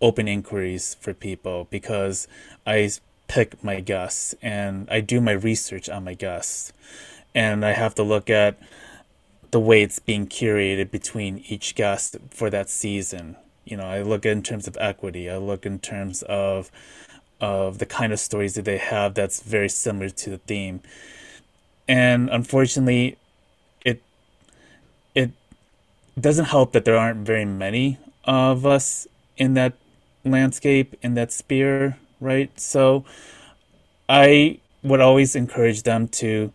open 0.00 0.28
inquiries 0.28 0.96
for 1.00 1.14
people 1.14 1.66
because 1.70 2.28
I 2.66 2.90
pick 3.28 3.62
my 3.62 3.80
guests 3.80 4.34
and 4.42 4.88
I 4.90 5.00
do 5.00 5.20
my 5.20 5.32
research 5.32 5.88
on 5.88 6.04
my 6.04 6.14
guests. 6.14 6.72
And 7.34 7.64
I 7.64 7.72
have 7.72 7.94
to 7.96 8.02
look 8.02 8.30
at 8.30 8.58
the 9.50 9.60
way 9.60 9.82
it's 9.82 9.98
being 9.98 10.26
curated 10.26 10.90
between 10.90 11.44
each 11.48 11.74
guest 11.74 12.16
for 12.30 12.50
that 12.50 12.68
season. 12.68 13.36
You 13.64 13.76
know, 13.76 13.84
I 13.84 14.02
look 14.02 14.24
in 14.24 14.42
terms 14.42 14.66
of 14.68 14.76
equity. 14.80 15.28
I 15.30 15.38
look 15.38 15.66
in 15.66 15.78
terms 15.78 16.22
of 16.22 16.70
of 17.40 17.78
the 17.78 17.86
kind 17.86 18.12
of 18.12 18.18
stories 18.18 18.54
that 18.54 18.64
they 18.64 18.78
have 18.78 19.14
that's 19.14 19.42
very 19.42 19.68
similar 19.68 20.08
to 20.08 20.30
the 20.30 20.38
theme. 20.38 20.80
And 21.86 22.30
unfortunately, 22.30 23.18
it 23.84 24.02
it 25.14 25.32
doesn't 26.18 26.46
help 26.46 26.72
that 26.72 26.84
there 26.84 26.96
aren't 26.96 27.26
very 27.26 27.44
many 27.44 27.98
of 28.24 28.64
us 28.66 29.06
in 29.36 29.54
that 29.54 29.74
landscape 30.24 30.96
in 31.02 31.14
that 31.14 31.32
sphere, 31.32 31.98
right? 32.20 32.58
So 32.58 33.04
I 34.08 34.60
would 34.82 35.00
always 35.00 35.36
encourage 35.36 35.82
them 35.82 36.08
to 36.08 36.52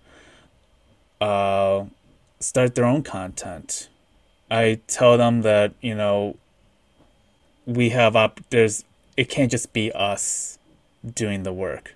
uh, 1.20 1.86
start 2.42 2.76
their 2.76 2.86
own 2.86 3.04
content. 3.04 3.90
I 4.50 4.80
tell 4.88 5.18
them 5.18 5.42
that, 5.44 5.74
you 5.82 5.96
know, 5.96 6.36
we 7.66 7.90
have 7.90 8.16
up 8.16 8.42
there's 8.50 8.84
it 9.16 9.30
can't 9.30 9.52
just 9.52 9.72
be 9.72 9.92
us 9.92 10.58
doing 11.06 11.44
the 11.44 11.54
work. 11.54 11.96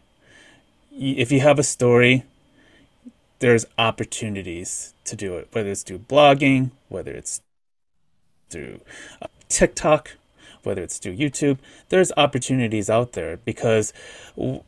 If 0.92 1.32
you 1.32 1.42
have 1.42 1.60
a 1.60 1.64
story, 1.64 2.24
there's 3.40 3.66
opportunities 3.78 4.94
to 5.06 5.16
do 5.16 5.38
it, 5.38 5.50
whether 5.52 5.70
it's 5.70 5.84
through 5.84 6.00
blogging, 6.00 6.72
whether 6.88 7.12
it's 7.12 7.42
through 8.50 8.80
uh, 9.22 9.28
TikTok, 9.50 10.16
whether 10.64 10.82
it's 10.82 10.98
through 10.98 11.18
YouTube, 11.18 11.58
there's 11.90 12.12
opportunities 12.16 12.90
out 12.90 13.14
there 13.14 13.38
because 13.38 13.94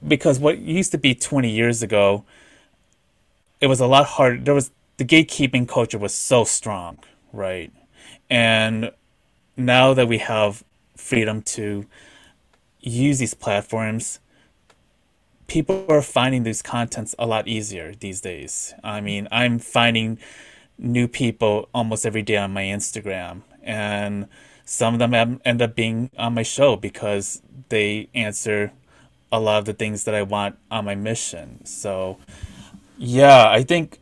because 0.06 0.40
what 0.40 0.60
used 0.60 0.92
to 0.92 0.98
be 0.98 1.16
20 1.16 1.50
years 1.50 1.82
ago, 1.82 2.24
it 3.62 3.68
was 3.68 3.80
a 3.80 3.88
lot 3.88 4.06
harder. 4.06 4.38
There 4.38 4.54
was 4.54 4.72
the 4.98 5.06
gatekeeping 5.06 5.68
culture 5.68 5.98
was 5.98 6.14
so 6.14 6.44
strong, 6.44 7.00
right? 7.32 7.72
And 8.30 8.92
now 9.56 9.94
that 9.94 10.08
we 10.08 10.18
have 10.18 10.64
freedom 10.96 11.42
to 11.44 11.86
use 12.82 13.20
these 13.20 13.34
platforms, 13.34 14.20
people 15.48 15.86
are 15.90 16.02
finding 16.02 16.44
these 16.44 16.62
contents 16.62 17.16
a 17.18 17.26
lot 17.26 17.48
easier 17.48 17.94
these 17.96 18.22
days. 18.22 18.74
I 18.84 19.02
mean, 19.02 19.28
I'm 19.32 19.60
finding 19.60 20.20
new 20.78 21.08
people 21.08 21.70
almost 21.74 22.06
every 22.06 22.22
day 22.22 22.38
on 22.38 22.52
my 22.52 22.64
Instagram, 22.64 23.42
and 23.64 24.28
some 24.66 24.94
of 24.94 25.00
them 25.00 25.40
end 25.46 25.62
up 25.62 25.76
being 25.76 26.10
on 26.18 26.34
my 26.34 26.44
show 26.44 26.76
because 26.76 27.42
they 27.70 28.10
answer 28.14 28.72
a 29.32 29.40
lot 29.40 29.60
of 29.60 29.66
the 29.66 29.74
things 29.74 30.04
that 30.06 30.16
I 30.16 30.22
want 30.22 30.58
on 30.70 30.86
my 30.86 30.96
mission. 30.96 31.66
So, 31.66 32.18
yeah, 32.98 33.50
I 33.50 33.64
think 33.64 34.00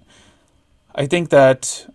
I 0.97 1.07
think 1.07 1.29
that 1.29 1.87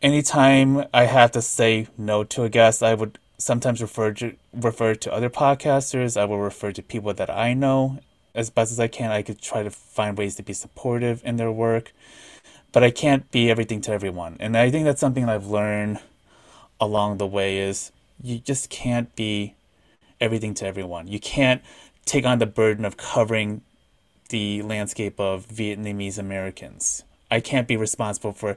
anytime 0.00 0.86
I 0.94 1.04
have 1.04 1.30
to 1.32 1.42
say 1.42 1.88
no 1.98 2.24
to 2.24 2.44
a 2.44 2.48
guest, 2.48 2.82
I 2.82 2.94
would 2.94 3.18
sometimes 3.36 3.82
refer 3.82 4.14
to 4.14 4.34
refer 4.54 4.94
to 4.94 5.12
other 5.12 5.28
podcasters. 5.28 6.18
I 6.18 6.24
will 6.24 6.38
refer 6.38 6.72
to 6.72 6.82
people 6.82 7.12
that 7.12 7.28
I 7.28 7.52
know 7.52 7.98
as 8.34 8.48
best 8.48 8.72
as 8.72 8.80
I 8.80 8.88
can. 8.88 9.10
I 9.10 9.20
could 9.20 9.42
try 9.42 9.62
to 9.62 9.70
find 9.70 10.16
ways 10.16 10.36
to 10.36 10.42
be 10.42 10.54
supportive 10.54 11.20
in 11.22 11.36
their 11.36 11.52
work, 11.52 11.92
but 12.72 12.82
I 12.82 12.90
can't 12.90 13.30
be 13.30 13.50
everything 13.50 13.82
to 13.82 13.92
everyone. 13.92 14.38
And 14.40 14.56
I 14.56 14.70
think 14.70 14.86
that's 14.86 15.00
something 15.00 15.28
I've 15.28 15.48
learned 15.48 15.98
along 16.80 17.18
the 17.18 17.26
way 17.26 17.58
is 17.58 17.92
you 18.22 18.38
just 18.38 18.70
can't 18.70 19.14
be 19.14 19.54
everything 20.18 20.54
to 20.54 20.66
everyone. 20.66 21.08
You 21.08 21.20
can't 21.20 21.60
take 22.06 22.24
on 22.24 22.38
the 22.38 22.46
burden 22.46 22.86
of 22.86 22.96
covering 22.96 23.60
the 24.30 24.62
landscape 24.62 25.20
of 25.20 25.46
Vietnamese 25.46 26.16
Americans. 26.18 27.04
I 27.36 27.40
can't 27.40 27.68
be 27.68 27.76
responsible 27.76 28.32
for 28.32 28.56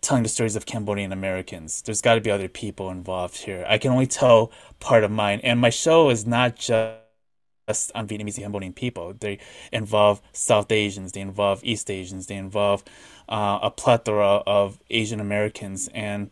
telling 0.00 0.22
the 0.22 0.30
stories 0.30 0.56
of 0.56 0.64
Cambodian 0.64 1.12
Americans. 1.12 1.82
There's 1.82 2.00
got 2.00 2.14
to 2.14 2.22
be 2.22 2.30
other 2.30 2.48
people 2.48 2.90
involved 2.90 3.36
here. 3.36 3.66
I 3.68 3.76
can 3.76 3.92
only 3.92 4.06
tell 4.06 4.50
part 4.80 5.04
of 5.04 5.10
mine. 5.10 5.40
And 5.44 5.60
my 5.60 5.68
show 5.68 6.08
is 6.08 6.26
not 6.26 6.56
just 6.56 7.92
on 7.94 8.08
Vietnamese 8.08 8.36
and 8.36 8.44
Cambodian 8.44 8.72
people. 8.72 9.12
They 9.12 9.38
involve 9.72 10.22
South 10.32 10.72
Asians, 10.72 11.12
they 11.12 11.20
involve 11.20 11.62
East 11.62 11.90
Asians, 11.90 12.26
they 12.26 12.36
involve 12.36 12.82
uh, 13.28 13.58
a 13.62 13.70
plethora 13.70 14.42
of 14.46 14.78
Asian 14.88 15.20
Americans. 15.20 15.90
And 15.92 16.30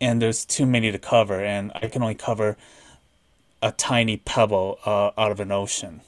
and 0.00 0.22
there's 0.22 0.46
too 0.46 0.64
many 0.64 0.90
to 0.92 0.98
cover, 0.98 1.44
and 1.44 1.72
I 1.74 1.88
can 1.88 2.00
only 2.00 2.14
cover 2.14 2.56
a 3.60 3.72
tiny 3.72 4.16
pebble 4.16 4.78
uh, 4.86 5.10
out 5.18 5.30
of 5.30 5.40
an 5.40 5.52
ocean. 5.52 6.00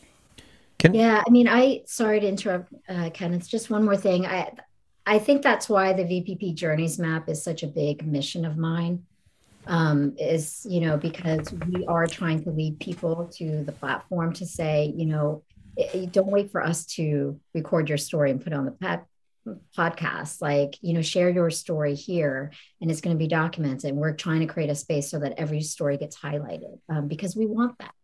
Can- 0.81 0.95
yeah, 0.95 1.23
I 1.27 1.31
mean, 1.31 1.47
I 1.47 1.83
sorry 1.87 2.21
to 2.21 2.27
interrupt, 2.27 2.73
uh, 2.89 3.11
just 3.41 3.71
one 3.71 3.85
more 3.85 3.97
thing. 3.97 4.27
I 4.27 4.51
I 5.07 5.19
think 5.19 5.43
that's 5.43 5.69
why 5.69 5.93
the 5.93 6.05
VPP 6.05 6.55
Journeys 6.55 6.99
Map 6.99 7.29
is 7.29 7.43
such 7.43 7.63
a 7.63 7.67
big 7.67 8.07
mission 8.07 8.45
of 8.45 8.57
mine. 8.57 9.05
Um, 9.67 10.15
is 10.19 10.67
you 10.69 10.81
know 10.81 10.97
because 10.97 11.53
we 11.53 11.85
are 11.87 12.07
trying 12.07 12.43
to 12.45 12.51
lead 12.51 12.81
people 12.81 13.31
to 13.37 13.63
the 13.63 13.73
platform 13.73 14.33
to 14.35 14.47
say 14.47 14.93
you 14.97 15.05
know 15.05 15.43
don't 16.13 16.29
wait 16.29 16.51
for 16.51 16.63
us 16.63 16.87
to 16.87 17.39
record 17.55 17.89
your 17.89 17.99
story 17.99 18.31
and 18.31 18.43
put 18.43 18.55
on 18.55 18.65
the 18.65 19.03
podcast 19.77 20.41
like 20.41 20.77
you 20.81 20.93
know 20.93 21.03
share 21.03 21.29
your 21.29 21.51
story 21.51 21.95
here 21.95 22.53
and 22.81 22.91
it's 22.91 23.01
going 23.01 23.15
to 23.15 23.19
be 23.19 23.29
documented 23.29 23.91
and 23.91 23.99
we're 23.99 24.15
trying 24.15 24.41
to 24.41 24.47
create 24.47 24.71
a 24.71 24.75
space 24.75 25.11
so 25.11 25.19
that 25.19 25.35
every 25.39 25.61
story 25.61 25.97
gets 25.97 26.17
highlighted 26.17 26.79
um, 26.89 27.09
because 27.09 27.37
we 27.37 27.47
want 27.47 27.77
that 27.79 27.95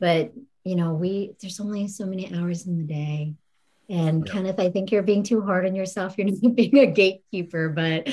but 0.00 0.32
you 0.68 0.76
know 0.76 0.92
we 0.92 1.32
there's 1.40 1.60
only 1.60 1.88
so 1.88 2.04
many 2.04 2.32
hours 2.36 2.66
in 2.66 2.76
the 2.76 2.84
day. 2.84 3.34
And 3.90 4.26
yeah. 4.26 4.32
kenneth 4.32 4.60
i 4.60 4.68
think 4.68 4.92
you're 4.92 5.02
being 5.02 5.22
too 5.22 5.40
hard 5.40 5.64
on 5.66 5.74
yourself. 5.74 6.18
You're 6.18 6.28
not 6.42 6.54
being 6.54 6.78
a 6.78 6.86
gatekeeper 6.86 7.70
but 7.70 8.08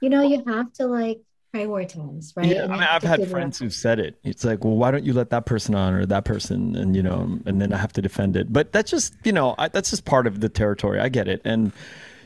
you 0.00 0.08
know 0.08 0.22
you 0.22 0.42
have 0.46 0.72
to 0.74 0.86
like 0.86 1.20
prioritize 1.54 2.32
right? 2.36 2.46
Yeah, 2.46 2.64
I 2.64 2.68
mean, 2.68 2.82
i've 2.82 3.02
had 3.02 3.28
friends 3.28 3.58
who've 3.58 3.74
said 3.74 3.98
it. 3.98 4.18
It's 4.22 4.44
like 4.44 4.62
well 4.64 4.76
why 4.76 4.92
don't 4.92 5.04
you 5.04 5.14
let 5.14 5.30
that 5.30 5.46
person 5.46 5.74
on 5.74 5.94
or 5.94 6.06
that 6.06 6.24
person? 6.24 6.76
And 6.76 6.94
you 6.94 7.02
know 7.02 7.40
and 7.44 7.60
then 7.60 7.72
i 7.72 7.76
have 7.76 7.92
to 7.94 8.02
defend 8.02 8.36
it. 8.36 8.52
But 8.52 8.72
that's 8.72 8.90
just 8.90 9.14
you 9.24 9.32
know 9.32 9.56
I, 9.58 9.68
that's 9.68 9.90
just 9.90 10.04
part 10.04 10.28
of 10.28 10.40
the 10.40 10.48
territory. 10.48 11.00
I 11.00 11.08
get 11.08 11.26
it. 11.26 11.40
And 11.44 11.72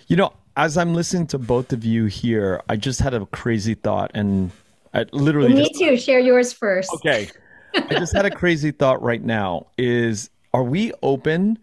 you 0.08 0.16
know 0.16 0.34
as 0.56 0.76
i'm 0.76 0.94
listening 0.94 1.28
to 1.28 1.38
both 1.38 1.72
of 1.72 1.84
you 1.84 2.06
here 2.06 2.60
i 2.68 2.74
just 2.74 3.00
had 3.00 3.14
a 3.14 3.24
crazy 3.26 3.74
thought 3.74 4.10
and 4.14 4.50
i 4.92 5.06
literally 5.12 5.54
me 5.54 5.68
just, 5.68 5.78
too. 5.80 5.96
Share 5.96 6.18
yours 6.18 6.52
first. 6.52 6.92
Okay 6.94 7.30
i 7.74 7.94
just 7.98 8.14
had 8.14 8.26
a 8.26 8.30
crazy 8.30 8.70
thought 8.70 9.02
right 9.02 9.22
now 9.22 9.66
is 9.78 10.30
are 10.52 10.64
we 10.64 10.92
open 11.02 11.58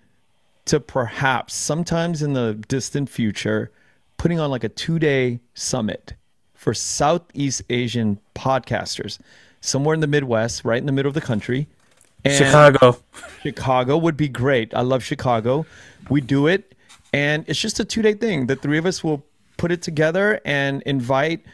to 0.65 0.79
perhaps 0.79 1.53
sometimes 1.55 2.21
in 2.21 2.33
the 2.33 2.53
distant 2.67 3.09
future 3.09 3.71
putting 4.17 4.39
on 4.39 4.49
like 4.49 4.63
a 4.63 4.69
two 4.69 4.99
day 4.99 5.39
summit 5.53 6.13
for 6.53 6.73
Southeast 6.73 7.61
Asian 7.69 8.19
podcasters, 8.35 9.19
somewhere 9.61 9.93
in 9.93 10.01
the 10.01 10.07
Midwest, 10.07 10.65
right 10.65 10.79
in 10.79 10.85
the 10.85 10.91
middle 10.91 11.07
of 11.07 11.13
the 11.13 11.21
country. 11.21 11.67
And 12.25 12.33
Chicago. 12.33 12.99
Chicago 13.41 13.97
would 13.97 14.17
be 14.17 14.27
great. 14.27 14.73
I 14.73 14.81
love 14.81 15.03
Chicago. 15.03 15.65
We 16.09 16.19
do 16.19 16.47
it, 16.47 16.75
and 17.13 17.45
it's 17.47 17.59
just 17.59 17.79
a 17.79 17.85
two 17.85 18.01
day 18.01 18.15
thing. 18.15 18.47
The 18.47 18.55
three 18.55 18.77
of 18.77 18.85
us 18.85 19.03
will 19.03 19.23
put 19.57 19.71
it 19.71 19.81
together 19.81 20.41
and 20.45 20.81
invite 20.83 21.45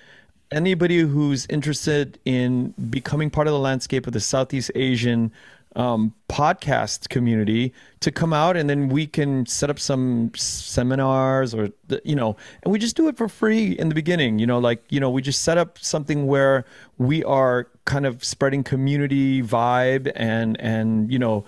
anybody 0.54 1.00
who's 1.00 1.46
interested 1.48 2.20
in 2.26 2.74
becoming 2.90 3.30
part 3.30 3.48
of 3.48 3.54
the 3.54 3.60
landscape 3.60 4.08
of 4.08 4.14
the 4.14 4.20
Southeast 4.20 4.72
Asian 4.76 5.32
um, 5.76 6.14
podcast 6.30 7.10
community 7.10 7.74
to 8.00 8.12
come 8.12 8.32
out 8.34 8.56
and 8.56 8.70
then 8.70 8.90
we 8.90 9.08
can 9.08 9.46
set 9.46 9.70
up 9.70 9.80
some 9.80 10.32
seminars 10.36 11.54
or 11.54 11.70
you 12.04 12.16
know 12.16 12.36
and 12.62 12.72
we 12.72 12.78
just 12.78 12.96
do 12.96 13.08
it 13.08 13.18
for 13.18 13.28
free 13.28 13.72
in 13.72 13.90
the 13.90 13.96
beginning 13.96 14.38
you 14.38 14.46
know 14.46 14.60
like 14.60 14.84
you 14.90 15.00
know 15.00 15.10
we 15.10 15.22
just 15.22 15.42
set 15.42 15.58
up 15.58 15.80
something 15.80 16.28
where 16.28 16.64
we 16.98 17.24
are 17.24 17.68
kind 17.86 18.06
of 18.06 18.24
spreading 18.24 18.64
community 18.64 19.42
vibe 19.42 20.12
and 20.16 20.60
and 20.62 21.12
you 21.12 21.18
know 21.18 21.44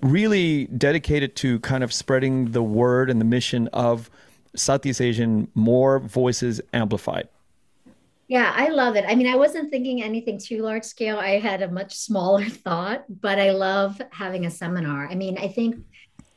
really 0.00 0.64
dedicated 0.66 1.36
to 1.36 1.58
kind 1.60 1.84
of 1.84 1.92
spreading 1.92 2.52
the 2.52 2.62
word 2.62 3.10
and 3.10 3.20
the 3.20 3.24
mission 3.24 3.68
of 3.68 4.08
Southeast 4.54 5.00
Asian 5.00 5.48
more 5.54 5.98
voices 5.98 6.60
amplified 6.72 7.28
yeah, 8.28 8.52
I 8.54 8.68
love 8.68 8.94
it. 8.94 9.06
I 9.08 9.14
mean, 9.14 9.26
I 9.26 9.36
wasn't 9.36 9.70
thinking 9.70 10.02
anything 10.02 10.38
too 10.38 10.62
large 10.62 10.84
scale. 10.84 11.18
I 11.18 11.38
had 11.38 11.62
a 11.62 11.70
much 11.70 11.96
smaller 11.96 12.44
thought, 12.64 13.04
but 13.08 13.38
I 13.38 13.52
love 13.52 14.00
having 14.12 14.44
a 14.44 14.50
seminar. 14.50 15.08
I 15.08 15.14
mean, 15.14 15.38
I 15.38 15.48
think, 15.48 15.76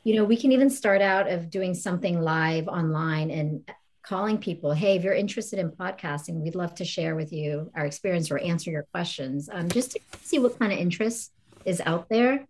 you 0.05 0.15
know, 0.15 0.23
we 0.23 0.37
can 0.37 0.53
even 0.53 0.69
start 0.69 1.01
out 1.01 1.29
of 1.29 1.49
doing 1.49 1.73
something 1.73 2.21
live 2.21 2.69
online 2.69 3.29
and 3.29 3.69
calling 4.03 4.37
people, 4.37 4.71
hey, 4.71 4.95
if 4.95 5.03
you're 5.03 5.13
interested 5.13 5.59
in 5.59 5.69
podcasting, 5.69 6.41
we'd 6.41 6.55
love 6.55 6.73
to 6.75 6.85
share 6.85 7.15
with 7.15 7.33
you 7.33 7.69
our 7.75 7.85
experience 7.85 8.31
or 8.31 8.39
answer 8.39 8.71
your 8.71 8.83
questions, 8.91 9.49
um, 9.51 9.67
just 9.69 9.91
to 9.91 9.99
see 10.21 10.39
what 10.39 10.57
kind 10.57 10.71
of 10.71 10.79
interest 10.79 11.33
is 11.65 11.81
out 11.85 12.07
there. 12.09 12.47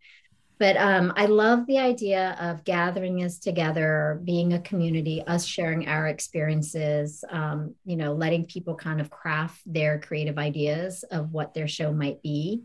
But 0.62 0.78
um, 0.78 1.12
I 1.16 1.26
love 1.26 1.66
the 1.66 1.80
idea 1.80 2.38
of 2.40 2.64
gathering 2.64 3.24
us 3.24 3.40
together, 3.40 4.22
being 4.24 4.54
a 4.54 4.60
community, 4.60 5.24
us 5.26 5.44
sharing 5.44 5.88
our 5.88 6.08
experiences, 6.08 7.24
um, 7.32 7.74
you 7.84 7.98
know, 7.98 8.14
letting 8.14 8.46
people 8.46 8.76
kind 8.76 9.02
of 9.02 9.10
craft 9.10 9.60
their 9.66 10.00
creative 10.00 10.38
ideas 10.38 11.04
of 11.10 11.32
what 11.32 11.56
their 11.56 11.68
show 11.68 11.92
might 11.92 12.22
be. 12.22 12.62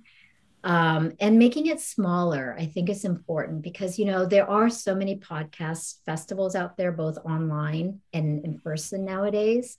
Um, 0.62 1.12
and 1.20 1.38
making 1.38 1.68
it 1.68 1.80
smaller, 1.80 2.54
I 2.58 2.66
think 2.66 2.90
is 2.90 3.06
important 3.06 3.62
because, 3.62 3.98
you 3.98 4.04
know, 4.04 4.26
there 4.26 4.46
are 4.46 4.68
so 4.68 4.94
many 4.94 5.16
podcast 5.16 6.00
festivals 6.04 6.54
out 6.54 6.76
there, 6.76 6.92
both 6.92 7.16
online 7.24 8.00
and 8.12 8.44
in 8.44 8.58
person 8.58 9.06
nowadays. 9.06 9.78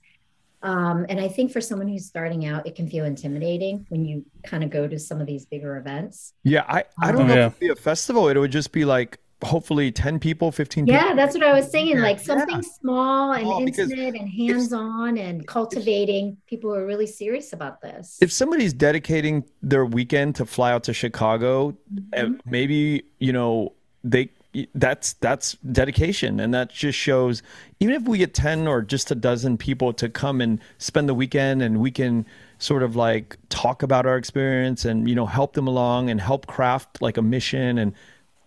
Um, 0.62 1.06
and 1.08 1.20
I 1.20 1.28
think 1.28 1.52
for 1.52 1.60
someone 1.60 1.88
who's 1.88 2.06
starting 2.06 2.46
out, 2.46 2.66
it 2.66 2.74
can 2.74 2.88
feel 2.88 3.04
intimidating 3.04 3.86
when 3.90 4.04
you 4.04 4.24
kind 4.42 4.64
of 4.64 4.70
go 4.70 4.88
to 4.88 4.98
some 4.98 5.20
of 5.20 5.26
these 5.26 5.46
bigger 5.46 5.76
events. 5.76 6.34
Yeah, 6.42 6.64
I, 6.68 6.84
I 7.00 7.12
don't 7.12 7.22
um, 7.22 7.28
know 7.28 7.34
yeah. 7.34 7.46
if 7.46 7.52
it'd 7.52 7.60
be 7.60 7.68
a 7.68 7.76
festival. 7.76 8.28
It 8.28 8.36
would 8.36 8.50
just 8.50 8.72
be 8.72 8.84
like 8.84 9.18
hopefully 9.42 9.92
10 9.92 10.18
people, 10.18 10.50
15 10.50 10.86
yeah, 10.86 11.00
people. 11.00 11.16
that's 11.16 11.34
what 11.34 11.44
I 11.44 11.52
was 11.52 11.70
saying. 11.70 11.98
Like 12.00 12.18
something 12.18 12.56
yeah. 12.56 12.70
small 12.80 13.32
and 13.32 13.46
oh, 13.46 13.60
intimate 13.60 14.16
and 14.16 14.28
hands 14.28 14.72
on 14.72 15.16
and 15.16 15.46
cultivating 15.46 16.36
people 16.46 16.70
who 16.70 16.76
are 16.76 16.86
really 16.86 17.06
serious 17.06 17.52
about 17.52 17.80
this. 17.80 18.18
If 18.20 18.32
somebody's 18.32 18.72
dedicating 18.72 19.44
their 19.62 19.84
weekend 19.84 20.34
to 20.36 20.46
fly 20.46 20.72
out 20.72 20.84
to 20.84 20.92
Chicago, 20.92 21.76
mm-hmm. 21.94 22.34
maybe, 22.46 23.04
you 23.18 23.32
know, 23.32 23.74
they 24.02 24.30
that's 24.74 25.12
that's 25.14 25.52
dedication 25.72 26.40
and 26.40 26.54
that 26.54 26.70
just 26.70 26.98
shows 26.98 27.42
even 27.80 27.94
if 27.94 28.02
we 28.02 28.18
get 28.18 28.34
10 28.34 28.66
or 28.66 28.82
just 28.82 29.10
a 29.10 29.14
dozen 29.14 29.56
people 29.56 29.92
to 29.92 30.08
come 30.08 30.40
and 30.40 30.60
spend 30.78 31.08
the 31.08 31.14
weekend 31.14 31.62
and 31.62 31.80
we 31.80 31.90
can 31.90 32.26
sort 32.58 32.82
of 32.82 32.96
like 32.96 33.36
talk 33.48 33.82
about 33.82 34.06
our 34.06 34.16
experience 34.16 34.84
and 34.84 35.08
you 35.08 35.14
know 35.14 35.26
help 35.26 35.52
them 35.52 35.66
along 35.66 36.10
and 36.10 36.20
help 36.20 36.46
craft 36.46 37.00
like 37.00 37.16
a 37.16 37.22
mission 37.22 37.78
and 37.78 37.92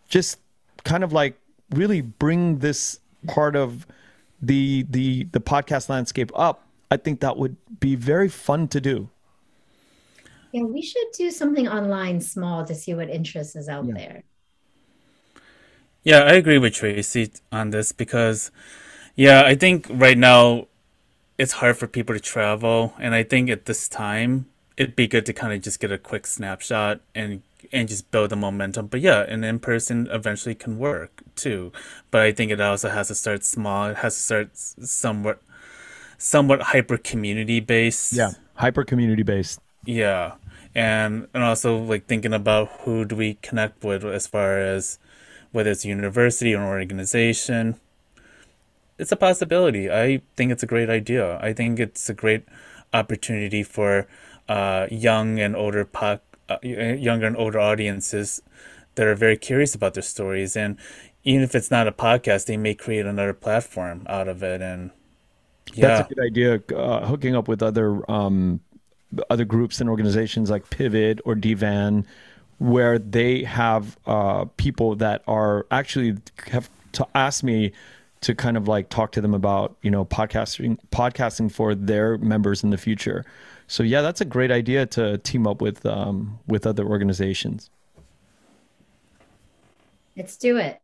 just 0.09 0.39
kind 0.84 1.03
of 1.03 1.13
like 1.13 1.39
really 1.71 2.01
bring 2.01 2.59
this 2.59 2.99
part 3.27 3.55
of 3.55 3.88
the 4.41 4.86
the 4.89 5.23
the 5.32 5.39
podcast 5.39 5.88
landscape 5.88 6.32
up 6.36 6.67
i 6.89 6.97
think 6.97 7.19
that 7.21 7.38
would 7.38 7.55
be 7.79 7.95
very 7.95 8.27
fun 8.27 8.67
to 8.67 8.82
do 8.82 9.09
yeah 10.51 10.63
we 10.63 10.82
should 10.82 11.07
do 11.13 11.32
something 11.32 11.69
online 11.69 12.19
small 12.19 12.65
to 12.65 12.75
see 12.75 12.93
what 12.93 13.09
interest 13.09 13.55
is 13.55 13.69
out 13.69 13.86
yeah. 13.86 13.93
there 13.93 14.23
yeah, 16.03 16.21
I 16.21 16.34
agree 16.34 16.57
with 16.57 16.73
Tracey 16.73 17.32
on 17.51 17.69
this 17.69 17.91
because, 17.91 18.49
yeah, 19.16 19.43
I 19.45 19.55
think 19.55 19.88
right 19.89 20.18
now 20.18 20.68
it's 21.38 21.53
hard 21.53 21.78
for 21.78 21.88
people 21.88 22.16
to 22.16 22.22
travel, 22.22 22.93
and 22.99 23.16
I 23.16 23.24
think 23.24 23.49
at 23.49 23.66
this 23.66 23.88
time 23.88 24.45
it'd 24.78 24.95
be 24.95 25.07
good 25.07 25.26
to 25.26 25.34
kind 25.34 25.53
of 25.53 25.62
just 25.62 25.80
get 25.80 25.91
a 25.91 25.97
quick 25.97 26.26
snapshot 26.26 27.01
and 27.14 27.41
and 27.72 27.88
just 27.88 28.09
build 28.12 28.32
the 28.32 28.36
momentum. 28.36 28.88
But 28.88 29.01
yeah, 29.01 29.22
an 29.22 29.43
in 29.43 29.59
person 29.59 30.07
eventually 30.12 30.55
can 30.55 30.78
work 30.78 31.22
too. 31.36 31.72
But 32.09 32.22
I 32.22 32.32
think 32.32 32.51
it 32.51 32.59
also 32.59 32.89
has 32.89 33.07
to 33.09 33.16
start 33.16 33.43
small. 33.43 33.88
It 33.88 33.97
has 33.97 34.16
to 34.16 34.22
start 34.22 34.57
somewhat 34.57 35.41
somewhat 36.18 36.62
hyper 36.62 36.97
community 36.97 37.59
based. 37.59 38.14
Yeah, 38.14 38.32
hyper 38.55 38.84
community 38.84 39.24
based. 39.24 39.59
Yeah, 39.86 40.34
and 40.76 41.28
and 41.34 41.43
also 41.43 41.78
like 41.78 42.05
thinking 42.05 42.34
about 42.34 42.70
who 42.82 43.05
do 43.05 43.16
we 43.16 43.36
connect 43.41 43.84
with 43.84 44.03
as 44.05 44.28
far 44.28 44.59
as 44.59 44.99
whether 45.51 45.72
it's 45.72 45.86
a 45.86 45.89
university 45.89 46.55
or 46.55 46.62
an 46.62 46.68
organization. 46.68 47.80
It's 49.02 49.12
a 49.12 49.18
possibility. 49.18 49.91
I 49.91 50.22
think 50.36 50.52
it's 50.52 50.64
a 50.64 50.68
great 50.68 50.89
idea. 50.89 51.39
I 51.41 51.54
think 51.54 51.80
it's 51.80 52.08
a 52.10 52.14
great 52.14 52.45
opportunity 52.93 53.64
for 53.64 54.08
uh, 54.47 54.88
young 54.91 55.39
and 55.39 55.56
older 55.56 55.86
po- 55.86 56.20
uh, 56.49 56.58
younger 56.64 57.26
and 57.26 57.36
older 57.36 57.60
audiences 57.60 58.41
that 58.95 59.08
are 59.08 59.16
very 59.16 59.38
curious 59.38 59.74
about 59.74 59.93
their 59.93 60.04
stories 60.04 60.56
and 60.56 60.78
even 61.24 61.41
if 61.41 61.56
it's 61.56 61.72
not 61.72 61.88
a 61.88 61.91
podcast 61.91 62.45
they 62.45 62.58
may 62.58 62.76
create 62.76 63.06
another 63.06 63.34
platform 63.34 64.06
out 64.10 64.28
of 64.28 64.43
it 64.43 64.62
and 64.62 64.91
yeah. 65.74 65.88
That's 65.88 66.12
a 66.12 66.14
good 66.14 66.26
idea. 66.26 66.62
Uh, 66.76 67.06
hooking 67.06 67.36
up 67.36 67.47
with 67.47 67.64
other 67.64 68.10
um, 68.12 68.60
other 69.30 69.45
groups 69.45 69.80
and 69.80 69.89
organizations 69.89 70.49
like 70.49 70.70
Pivot 70.70 71.22
or 71.26 71.36
Divan, 71.36 72.06
where 72.58 72.99
they 72.99 73.43
have 73.43 73.97
uh, 74.06 74.45
people 74.58 74.95
that 74.97 75.24
are 75.28 75.66
actually 75.72 76.18
have 76.47 76.70
to 76.93 77.08
ask 77.16 77.43
me 77.43 77.72
to 78.22 78.36
kind 78.36 78.55
of 78.55 78.67
like 78.67 78.89
talk 78.89 79.11
to 79.13 79.22
them 79.22 79.34
about 79.34 79.76
you 79.82 79.91
know 79.91 80.05
podcasting 80.05 80.78
podcasting 80.91 81.51
for 81.51 81.76
their 81.76 82.17
members 82.17 82.63
in 82.63 82.69
the 82.69 82.78
future. 82.78 83.26
So 83.67 83.84
yeah, 83.84 84.01
that's 84.01 84.22
a 84.22 84.26
great 84.26 84.51
idea 84.51 84.86
to 84.88 85.17
team 85.19 85.47
up 85.47 85.61
with 85.61 85.86
um, 85.86 86.39
with 86.47 86.65
other 86.65 86.86
organizations. 86.86 87.69
Let's 90.15 90.38
do 90.38 90.57
it. 90.57 90.82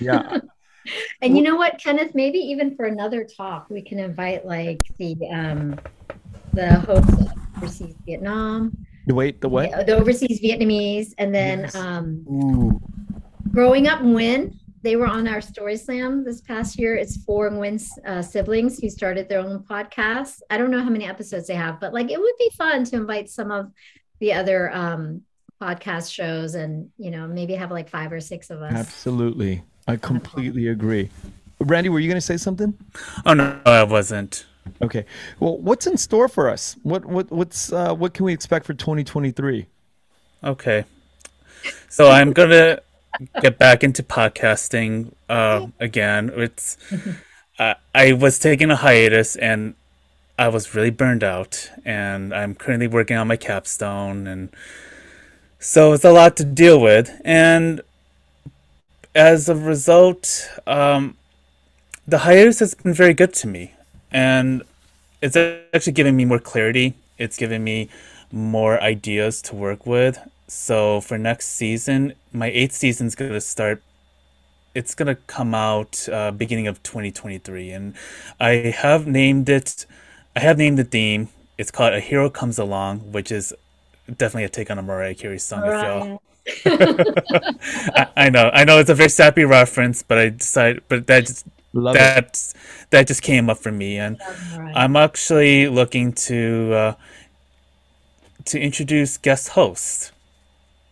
Yeah. 0.00 0.38
and 1.22 1.36
you 1.36 1.42
know 1.42 1.56
what, 1.56 1.78
Kenneth? 1.82 2.14
Maybe 2.14 2.38
even 2.38 2.74
for 2.76 2.86
another 2.86 3.24
talk, 3.24 3.68
we 3.70 3.82
can 3.82 3.98
invite 3.98 4.46
like 4.46 4.80
the 4.98 5.16
um, 5.32 5.78
the 6.52 6.74
host 6.80 7.08
of 7.08 7.28
overseas 7.56 7.94
Vietnam. 8.06 8.76
The 9.06 9.14
wait, 9.14 9.40
the 9.40 9.48
what? 9.48 9.70
The, 9.70 9.84
the 9.84 9.96
overseas 9.96 10.40
Vietnamese, 10.40 11.12
and 11.18 11.34
then 11.34 11.60
yes. 11.60 11.74
um, 11.74 12.24
Ooh. 12.28 12.80
growing 13.50 13.86
up 13.86 14.00
Nguyen. 14.00 14.58
They 14.84 14.96
were 14.96 15.06
on 15.06 15.26
our 15.26 15.40
Story 15.40 15.78
Slam 15.78 16.24
this 16.24 16.42
past 16.42 16.78
year. 16.78 16.94
It's 16.94 17.16
four 17.24 17.50
Nguyen's 17.50 17.90
uh, 18.06 18.20
siblings 18.20 18.78
who 18.78 18.90
started 18.90 19.30
their 19.30 19.40
own 19.40 19.60
podcast. 19.60 20.42
I 20.50 20.58
don't 20.58 20.70
know 20.70 20.84
how 20.84 20.90
many 20.90 21.06
episodes 21.06 21.46
they 21.46 21.54
have, 21.54 21.80
but 21.80 21.94
like 21.94 22.10
it 22.10 22.20
would 22.20 22.34
be 22.38 22.50
fun 22.50 22.84
to 22.84 22.96
invite 22.96 23.30
some 23.30 23.50
of 23.50 23.72
the 24.20 24.34
other 24.34 24.70
um, 24.74 25.22
podcast 25.58 26.12
shows 26.12 26.54
and 26.54 26.90
you 26.98 27.10
know 27.10 27.26
maybe 27.26 27.54
have 27.54 27.70
like 27.70 27.88
five 27.88 28.12
or 28.12 28.20
six 28.20 28.50
of 28.50 28.60
us. 28.60 28.74
Absolutely. 28.74 29.62
I 29.88 29.96
completely 29.96 30.68
agree. 30.68 31.08
Randy, 31.60 31.88
were 31.88 31.98
you 31.98 32.08
going 32.08 32.20
to 32.20 32.26
say 32.26 32.36
something? 32.36 32.74
Oh 33.24 33.32
no, 33.32 33.58
I 33.64 33.84
wasn't. 33.84 34.44
Okay. 34.82 35.06
Well, 35.40 35.56
what's 35.56 35.86
in 35.86 35.96
store 35.96 36.28
for 36.28 36.50
us? 36.50 36.76
What 36.82 37.06
what 37.06 37.32
what's 37.32 37.72
uh, 37.72 37.94
what 37.94 38.12
can 38.12 38.26
we 38.26 38.34
expect 38.34 38.66
for 38.66 38.74
2023? 38.74 39.64
Okay. 40.44 40.84
So 41.88 42.10
I'm 42.10 42.34
gonna 42.34 42.80
get 43.40 43.58
back 43.58 43.84
into 43.84 44.02
podcasting 44.02 45.12
uh, 45.28 45.68
again. 45.78 46.32
It's 46.34 46.76
uh, 47.58 47.74
I 47.94 48.12
was 48.12 48.38
taking 48.38 48.70
a 48.70 48.76
hiatus 48.76 49.36
and 49.36 49.74
I 50.36 50.48
was 50.48 50.74
really 50.74 50.90
burned 50.90 51.22
out, 51.22 51.70
and 51.84 52.34
I'm 52.34 52.56
currently 52.56 52.88
working 52.88 53.16
on 53.16 53.28
my 53.28 53.36
capstone, 53.36 54.26
and 54.26 54.48
so 55.60 55.92
it's 55.92 56.04
a 56.04 56.10
lot 56.10 56.36
to 56.38 56.44
deal 56.44 56.80
with. 56.80 57.20
And 57.24 57.80
as 59.14 59.48
a 59.48 59.54
result, 59.54 60.50
um, 60.66 61.16
the 62.06 62.18
hiatus 62.18 62.58
has 62.58 62.74
been 62.74 62.94
very 62.94 63.14
good 63.14 63.32
to 63.34 63.46
me, 63.46 63.74
and 64.10 64.64
it's 65.22 65.36
actually 65.36 65.92
giving 65.92 66.16
me 66.16 66.24
more 66.24 66.40
clarity. 66.40 66.94
It's 67.16 67.36
giving 67.36 67.62
me 67.62 67.88
more 68.32 68.80
ideas 68.82 69.40
to 69.42 69.54
work 69.54 69.86
with. 69.86 70.18
So 70.46 71.00
for 71.00 71.18
next 71.18 71.48
season, 71.48 72.14
my 72.32 72.48
eighth 72.48 72.72
season 72.72 73.06
is 73.06 73.14
gonna 73.14 73.40
start. 73.40 73.82
It's 74.74 74.94
gonna 74.94 75.16
come 75.26 75.54
out 75.54 76.08
uh, 76.10 76.32
beginning 76.32 76.66
of 76.66 76.82
2023, 76.82 77.70
and 77.70 77.94
I 78.40 78.74
have 78.76 79.06
named 79.06 79.48
it. 79.48 79.86
I 80.36 80.40
have 80.40 80.58
named 80.58 80.78
the 80.78 80.84
theme. 80.84 81.28
It's 81.56 81.70
called 81.70 81.94
"A 81.94 82.00
Hero 82.00 82.28
Comes 82.28 82.58
Along," 82.58 83.12
which 83.12 83.32
is 83.32 83.54
definitely 84.06 84.44
a 84.44 84.48
take 84.48 84.70
on 84.70 84.78
a 84.78 84.82
Mariah 84.82 85.14
Carey 85.14 85.38
song. 85.38 85.60
Mariah. 85.60 86.18
I, 86.66 88.06
I, 88.18 88.28
know, 88.28 88.50
I 88.52 88.64
know, 88.64 88.78
it's 88.78 88.90
a 88.90 88.94
very 88.94 89.08
sappy 89.08 89.44
reference, 89.44 90.02
but 90.02 90.18
I 90.18 90.28
decided, 90.28 90.82
but 90.88 91.06
that 91.06 91.26
just 91.26 91.46
Love 91.76 91.94
that 91.94 92.54
that 92.90 93.08
just 93.08 93.20
came 93.22 93.50
up 93.50 93.58
for 93.58 93.72
me, 93.72 93.98
and 93.98 94.20
I'm 94.76 94.94
actually 94.94 95.66
looking 95.66 96.12
to 96.12 96.72
uh, 96.72 96.94
to 98.44 98.60
introduce 98.60 99.16
guest 99.16 99.48
hosts 99.48 100.12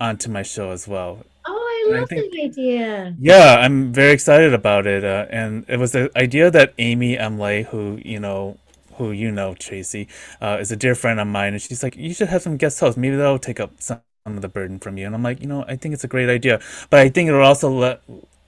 onto 0.03 0.30
my 0.30 0.42
show 0.42 0.70
as 0.72 0.88
well. 0.88 1.24
Oh, 1.46 1.53
I 1.55 1.94
love 1.94 2.03
I 2.05 2.07
think, 2.07 2.32
that 2.32 2.44
idea. 2.44 3.16
Yeah, 3.18 3.57
I'm 3.59 3.92
very 3.92 4.12
excited 4.12 4.53
about 4.55 4.86
it, 4.86 5.05
uh, 5.05 5.26
and 5.30 5.64
it 5.68 5.78
was 5.78 5.92
the 5.92 6.11
idea 6.16 6.50
that 6.50 6.74
Amy 6.78 7.16
Emlay, 7.16 7.66
who 7.66 8.00
you 8.05 8.20
know 8.20 8.59
who 8.96 9.11
you 9.11 9.30
know, 9.30 9.55
Tracey, 9.55 10.09
uh, 10.40 10.59
is 10.61 10.70
a 10.70 10.76
dear 10.76 10.94
friend 10.94 11.18
of 11.20 11.26
mine, 11.26 11.55
and 11.55 11.62
she's 11.62 11.82
like, 11.82 11.96
you 11.96 12.12
should 12.14 12.28
have 12.28 12.42
some 12.42 12.57
guest 12.57 12.78
hosts. 12.80 12.96
Maybe 12.98 13.16
that'll 13.16 13.38
take 13.38 13.61
up 13.61 13.72
some 13.80 14.00
of 14.26 14.42
the 14.42 14.48
burden 14.48 14.78
from 14.78 14.98
you. 14.98 15.07
And 15.07 15.14
I'm 15.14 15.22
like, 15.22 15.40
you 15.40 15.48
know, 15.48 15.64
I 15.66 15.76
think 15.76 15.94
it's 15.94 16.05
a 16.05 16.09
great 16.09 16.28
idea, 16.28 16.61
but 16.90 17.00
I 17.00 17.09
think 17.09 17.28
it'll 17.28 17.42
also 17.42 17.70
let 17.70 18.03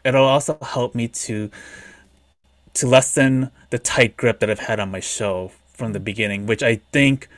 it'll 0.04 0.26
also 0.26 0.58
help 0.60 0.94
me 0.94 1.08
to 1.08 1.50
to 2.74 2.86
lessen 2.86 3.50
the 3.70 3.78
tight 3.78 4.16
grip 4.16 4.40
that 4.40 4.50
I've 4.50 4.58
had 4.70 4.80
on 4.80 4.90
my 4.90 5.00
show 5.00 5.52
from 5.72 5.92
the 5.92 6.00
beginning, 6.00 6.46
which 6.46 6.62
I 6.62 6.80
think 6.92 7.28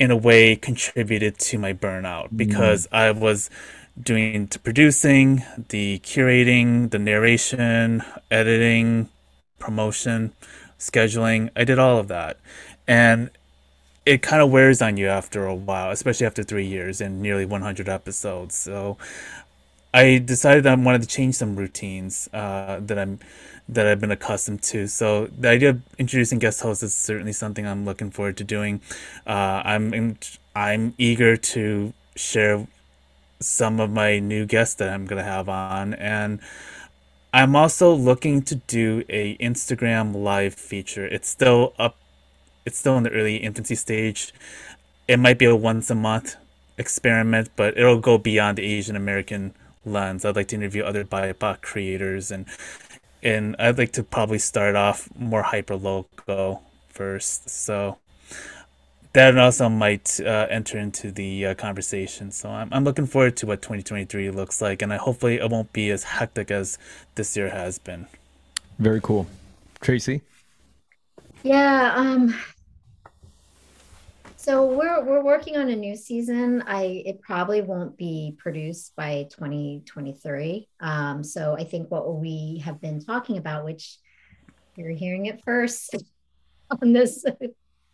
in 0.00 0.10
a 0.10 0.16
way 0.16 0.56
contributed 0.56 1.38
to 1.38 1.58
my 1.58 1.74
burnout 1.74 2.24
mm-hmm. 2.24 2.36
because 2.38 2.86
mm. 2.86 2.96
I 2.96 3.10
was 3.12 3.50
doing 4.02 4.46
the 4.46 4.58
producing, 4.58 5.44
the 5.68 6.00
curating, 6.00 6.90
the 6.90 6.98
narration, 6.98 8.02
editing, 8.30 9.10
promotion, 9.58 10.32
scheduling. 10.78 11.50
I 11.54 11.64
did 11.64 11.78
all 11.78 11.98
of 11.98 12.08
that. 12.08 12.38
And 12.88 13.30
it 14.06 14.22
kind 14.22 14.42
of 14.42 14.50
wears 14.50 14.80
on 14.80 14.96
you 14.96 15.06
after 15.06 15.44
a 15.44 15.54
while, 15.54 15.90
especially 15.90 16.26
after 16.26 16.42
three 16.42 16.66
years 16.66 17.02
and 17.02 17.20
nearly 17.20 17.44
100 17.44 17.86
episodes. 17.86 18.56
So 18.56 18.96
I 19.92 20.16
decided 20.18 20.66
I 20.66 20.74
wanted 20.76 21.02
to 21.02 21.08
change 21.08 21.34
some 21.34 21.56
routines 21.56 22.26
uh, 22.32 22.80
that 22.80 22.98
I'm 22.98 23.18
that 23.74 23.86
I've 23.86 24.00
been 24.00 24.10
accustomed 24.10 24.62
to. 24.64 24.86
So 24.86 25.26
the 25.26 25.48
idea 25.48 25.70
of 25.70 25.82
introducing 25.98 26.38
guest 26.38 26.60
hosts 26.60 26.82
is 26.82 26.94
certainly 26.94 27.32
something 27.32 27.66
I'm 27.66 27.84
looking 27.84 28.10
forward 28.10 28.36
to 28.38 28.44
doing. 28.44 28.80
Uh, 29.26 29.62
I'm 29.64 30.18
I'm 30.54 30.94
eager 30.98 31.36
to 31.36 31.92
share 32.16 32.66
some 33.38 33.80
of 33.80 33.90
my 33.90 34.18
new 34.18 34.44
guests 34.44 34.74
that 34.74 34.90
I'm 34.90 35.06
gonna 35.06 35.22
have 35.22 35.48
on, 35.48 35.94
and 35.94 36.40
I'm 37.32 37.54
also 37.54 37.94
looking 37.94 38.42
to 38.42 38.56
do 38.56 39.04
a 39.08 39.36
Instagram 39.38 40.14
live 40.14 40.54
feature. 40.54 41.06
It's 41.06 41.28
still 41.28 41.72
up 41.78 41.96
it's 42.66 42.78
still 42.78 42.96
in 42.96 43.04
the 43.04 43.10
early 43.10 43.36
infancy 43.36 43.74
stage. 43.74 44.32
It 45.08 45.18
might 45.18 45.38
be 45.38 45.46
a 45.46 45.56
once 45.56 45.90
a 45.90 45.94
month 45.94 46.36
experiment, 46.76 47.50
but 47.56 47.76
it'll 47.76 48.00
go 48.00 48.18
beyond 48.18 48.58
the 48.58 48.64
Asian 48.64 48.96
American 48.96 49.54
lens. 49.84 50.24
I'd 50.24 50.36
like 50.36 50.48
to 50.48 50.56
interview 50.56 50.82
other 50.82 51.04
BIPOC 51.04 51.60
creators 51.62 52.30
and 52.30 52.46
and 53.22 53.56
I'd 53.58 53.78
like 53.78 53.92
to 53.92 54.02
probably 54.02 54.38
start 54.38 54.76
off 54.76 55.08
more 55.18 55.42
hyper 55.42 55.76
local 55.76 56.62
first. 56.88 57.48
So 57.48 57.98
that 59.12 59.36
also 59.36 59.68
might 59.68 60.20
uh, 60.20 60.46
enter 60.50 60.78
into 60.78 61.10
the 61.10 61.46
uh, 61.46 61.54
conversation. 61.54 62.30
So 62.30 62.48
I'm, 62.48 62.68
I'm 62.72 62.84
looking 62.84 63.06
forward 63.06 63.36
to 63.38 63.46
what 63.46 63.62
2023 63.62 64.30
looks 64.30 64.60
like, 64.60 64.82
and 64.82 64.92
I 64.92 64.96
hopefully 64.96 65.36
it 65.36 65.50
won't 65.50 65.72
be 65.72 65.90
as 65.90 66.04
hectic 66.04 66.50
as 66.50 66.78
this 67.16 67.36
year 67.36 67.50
has 67.50 67.78
been. 67.78 68.06
Very 68.78 69.00
cool, 69.00 69.26
Tracey. 69.80 70.22
Yeah. 71.42 71.92
Um, 71.96 72.38
so 74.50 74.64
we're 74.64 75.04
we're 75.04 75.22
working 75.22 75.56
on 75.56 75.68
a 75.68 75.76
new 75.76 75.94
season. 75.94 76.64
I 76.66 77.04
it 77.06 77.22
probably 77.22 77.62
won't 77.62 77.96
be 77.96 78.34
produced 78.36 78.96
by 78.96 79.28
2023. 79.30 80.68
Um, 80.80 81.22
so 81.22 81.54
I 81.56 81.62
think 81.62 81.88
what 81.88 82.16
we 82.16 82.60
have 82.64 82.80
been 82.80 83.00
talking 83.00 83.36
about, 83.36 83.64
which 83.64 83.98
you're 84.74 84.90
hearing 84.90 85.26
it 85.26 85.40
first 85.44 85.94
on 86.82 86.92
this 86.92 87.24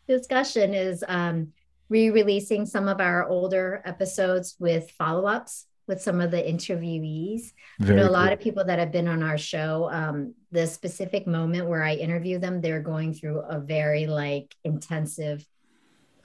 discussion, 0.09 0.73
is 0.73 1.05
um, 1.07 1.53
re-releasing 1.91 2.65
some 2.65 2.89
of 2.89 3.03
our 3.03 3.29
older 3.29 3.83
episodes 3.85 4.57
with 4.59 4.91
follow-ups 4.93 5.67
with 5.87 6.01
some 6.01 6.23
of 6.23 6.31
the 6.31 6.43
interviewees. 6.43 7.53
Very 7.79 8.01
you 8.01 8.03
know, 8.03 8.11
a 8.11 8.11
lot 8.11 8.33
of 8.33 8.41
people 8.41 8.65
that 8.65 8.79
have 8.79 8.91
been 8.91 9.09
on 9.09 9.23
our 9.23 9.39
show, 9.39 9.91
um, 9.93 10.35
the 10.53 10.67
specific 10.67 11.27
moment 11.27 11.69
where 11.69 11.83
I 11.83 11.95
interview 11.95 12.39
them, 12.39 12.63
they're 12.63 12.81
going 12.81 13.13
through 13.13 13.41
a 13.41 13.61
very 13.61 14.07
like 14.07 14.55
intensive 14.65 15.47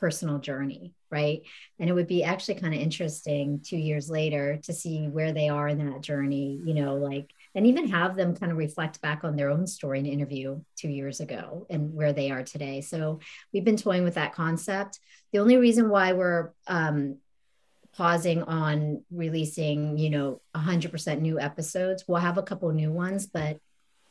personal 0.01 0.39
journey, 0.39 0.93
right? 1.11 1.43
And 1.79 1.89
it 1.89 1.93
would 1.93 2.07
be 2.07 2.23
actually 2.23 2.55
kind 2.55 2.73
of 2.73 2.81
interesting 2.81 3.61
two 3.63 3.77
years 3.77 4.09
later 4.09 4.59
to 4.63 4.73
see 4.73 5.07
where 5.07 5.31
they 5.31 5.47
are 5.47 5.67
in 5.67 5.77
that 5.85 6.01
journey, 6.01 6.59
you 6.65 6.73
know, 6.73 6.95
like, 6.95 7.29
and 7.53 7.67
even 7.67 7.87
have 7.89 8.15
them 8.15 8.35
kind 8.35 8.51
of 8.51 8.57
reflect 8.57 8.99
back 9.01 9.23
on 9.23 9.35
their 9.35 9.51
own 9.51 9.67
story 9.67 9.99
and 9.99 10.07
interview 10.07 10.59
two 10.75 10.89
years 10.89 11.19
ago 11.19 11.67
and 11.69 11.93
where 11.93 12.13
they 12.13 12.31
are 12.31 12.43
today. 12.43 12.81
So 12.81 13.19
we've 13.53 13.63
been 13.63 13.77
toying 13.77 14.03
with 14.03 14.15
that 14.15 14.33
concept. 14.33 14.99
The 15.31 15.39
only 15.39 15.57
reason 15.57 15.89
why 15.89 16.13
we're 16.13 16.49
um, 16.65 17.17
pausing 17.93 18.41
on 18.41 19.03
releasing, 19.11 19.99
you 19.99 20.09
know, 20.09 20.41
100% 20.55 21.21
new 21.21 21.39
episodes, 21.39 22.05
we'll 22.07 22.19
have 22.19 22.39
a 22.39 22.43
couple 22.43 22.71
new 22.71 22.91
ones, 22.91 23.27
but 23.27 23.59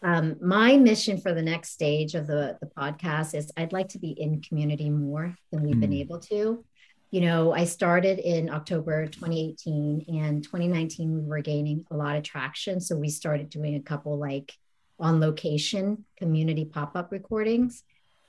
um, 0.03 0.37
my 0.41 0.77
mission 0.77 1.21
for 1.21 1.35
the 1.35 1.43
next 1.43 1.71
stage 1.71 2.15
of 2.15 2.27
the, 2.27 2.57
the 2.61 2.67
podcast 2.67 3.35
is 3.35 3.53
I'd 3.57 3.73
like 3.73 3.89
to 3.91 3.99
be 3.99 4.11
in 4.11 4.41
community 4.41 4.89
more 4.89 5.37
than 5.51 5.63
we've 5.63 5.77
mm. 5.77 5.81
been 5.81 5.93
able 5.93 6.21
to. 6.21 6.65
You 7.11 7.21
know, 7.21 7.53
I 7.53 7.65
started 7.65 8.19
in 8.19 8.49
October 8.51 9.07
2018 9.07 10.07
and 10.09 10.43
2019, 10.43 11.13
we 11.13 11.29
were 11.29 11.41
gaining 11.41 11.85
a 11.91 11.97
lot 11.97 12.17
of 12.17 12.23
traction. 12.23 12.81
So 12.81 12.97
we 12.97 13.09
started 13.11 13.51
doing 13.51 13.75
a 13.75 13.81
couple 13.81 14.17
like 14.17 14.53
on 14.99 15.21
location 15.21 16.05
community 16.17 16.65
pop 16.65 16.97
up 16.97 17.11
recordings. 17.11 17.83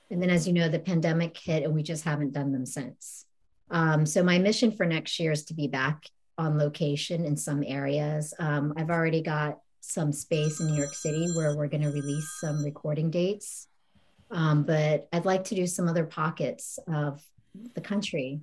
And 0.09 0.21
then, 0.21 0.29
as 0.29 0.47
you 0.47 0.53
know, 0.53 0.67
the 0.67 0.79
pandemic 0.79 1.37
hit 1.37 1.63
and 1.63 1.73
we 1.73 1.83
just 1.83 2.03
haven't 2.03 2.33
done 2.33 2.51
them 2.51 2.65
since. 2.65 3.25
Um, 3.69 4.05
so, 4.05 4.23
my 4.23 4.39
mission 4.39 4.71
for 4.71 4.85
next 4.85 5.19
year 5.19 5.31
is 5.31 5.45
to 5.45 5.53
be 5.53 5.67
back 5.67 6.03
on 6.37 6.57
location 6.57 7.23
in 7.23 7.37
some 7.37 7.63
areas. 7.65 8.33
Um, 8.39 8.73
I've 8.75 8.89
already 8.89 9.21
got 9.21 9.59
some 9.81 10.13
space 10.13 10.59
in 10.59 10.67
New 10.67 10.77
York 10.77 10.93
City 10.93 11.31
where 11.35 11.55
we're 11.55 11.67
going 11.67 11.83
to 11.83 11.91
release 11.91 12.29
some 12.39 12.63
recording 12.63 13.09
dates. 13.09 13.67
Um, 14.29 14.63
but 14.63 15.09
I'd 15.11 15.25
like 15.25 15.43
to 15.45 15.55
do 15.55 15.67
some 15.67 15.89
other 15.89 16.05
pockets 16.05 16.79
of 16.87 17.21
the 17.75 17.81
country 17.81 18.39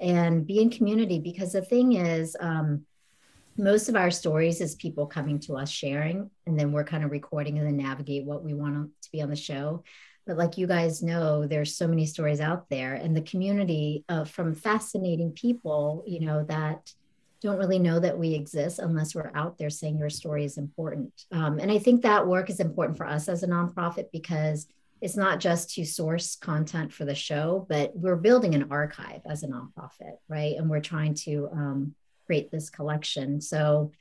and 0.00 0.46
be 0.46 0.60
in 0.60 0.70
community 0.70 1.18
because 1.18 1.52
the 1.52 1.62
thing 1.62 1.92
is, 1.92 2.36
um, 2.40 2.86
most 3.58 3.88
of 3.88 3.96
our 3.96 4.10
stories 4.10 4.60
is 4.60 4.74
people 4.74 5.06
coming 5.06 5.38
to 5.40 5.56
us 5.56 5.70
sharing, 5.70 6.30
and 6.46 6.58
then 6.58 6.72
we're 6.72 6.84
kind 6.84 7.04
of 7.04 7.10
recording 7.10 7.58
and 7.58 7.66
then 7.66 7.76
navigate 7.76 8.24
what 8.24 8.44
we 8.44 8.52
want 8.52 8.90
to 9.02 9.10
be 9.10 9.22
on 9.22 9.30
the 9.30 9.36
show. 9.36 9.82
But 10.26 10.36
like 10.36 10.58
you 10.58 10.66
guys 10.66 11.02
know, 11.02 11.46
there's 11.46 11.76
so 11.76 11.88
many 11.88 12.04
stories 12.04 12.40
out 12.40 12.68
there, 12.68 12.94
and 12.94 13.16
the 13.16 13.22
community 13.22 14.04
uh, 14.08 14.24
from 14.24 14.54
fascinating 14.54 15.32
people, 15.32 16.04
you 16.06 16.20
know, 16.20 16.44
that 16.44 16.92
don't 17.42 17.58
really 17.58 17.78
know 17.78 18.00
that 18.00 18.18
we 18.18 18.34
exist 18.34 18.78
unless 18.78 19.14
we're 19.14 19.30
out 19.34 19.58
there 19.58 19.70
saying 19.70 19.98
your 19.98 20.10
story 20.10 20.44
is 20.44 20.58
important. 20.58 21.12
Um, 21.32 21.58
and 21.58 21.70
I 21.70 21.78
think 21.78 22.02
that 22.02 22.26
work 22.26 22.50
is 22.50 22.60
important 22.60 22.96
for 22.96 23.06
us 23.06 23.28
as 23.28 23.42
a 23.42 23.48
nonprofit 23.48 24.06
because 24.12 24.66
it's 25.02 25.16
not 25.16 25.40
just 25.40 25.74
to 25.74 25.84
source 25.84 26.36
content 26.36 26.92
for 26.92 27.04
the 27.04 27.14
show, 27.14 27.66
but 27.68 27.94
we're 27.94 28.16
building 28.16 28.54
an 28.54 28.68
archive 28.70 29.20
as 29.26 29.42
a 29.42 29.48
nonprofit, 29.48 30.16
right? 30.28 30.56
And 30.56 30.70
we're 30.70 30.80
trying 30.80 31.14
to 31.14 31.48
um, 31.52 31.94
create 32.24 32.50
this 32.50 32.70
collection. 32.70 33.40
So, 33.40 33.92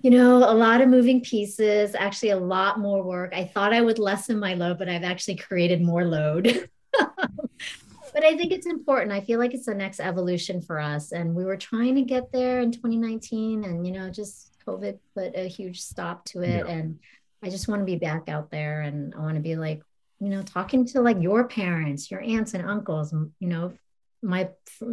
you 0.00 0.10
know, 0.10 0.36
a 0.36 0.54
lot 0.54 0.80
of 0.80 0.88
moving 0.88 1.22
pieces, 1.22 1.96
actually, 1.96 2.30
a 2.30 2.38
lot 2.38 2.78
more 2.78 3.02
work. 3.02 3.32
I 3.34 3.44
thought 3.44 3.72
I 3.72 3.80
would 3.80 3.98
lessen 3.98 4.38
my 4.38 4.54
load, 4.54 4.78
but 4.78 4.88
I've 4.88 5.02
actually 5.02 5.36
created 5.36 5.82
more 5.82 6.04
load. 6.04 6.70
but 8.16 8.24
I 8.24 8.34
think 8.34 8.50
it's 8.50 8.64
important. 8.64 9.12
I 9.12 9.20
feel 9.20 9.38
like 9.38 9.52
it's 9.52 9.66
the 9.66 9.74
next 9.74 10.00
evolution 10.00 10.62
for 10.62 10.80
us. 10.80 11.12
And 11.12 11.34
we 11.34 11.44
were 11.44 11.58
trying 11.58 11.96
to 11.96 12.02
get 12.02 12.32
there 12.32 12.60
in 12.60 12.72
2019, 12.72 13.64
and 13.64 13.86
you 13.86 13.92
know, 13.92 14.08
just 14.08 14.56
COVID 14.66 14.98
put 15.14 15.36
a 15.36 15.46
huge 15.46 15.82
stop 15.82 16.24
to 16.26 16.40
it. 16.40 16.64
Yeah. 16.64 16.72
And 16.72 16.98
I 17.42 17.50
just 17.50 17.68
want 17.68 17.82
to 17.82 17.84
be 17.84 17.96
back 17.96 18.30
out 18.30 18.50
there, 18.50 18.80
and 18.80 19.14
I 19.14 19.18
want 19.18 19.34
to 19.34 19.42
be 19.42 19.56
like, 19.56 19.82
you 20.18 20.30
know, 20.30 20.40
talking 20.40 20.86
to 20.86 21.02
like 21.02 21.20
your 21.20 21.46
parents, 21.46 22.10
your 22.10 22.22
aunts 22.22 22.54
and 22.54 22.66
uncles, 22.66 23.12
you 23.12 23.48
know, 23.48 23.74
my 24.22 24.48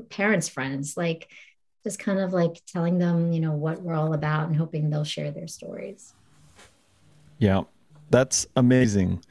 parents' 0.10 0.50
friends, 0.50 0.98
like 0.98 1.32
just 1.86 2.00
kind 2.00 2.20
of 2.20 2.34
like 2.34 2.62
telling 2.68 2.98
them, 2.98 3.32
you 3.32 3.40
know, 3.40 3.54
what 3.54 3.82
we're 3.82 3.96
all 3.96 4.14
about 4.14 4.48
and 4.48 4.58
hoping 4.58 4.90
they'll 4.90 5.06
share 5.06 5.32
their 5.32 5.48
stories. 5.48 6.14
Yeah, 7.38 7.62
that's 8.10 8.48
amazing. 8.58 9.24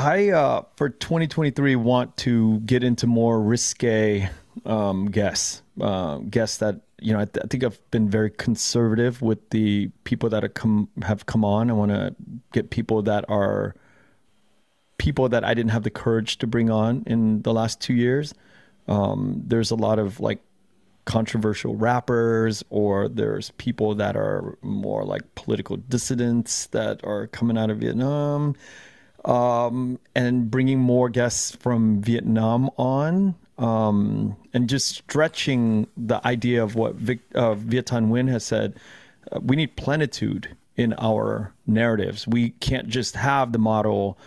I 0.00 0.30
uh, 0.30 0.62
for 0.76 0.88
2023 0.88 1.76
want 1.76 2.16
to 2.18 2.60
get 2.60 2.82
into 2.82 3.06
more 3.06 3.38
risque 3.42 4.30
um, 4.64 5.10
guests, 5.10 5.60
uh, 5.78 6.18
guests 6.18 6.56
that 6.56 6.80
you 7.00 7.12
know. 7.12 7.20
I, 7.20 7.26
th- 7.26 7.44
I, 7.44 7.46
think 7.48 7.64
I've 7.64 7.78
been 7.90 8.08
very 8.08 8.30
conservative 8.30 9.20
with 9.20 9.50
the 9.50 9.90
people 10.04 10.30
that 10.30 10.42
have 10.42 10.54
come 10.54 10.88
have 11.02 11.26
come 11.26 11.44
on. 11.44 11.68
I 11.68 11.74
want 11.74 11.90
to 11.90 12.14
get 12.54 12.70
people 12.70 13.02
that 13.02 13.26
are 13.28 13.74
people 14.96 15.28
that 15.28 15.44
I 15.44 15.52
didn't 15.52 15.72
have 15.72 15.82
the 15.82 15.90
courage 15.90 16.38
to 16.38 16.46
bring 16.46 16.70
on 16.70 17.02
in 17.06 17.42
the 17.42 17.52
last 17.52 17.78
two 17.82 17.94
years. 17.94 18.32
Um, 18.88 19.42
there's 19.46 19.70
a 19.70 19.76
lot 19.76 19.98
of 19.98 20.18
like 20.18 20.40
controversial 21.04 21.76
rappers, 21.76 22.64
or 22.70 23.06
there's 23.06 23.50
people 23.58 23.94
that 23.96 24.16
are 24.16 24.56
more 24.62 25.04
like 25.04 25.34
political 25.34 25.76
dissidents 25.76 26.68
that 26.68 27.04
are 27.04 27.26
coming 27.26 27.58
out 27.58 27.68
of 27.68 27.78
Vietnam 27.78 28.56
um, 29.24 29.98
and 30.14 30.50
bringing 30.50 30.78
more 30.78 31.08
guests 31.08 31.54
from 31.56 32.00
Vietnam 32.00 32.70
on, 32.76 33.34
um, 33.58 34.36
and 34.54 34.68
just 34.68 34.88
stretching 34.88 35.86
the 35.96 36.26
idea 36.26 36.62
of 36.62 36.74
what 36.74 36.94
Vic, 36.94 37.20
uh, 37.34 37.54
Viet 37.54 37.86
Thanh 37.86 38.08
Nguyen 38.08 38.28
has 38.30 38.44
said. 38.44 38.74
Uh, 39.30 39.40
we 39.42 39.56
need 39.56 39.76
plenitude 39.76 40.56
in 40.76 40.94
our 40.94 41.52
narratives. 41.66 42.26
We 42.26 42.50
can't 42.50 42.88
just 42.88 43.14
have 43.16 43.52
the 43.52 43.58
model, 43.58 44.18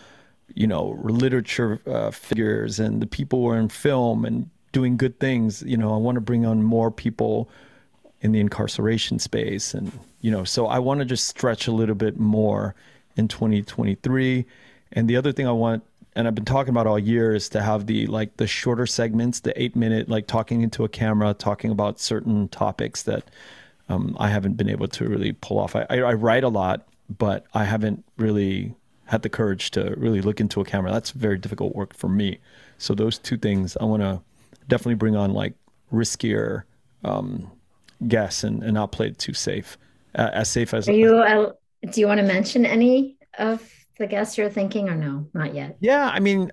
you 0.54 0.68
know, 0.68 1.00
literature 1.02 1.80
uh, 1.86 2.12
figures 2.12 2.78
and 2.78 3.02
the 3.02 3.06
people 3.06 3.40
who 3.40 3.48
are 3.48 3.58
in 3.58 3.68
film 3.68 4.24
and 4.24 4.48
doing 4.70 4.96
good 4.96 5.18
things. 5.18 5.62
You 5.66 5.76
know, 5.76 5.92
I 5.92 5.96
want 5.96 6.14
to 6.14 6.20
bring 6.20 6.46
on 6.46 6.62
more 6.62 6.92
people 6.92 7.50
in 8.20 8.30
the 8.32 8.40
incarceration 8.40 9.18
space, 9.18 9.74
and 9.74 9.90
you 10.20 10.30
know, 10.30 10.44
so 10.44 10.66
I 10.66 10.78
want 10.78 11.00
to 11.00 11.04
just 11.04 11.26
stretch 11.26 11.66
a 11.66 11.72
little 11.72 11.96
bit 11.96 12.18
more 12.18 12.74
in 13.16 13.28
2023 13.28 14.46
and 14.94 15.08
the 15.08 15.16
other 15.16 15.32
thing 15.32 15.46
I 15.46 15.52
want, 15.52 15.82
and 16.16 16.26
I've 16.26 16.34
been 16.34 16.44
talking 16.44 16.70
about 16.70 16.86
all 16.86 16.98
year, 16.98 17.34
is 17.34 17.48
to 17.50 17.62
have 17.62 17.86
the 17.86 18.06
like 18.06 18.36
the 18.36 18.46
shorter 18.46 18.86
segments, 18.86 19.40
the 19.40 19.60
eight 19.60 19.76
minute, 19.76 20.08
like 20.08 20.26
talking 20.26 20.62
into 20.62 20.84
a 20.84 20.88
camera, 20.88 21.34
talking 21.34 21.70
about 21.70 22.00
certain 22.00 22.48
topics 22.48 23.02
that 23.02 23.24
um, 23.88 24.16
I 24.18 24.28
haven't 24.28 24.54
been 24.54 24.70
able 24.70 24.88
to 24.88 25.08
really 25.08 25.32
pull 25.32 25.58
off. 25.58 25.76
I, 25.76 25.86
I, 25.90 25.96
I 25.98 26.12
write 26.14 26.44
a 26.44 26.48
lot, 26.48 26.86
but 27.18 27.44
I 27.52 27.64
haven't 27.64 28.04
really 28.16 28.74
had 29.06 29.22
the 29.22 29.28
courage 29.28 29.70
to 29.72 29.94
really 29.96 30.22
look 30.22 30.40
into 30.40 30.60
a 30.60 30.64
camera. 30.64 30.90
That's 30.90 31.10
very 31.10 31.36
difficult 31.36 31.74
work 31.74 31.94
for 31.94 32.08
me. 32.08 32.38
So 32.78 32.94
those 32.94 33.18
two 33.18 33.36
things, 33.36 33.76
I 33.78 33.84
want 33.84 34.02
to 34.02 34.20
definitely 34.68 34.94
bring 34.94 35.16
on 35.16 35.34
like 35.34 35.52
riskier 35.92 36.62
um, 37.04 37.50
guests 38.08 38.44
and, 38.44 38.62
and 38.62 38.74
not 38.74 38.92
play 38.92 39.08
it 39.08 39.18
too 39.18 39.34
safe, 39.34 39.76
uh, 40.14 40.30
as 40.32 40.50
safe 40.50 40.72
as. 40.72 40.88
Are 40.88 40.92
you? 40.92 41.16
Uh, 41.18 41.52
do 41.90 42.00
you 42.00 42.06
want 42.06 42.18
to 42.18 42.26
mention 42.26 42.64
any 42.64 43.16
of 43.38 43.70
the 43.98 44.06
guest 44.06 44.38
you're 44.38 44.50
thinking, 44.50 44.88
or 44.88 44.94
no, 44.94 45.26
not 45.34 45.54
yet? 45.54 45.76
Yeah, 45.80 46.08
I 46.12 46.20
mean, 46.20 46.50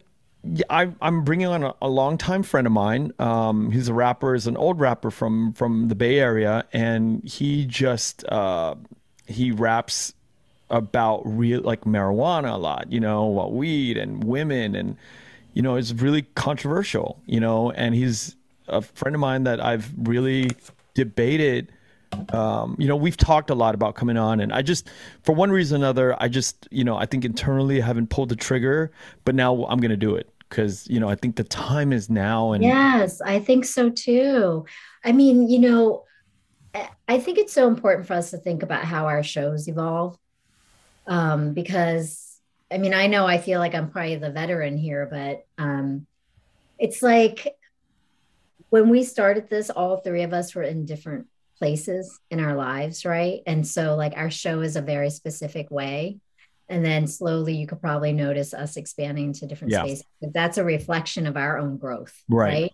I, 0.70 0.92
I'm 1.02 1.24
bringing 1.24 1.48
on 1.48 1.64
a, 1.64 1.76
a 1.82 1.90
longtime 1.90 2.44
friend 2.44 2.66
of 2.66 2.74
mine. 2.74 3.14
Um, 3.20 3.72
he's 3.72 3.88
a 3.88 3.94
rapper, 3.94 4.34
is 4.36 4.48
an 4.48 4.58
old 4.58 4.80
rapper 4.80 5.12
from 5.12 5.54
from 5.54 5.88
the 5.88 5.96
Bay 5.96 6.20
Area, 6.20 6.66
and 6.74 7.24
he 7.24 7.66
just 7.66 8.26
uh, 8.26 8.76
he 9.28 9.52
raps 9.52 10.14
about 10.70 11.22
real 11.26 11.62
like 11.62 11.82
marijuana 11.82 12.54
a 12.54 12.58
lot, 12.58 12.92
you 12.92 13.00
know, 13.00 13.32
about 13.34 13.54
weed 13.54 13.98
and 13.98 14.24
women, 14.24 14.76
and 14.76 14.98
you 15.54 15.62
know, 15.62 15.76
it's 15.76 15.92
really 15.94 16.24
controversial, 16.36 17.22
you 17.26 17.40
know. 17.40 17.72
And 17.72 17.94
he's 17.94 18.36
a 18.68 18.82
friend 18.82 19.16
of 19.16 19.20
mine 19.20 19.44
that 19.44 19.64
I've 19.64 19.92
really 19.98 20.52
debated 20.94 21.72
um, 22.34 22.76
you 22.80 22.88
know, 22.88 22.96
we've 22.96 23.18
talked 23.18 23.50
a 23.50 23.56
lot 23.56 23.76
about 23.76 23.96
coming 23.96 24.18
on, 24.18 24.40
and 24.40 24.54
I 24.54 24.62
just, 24.62 24.90
for 25.24 25.34
one 25.34 25.52
reason 25.52 25.82
or 25.82 25.86
another, 25.86 26.16
I 26.22 26.28
just, 26.28 26.68
you 26.72 26.84
know, 26.84 26.98
I 26.98 27.06
think 27.06 27.26
internally 27.26 27.82
I 27.82 27.86
haven't 27.86 28.10
pulled 28.10 28.30
the 28.30 28.36
trigger, 28.36 28.92
but 29.26 29.36
now 29.36 29.66
I'm 29.66 29.80
going 29.80 29.92
to 29.92 29.98
do 29.98 30.16
it 30.16 30.30
because, 30.50 30.88
you 30.90 31.00
know, 31.00 31.10
I 31.10 31.16
think 31.16 31.36
the 31.36 31.44
time 31.46 31.94
is 31.94 32.10
now. 32.10 32.52
And 32.52 32.64
yes, 32.64 33.22
I 33.22 33.40
think 33.40 33.66
so 33.66 33.90
too. 33.90 34.66
I 35.04 35.14
mean, 35.14 35.50
you 35.50 35.60
know, 35.60 36.04
I 37.08 37.20
think 37.20 37.38
it's 37.38 37.54
so 37.54 37.68
important 37.68 38.08
for 38.08 38.14
us 38.14 38.32
to 38.32 38.38
think 38.38 38.64
about 38.64 38.86
how 38.86 39.06
our 39.08 39.24
shows 39.24 39.68
evolve 39.68 40.18
um, 41.08 41.54
because, 41.54 42.38
I 42.70 42.78
mean, 42.78 42.94
I 42.94 43.08
know 43.08 43.26
I 43.26 43.38
feel 43.38 43.60
like 43.60 43.76
I'm 43.76 43.90
probably 43.90 44.16
the 44.16 44.30
veteran 44.30 44.78
here, 44.78 45.08
but 45.10 45.46
um, 45.62 46.06
it's 46.80 47.02
like 47.02 47.56
when 48.70 48.90
we 48.90 49.04
started 49.04 49.50
this, 49.50 49.70
all 49.70 49.98
three 49.98 50.24
of 50.24 50.34
us 50.34 50.56
were 50.56 50.64
in 50.64 50.86
different 50.86 51.28
places 51.62 52.20
in 52.32 52.40
our 52.40 52.56
lives, 52.56 53.06
right? 53.06 53.42
And 53.46 53.68
so, 53.68 53.96
like, 53.96 54.14
our 54.16 54.32
show 54.32 54.62
is 54.62 54.76
a 54.76 54.82
very 54.82 55.12
specific 55.12 55.70
way. 55.70 56.18
And 56.70 56.84
then 56.84 57.06
slowly, 57.06 57.56
you 57.56 57.68
could 57.68 57.80
probably 57.80 58.14
notice 58.14 58.56
us 58.56 58.78
expanding 58.78 59.34
to 59.34 59.46
different 59.46 59.74
yeah. 59.74 59.84
spaces. 59.84 60.06
But 60.20 60.34
that's 60.34 60.58
a 60.58 60.64
reflection 60.64 61.28
of 61.28 61.38
our 61.38 61.60
own 61.60 61.78
growth, 61.78 62.20
right. 62.28 62.48
right? 62.48 62.72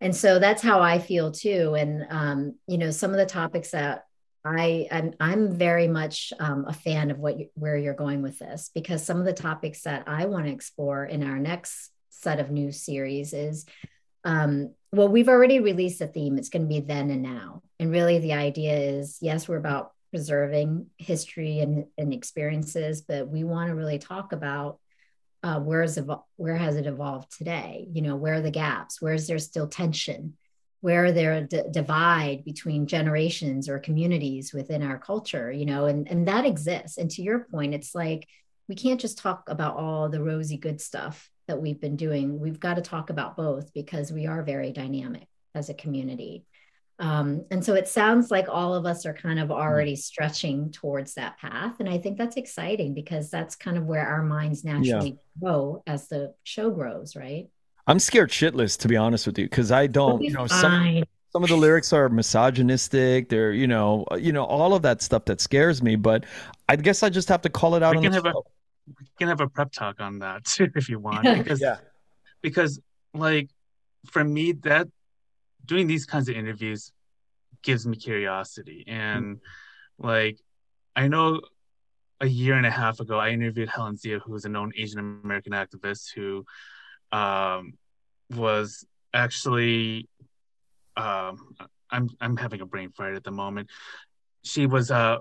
And 0.00 0.14
so 0.14 0.40
that's 0.40 0.60
how 0.60 0.80
I 0.80 0.98
feel 0.98 1.30
too. 1.30 1.76
And 1.78 2.04
um, 2.10 2.54
you 2.66 2.78
know, 2.78 2.90
some 2.90 3.12
of 3.12 3.16
the 3.16 3.26
topics 3.26 3.70
that 3.70 4.06
I 4.44 4.88
I'm, 4.90 5.14
I'm 5.20 5.52
very 5.52 5.86
much 5.86 6.32
um, 6.40 6.64
a 6.66 6.72
fan 6.72 7.12
of 7.12 7.20
what 7.20 7.38
you, 7.38 7.48
where 7.54 7.76
you're 7.76 7.94
going 7.94 8.22
with 8.22 8.40
this 8.40 8.72
because 8.74 9.04
some 9.04 9.20
of 9.20 9.24
the 9.24 9.32
topics 9.32 9.82
that 9.82 10.08
I 10.08 10.26
want 10.26 10.46
to 10.46 10.52
explore 10.52 11.04
in 11.04 11.22
our 11.22 11.38
next 11.38 11.92
set 12.10 12.40
of 12.40 12.50
new 12.50 12.72
series 12.72 13.32
is 13.32 13.66
um, 14.24 14.74
well, 14.92 15.08
we've 15.08 15.28
already 15.28 15.60
released 15.60 16.00
a 16.00 16.06
theme. 16.06 16.36
It's 16.38 16.48
going 16.48 16.62
to 16.62 16.68
be 16.68 16.80
then 16.80 17.10
and 17.10 17.22
now. 17.22 17.62
And 17.78 17.90
really, 17.90 18.18
the 18.18 18.32
idea 18.32 18.74
is 18.76 19.18
yes, 19.20 19.48
we're 19.48 19.56
about 19.56 19.92
preserving 20.10 20.86
history 20.96 21.58
and, 21.60 21.86
and 21.98 22.12
experiences, 22.12 23.02
but 23.02 23.28
we 23.28 23.44
want 23.44 23.68
to 23.68 23.74
really 23.74 23.98
talk 23.98 24.32
about 24.32 24.78
uh, 25.42 25.60
where 25.60 25.82
is 25.82 26.00
where 26.36 26.56
has 26.56 26.76
it 26.76 26.86
evolved 26.86 27.36
today? 27.36 27.86
You 27.92 28.02
know, 28.02 28.16
where 28.16 28.34
are 28.34 28.40
the 28.40 28.50
gaps? 28.50 29.00
Where 29.00 29.14
is 29.14 29.26
there 29.26 29.38
still 29.38 29.68
tension? 29.68 30.36
Where 30.80 31.06
are 31.06 31.12
there 31.12 31.34
a 31.34 31.42
d- 31.42 31.62
divide 31.70 32.44
between 32.44 32.86
generations 32.86 33.68
or 33.68 33.78
communities 33.78 34.52
within 34.52 34.82
our 34.82 34.98
culture? 34.98 35.52
You 35.52 35.66
know, 35.66 35.86
and 35.86 36.10
and 36.10 36.26
that 36.28 36.46
exists. 36.46 36.98
And 36.98 37.10
to 37.12 37.22
your 37.22 37.40
point, 37.40 37.74
it's 37.74 37.94
like 37.94 38.26
we 38.68 38.74
can't 38.74 39.00
just 39.00 39.18
talk 39.18 39.48
about 39.48 39.76
all 39.76 40.08
the 40.08 40.22
rosy 40.22 40.56
good 40.56 40.80
stuff 40.80 41.30
that 41.46 41.60
we've 41.60 41.80
been 41.80 41.96
doing. 41.96 42.40
We've 42.40 42.58
got 42.58 42.74
to 42.74 42.82
talk 42.82 43.10
about 43.10 43.36
both 43.36 43.72
because 43.72 44.10
we 44.10 44.26
are 44.26 44.42
very 44.42 44.72
dynamic 44.72 45.28
as 45.54 45.68
a 45.68 45.74
community. 45.74 46.44
Um, 46.98 47.44
and 47.50 47.62
so 47.62 47.74
it 47.74 47.88
sounds 47.88 48.30
like 48.30 48.48
all 48.48 48.74
of 48.74 48.86
us 48.86 49.04
are 49.04 49.12
kind 49.12 49.38
of 49.38 49.50
already 49.50 49.96
stretching 49.96 50.70
towards 50.70 51.14
that 51.14 51.36
path. 51.38 51.80
And 51.80 51.88
I 51.88 51.98
think 51.98 52.16
that's 52.16 52.36
exciting 52.36 52.94
because 52.94 53.30
that's 53.30 53.54
kind 53.54 53.76
of 53.76 53.84
where 53.84 54.06
our 54.06 54.22
minds 54.22 54.64
naturally 54.64 55.10
yeah. 55.10 55.40
grow 55.40 55.82
as 55.86 56.08
the 56.08 56.34
show 56.44 56.70
grows, 56.70 57.14
right? 57.14 57.48
I'm 57.86 57.98
scared 57.98 58.30
shitless, 58.30 58.78
to 58.80 58.88
be 58.88 58.96
honest 58.96 59.26
with 59.26 59.38
you, 59.38 59.44
because 59.44 59.70
I 59.70 59.86
don't, 59.86 60.22
you 60.22 60.32
know, 60.32 60.46
some, 60.46 61.04
some 61.30 61.42
of 61.42 61.50
the 61.50 61.56
lyrics 61.56 61.92
are 61.92 62.08
misogynistic. 62.08 63.28
They're, 63.28 63.52
you 63.52 63.66
know, 63.66 64.06
you 64.18 64.32
know, 64.32 64.44
all 64.44 64.74
of 64.74 64.82
that 64.82 65.02
stuff 65.02 65.26
that 65.26 65.40
scares 65.40 65.82
me. 65.82 65.96
But 65.96 66.24
I 66.68 66.76
guess 66.76 67.02
I 67.02 67.10
just 67.10 67.28
have 67.28 67.42
to 67.42 67.50
call 67.50 67.74
it 67.74 67.82
out. 67.82 67.94
We 67.94 68.02
can, 68.02 68.12
have, 68.12 68.24
a, 68.24 68.32
we 68.86 69.06
can 69.18 69.28
have 69.28 69.40
a 69.40 69.48
prep 69.48 69.70
talk 69.70 70.00
on 70.00 70.20
that 70.20 70.44
too, 70.46 70.70
if 70.76 70.88
you 70.88 70.98
want. 70.98 71.24
Because, 71.38 71.60
yeah. 71.60 71.76
because 72.40 72.80
like, 73.12 73.50
for 74.10 74.24
me, 74.24 74.52
that 74.52 74.88
doing 75.66 75.86
these 75.86 76.06
kinds 76.06 76.28
of 76.28 76.36
interviews 76.36 76.92
gives 77.62 77.86
me 77.86 77.96
curiosity 77.96 78.84
and 78.86 79.36
mm-hmm. 79.36 80.06
like 80.06 80.38
i 80.94 81.08
know 81.08 81.40
a 82.20 82.26
year 82.26 82.54
and 82.54 82.66
a 82.66 82.70
half 82.70 83.00
ago 83.00 83.18
i 83.18 83.30
interviewed 83.30 83.68
helen 83.68 83.96
zia 83.96 84.18
who 84.20 84.34
is 84.34 84.44
a 84.44 84.48
known 84.48 84.72
asian 84.76 84.98
american 84.98 85.52
activist 85.52 86.12
who 86.14 86.44
um, 87.12 87.74
was 88.34 88.84
actually 89.12 90.08
um, 90.96 91.54
i'm 91.90 92.08
i'm 92.20 92.36
having 92.36 92.60
a 92.60 92.66
brain 92.66 92.90
fart 92.90 93.16
at 93.16 93.24
the 93.24 93.30
moment 93.30 93.68
she 94.42 94.66
was 94.66 94.90
uh, 94.90 95.18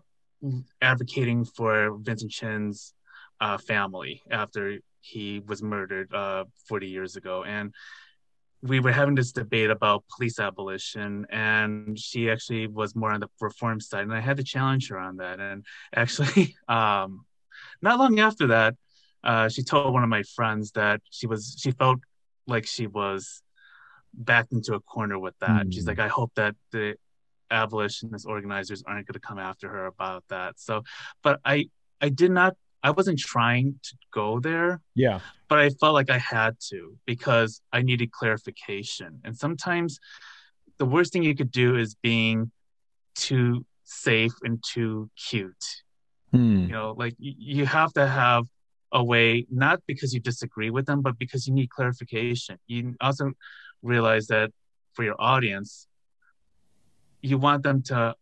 advocating 0.82 1.46
for 1.46 1.98
vincent 1.98 2.32
chin's 2.32 2.93
uh, 3.41 3.58
family 3.58 4.22
after 4.32 4.78
he 5.02 5.41
was 5.46 5.62
murdered 5.62 6.12
uh, 6.14 6.46
40 6.68 6.88
years 6.88 7.16
ago 7.16 7.43
and 7.43 7.74
we 8.66 8.80
were 8.80 8.91
having 8.91 9.16
this 9.16 9.32
debate 9.32 9.70
about 9.70 10.03
police 10.16 10.39
abolition 10.39 11.26
and 11.30 11.97
she 11.99 12.30
actually 12.30 12.68
was 12.68 12.95
more 12.95 13.11
on 13.11 13.20
the 13.20 13.30
reform 13.39 13.80
side 13.80 14.01
and 14.01 14.13
i 14.13 14.20
had 14.20 14.38
to 14.38 14.43
challenge 14.43 14.89
her 14.89 14.97
on 14.97 15.18
that. 15.18 15.39
And 15.39 15.66
actually 15.93 16.55
um, 16.68 17.26
not 17.82 17.99
long 17.99 18.20
after 18.20 18.47
that 18.47 18.76
uh, 19.24 19.49
she 19.49 19.63
told 19.63 19.93
one 19.93 20.03
of 20.03 20.09
my 20.09 20.24
friends 20.24 20.72
that 20.72 21.01
she 21.09 21.28
was 21.28 21.57
she 21.59 21.72
felt 21.72 21.99
like 22.47 22.66
she 22.68 22.88
was 22.88 23.41
backed 24.13 24.53
into 24.53 24.76
a 24.76 24.80
corner 24.80 25.18
with 25.20 25.38
that. 25.39 25.68
Mm. 25.68 25.74
she's 25.74 25.88
like 25.88 25.99
i 25.99 26.07
hope 26.07 26.32
that 26.36 26.55
the 26.72 26.95
abolitionist 27.51 28.26
organizers 28.26 28.84
aren't 28.86 29.05
going 29.07 29.13
to 29.13 29.20
come 29.20 29.38
after 29.38 29.70
her 29.70 29.86
about 29.86 30.24
that. 30.30 30.59
So 30.59 30.84
but 31.22 31.39
i 31.45 31.70
i 32.01 32.09
did 32.09 32.32
not 32.32 32.55
I 32.86 32.92
wasn't 32.92 33.18
trying 33.18 33.80
to 33.82 33.96
go 34.14 34.40
there. 34.40 34.80
Yeah. 34.94 35.20
But 35.50 35.58
I 35.58 35.70
felt 35.70 35.96
like 35.96 36.12
I 36.12 36.20
had 36.20 36.56
to 36.70 36.96
because 37.08 37.60
I 37.74 37.82
needed 37.82 38.12
clarification. 38.12 39.22
And 39.24 39.36
sometimes 39.36 40.00
the 40.78 40.86
worst 40.86 41.12
thing 41.12 41.24
you 41.24 41.36
could 41.36 41.50
do 41.50 41.78
is 41.78 41.96
being 41.96 42.52
too 43.16 43.66
safe 43.86 44.34
and 44.44 44.64
too 44.64 45.10
cute. 45.18 45.66
Hmm. 46.32 46.66
You 46.68 46.74
know, 46.74 46.94
like 46.96 47.16
you 47.18 47.66
have 47.66 47.92
to 47.94 48.06
have 48.06 48.46
a 48.92 49.04
way, 49.04 49.48
not 49.50 49.82
because 49.88 50.14
you 50.14 50.20
disagree 50.20 50.70
with 50.70 50.86
them, 50.86 51.02
but 51.02 51.18
because 51.18 51.48
you 51.48 51.54
need 51.56 51.72
clarification. 51.72 52.60
You 52.68 52.96
also 53.02 53.32
realize 53.82 54.28
that 54.28 54.52
for 54.94 55.04
your 55.04 55.20
audience, 55.20 55.88
you 57.24 57.40
want 57.40 57.64
them 57.64 57.82
to 57.84 58.14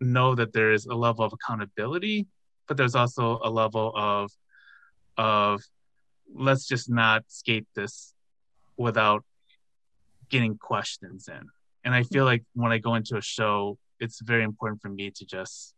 know 0.00 0.34
that 0.34 0.52
there 0.52 0.72
is 0.72 0.86
a 0.86 0.96
level 0.96 1.24
of 1.24 1.32
accountability 1.32 2.26
but 2.66 2.76
there's 2.76 2.94
also 2.94 3.40
a 3.42 3.50
level 3.50 3.92
of 3.94 4.30
of 5.16 5.62
let's 6.34 6.66
just 6.66 6.90
not 6.90 7.24
skate 7.28 7.66
this 7.74 8.14
without 8.76 9.24
getting 10.30 10.56
questions 10.58 11.28
in. 11.28 11.48
And 11.84 11.94
I 11.94 12.02
feel 12.02 12.24
like 12.24 12.44
when 12.54 12.72
I 12.72 12.78
go 12.78 12.94
into 12.94 13.16
a 13.16 13.22
show, 13.22 13.78
it's 14.00 14.20
very 14.20 14.42
important 14.42 14.80
for 14.80 14.88
me 14.88 15.10
to 15.10 15.24
just 15.24 15.74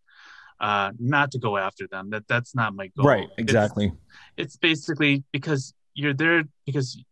uh, 0.61 0.93
not 0.99 1.31
to 1.33 1.39
go 1.39 1.57
after 1.57 1.87
them. 1.87 2.11
That 2.11 2.27
that's 2.29 2.55
not 2.55 2.75
my 2.75 2.89
goal. 2.97 3.07
Right. 3.07 3.29
Exactly. 3.37 3.87
It's, 4.37 4.55
it's 4.55 4.57
basically 4.57 5.25
because 5.33 5.75
you're 5.95 6.15
there 6.15 6.45
because 6.65 7.03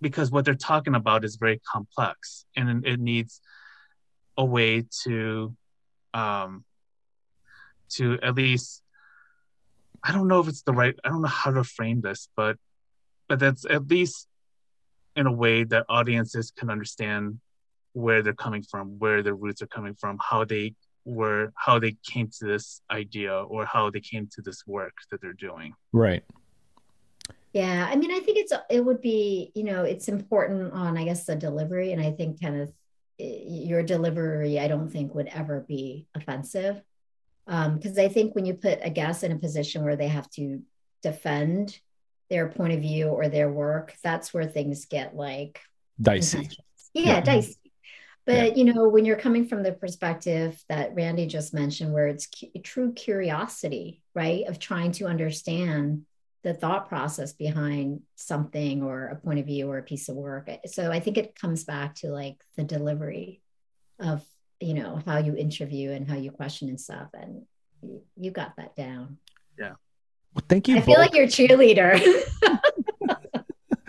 because 0.00 0.30
what 0.30 0.44
they're 0.44 0.54
talking 0.54 0.94
about 0.94 1.24
is 1.24 1.36
very 1.36 1.60
complex 1.70 2.46
and 2.56 2.84
it 2.86 2.98
needs 2.98 3.40
a 4.36 4.44
way 4.44 4.84
to 5.04 5.54
um, 6.14 6.64
to 7.90 8.18
at 8.22 8.34
least 8.34 8.82
I 10.02 10.12
don't 10.12 10.28
know 10.28 10.40
if 10.40 10.48
it's 10.48 10.62
the 10.62 10.72
right 10.72 10.94
I 11.04 11.08
don't 11.08 11.22
know 11.22 11.28
how 11.28 11.50
to 11.50 11.64
frame 11.64 12.00
this, 12.00 12.28
but 12.36 12.56
but 13.28 13.38
that's 13.38 13.64
at 13.64 13.86
least 13.88 14.26
in 15.16 15.26
a 15.26 15.32
way 15.32 15.64
that 15.64 15.86
audiences 15.88 16.52
can 16.56 16.70
understand 16.70 17.40
where 17.92 18.22
they're 18.22 18.32
coming 18.32 18.62
from, 18.62 18.98
where 18.98 19.22
their 19.22 19.34
roots 19.34 19.62
are 19.62 19.66
coming 19.66 19.94
from, 19.94 20.18
how 20.20 20.44
they 20.44 20.74
were 21.04 21.52
how 21.56 21.78
they 21.78 21.96
came 22.04 22.28
to 22.38 22.44
this 22.44 22.82
idea 22.90 23.34
or 23.34 23.64
how 23.64 23.90
they 23.90 24.00
came 24.00 24.28
to 24.32 24.42
this 24.42 24.66
work 24.66 24.94
that 25.10 25.20
they're 25.20 25.32
doing. 25.32 25.74
Right. 25.92 26.22
Yeah, 27.52 27.88
I 27.90 27.96
mean, 27.96 28.12
I 28.12 28.20
think 28.20 28.38
it's 28.38 28.52
it 28.70 28.84
would 28.84 29.00
be 29.00 29.50
you 29.54 29.64
know 29.64 29.82
it's 29.82 30.08
important 30.08 30.72
on 30.72 30.96
I 30.96 31.04
guess 31.04 31.24
the 31.24 31.36
delivery, 31.36 31.92
and 31.92 32.00
I 32.00 32.12
think 32.12 32.40
Kenneth, 32.40 32.72
your 33.18 33.82
delivery 33.82 34.58
I 34.60 34.68
don't 34.68 34.88
think 34.88 35.14
would 35.14 35.28
ever 35.28 35.60
be 35.60 36.06
offensive 36.14 36.82
because 37.50 37.98
um, 37.98 38.04
I 38.04 38.06
think 38.06 38.36
when 38.36 38.46
you 38.46 38.54
put 38.54 38.78
a 38.80 38.90
guest 38.90 39.24
in 39.24 39.32
a 39.32 39.38
position 39.38 39.82
where 39.82 39.96
they 39.96 40.06
have 40.06 40.30
to 40.30 40.62
defend 41.02 41.80
their 42.28 42.48
point 42.48 42.74
of 42.74 42.80
view 42.80 43.08
or 43.08 43.28
their 43.28 43.50
work, 43.50 43.92
that's 44.04 44.32
where 44.32 44.46
things 44.46 44.84
get 44.84 45.16
like 45.16 45.60
dicey. 46.00 46.48
Yeah, 46.94 47.02
yeah, 47.04 47.20
dicey. 47.20 47.56
But 48.24 48.50
yeah. 48.50 48.54
you 48.54 48.72
know, 48.72 48.88
when 48.88 49.04
you're 49.04 49.16
coming 49.16 49.48
from 49.48 49.64
the 49.64 49.72
perspective 49.72 50.62
that 50.68 50.94
Randy 50.94 51.26
just 51.26 51.52
mentioned, 51.52 51.92
where 51.92 52.06
it's 52.06 52.28
cu- 52.28 52.60
true 52.62 52.92
curiosity, 52.92 54.00
right, 54.14 54.46
of 54.46 54.60
trying 54.60 54.92
to 54.92 55.06
understand 55.06 56.04
the 56.44 56.54
thought 56.54 56.88
process 56.88 57.32
behind 57.32 58.02
something 58.14 58.84
or 58.84 59.06
a 59.06 59.16
point 59.16 59.40
of 59.40 59.46
view 59.46 59.68
or 59.68 59.78
a 59.78 59.82
piece 59.82 60.08
of 60.08 60.14
work. 60.14 60.48
So 60.66 60.92
I 60.92 61.00
think 61.00 61.18
it 61.18 61.34
comes 61.34 61.64
back 61.64 61.96
to 61.96 62.10
like 62.10 62.36
the 62.56 62.62
delivery 62.62 63.42
of 63.98 64.24
you 64.60 64.74
know 64.74 65.00
how 65.06 65.18
you 65.18 65.34
interview 65.36 65.90
and 65.90 66.08
how 66.08 66.16
you 66.16 66.30
question 66.30 66.68
and 66.68 66.80
stuff 66.80 67.08
and 67.14 67.42
you, 67.82 68.02
you 68.16 68.30
got 68.30 68.54
that 68.56 68.76
down 68.76 69.16
yeah 69.58 69.72
well, 70.34 70.44
thank 70.48 70.68
you 70.68 70.76
i 70.76 70.78
both. 70.78 70.86
feel 70.86 70.98
like 70.98 71.14
you're 71.14 71.26
cheerleader 71.26 71.98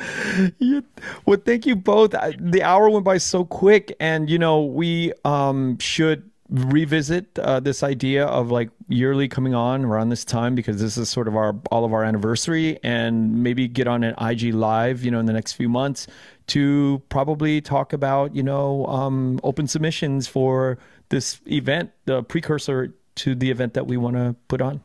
yeah. 0.59 0.81
well 1.25 1.39
thank 1.45 1.65
you 1.65 1.75
both 1.75 2.11
the 2.11 2.61
hour 2.63 2.89
went 2.89 3.05
by 3.05 3.17
so 3.17 3.43
quick 3.45 3.95
and 3.99 4.29
you 4.29 4.39
know 4.39 4.63
we 4.63 5.11
um 5.25 5.77
should 5.77 6.30
revisit 6.51 7.39
uh, 7.39 7.59
this 7.61 7.81
idea 7.81 8.25
of 8.25 8.51
like 8.51 8.69
yearly 8.89 9.27
coming 9.27 9.55
on 9.55 9.85
around 9.85 10.09
this 10.09 10.25
time 10.25 10.53
because 10.53 10.81
this 10.81 10.97
is 10.97 11.09
sort 11.09 11.27
of 11.29 11.35
our 11.35 11.55
all 11.71 11.85
of 11.85 11.93
our 11.93 12.03
anniversary 12.03 12.77
and 12.83 13.41
maybe 13.41 13.69
get 13.69 13.87
on 13.87 14.03
an 14.03 14.13
IG 14.21 14.53
live 14.53 15.01
you 15.01 15.09
know 15.09 15.19
in 15.19 15.25
the 15.25 15.33
next 15.33 15.53
few 15.53 15.69
months 15.69 16.07
to 16.51 17.01
probably 17.07 17.61
talk 17.61 17.93
about, 17.93 18.35
you 18.35 18.43
know, 18.43 18.85
um, 18.87 19.39
open 19.41 19.67
submissions 19.67 20.27
for 20.27 20.77
this 21.07 21.39
event, 21.49 21.91
the 22.03 22.23
precursor 22.23 22.93
to 23.15 23.35
the 23.35 23.49
event 23.49 23.73
that 23.73 23.87
we 23.87 23.95
want 23.95 24.17
to 24.17 24.35
put 24.49 24.61
on. 24.61 24.83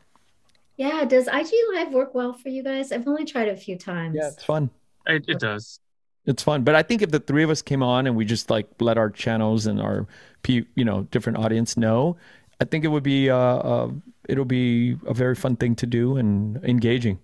Yeah. 0.77 1.03
Does 1.03 1.27
IG 1.27 1.51
Live 1.73 1.91
work 1.91 2.15
well 2.15 2.31
for 2.31 2.47
you 2.47 2.63
guys? 2.63 2.93
I've 2.93 3.05
only 3.05 3.25
tried 3.25 3.49
it 3.49 3.51
a 3.51 3.57
few 3.57 3.77
times. 3.77 4.15
Yeah, 4.15 4.29
it's 4.29 4.45
fun. 4.45 4.69
It, 5.07 5.25
it 5.27 5.39
does. 5.39 5.81
It's 6.27 6.43
fun. 6.43 6.63
But 6.63 6.75
I 6.75 6.83
think 6.83 7.01
if 7.01 7.09
the 7.09 7.21
three 7.21 7.43
of 7.43 7.49
us 7.49 7.61
came 7.61 7.81
on 7.81 8.05
and 8.05 8.15
we 8.15 8.25
just 8.25 8.49
like 8.49 8.67
let 8.79 8.97
our 8.97 9.09
channels 9.09 9.65
and 9.65 9.81
our, 9.81 10.05
you 10.45 10.65
know, 10.75 11.03
different 11.03 11.37
audience 11.39 11.77
know, 11.77 12.17
I 12.59 12.65
think 12.65 12.83
it 12.83 12.89
would 12.89 13.03
be, 13.03 13.29
uh, 13.29 13.37
uh, 13.37 13.91
it'll 14.27 14.45
be 14.45 14.97
a 15.07 15.13
very 15.13 15.35
fun 15.35 15.55
thing 15.55 15.75
to 15.77 15.85
do 15.87 16.17
and 16.17 16.57
engaging. 16.65 17.19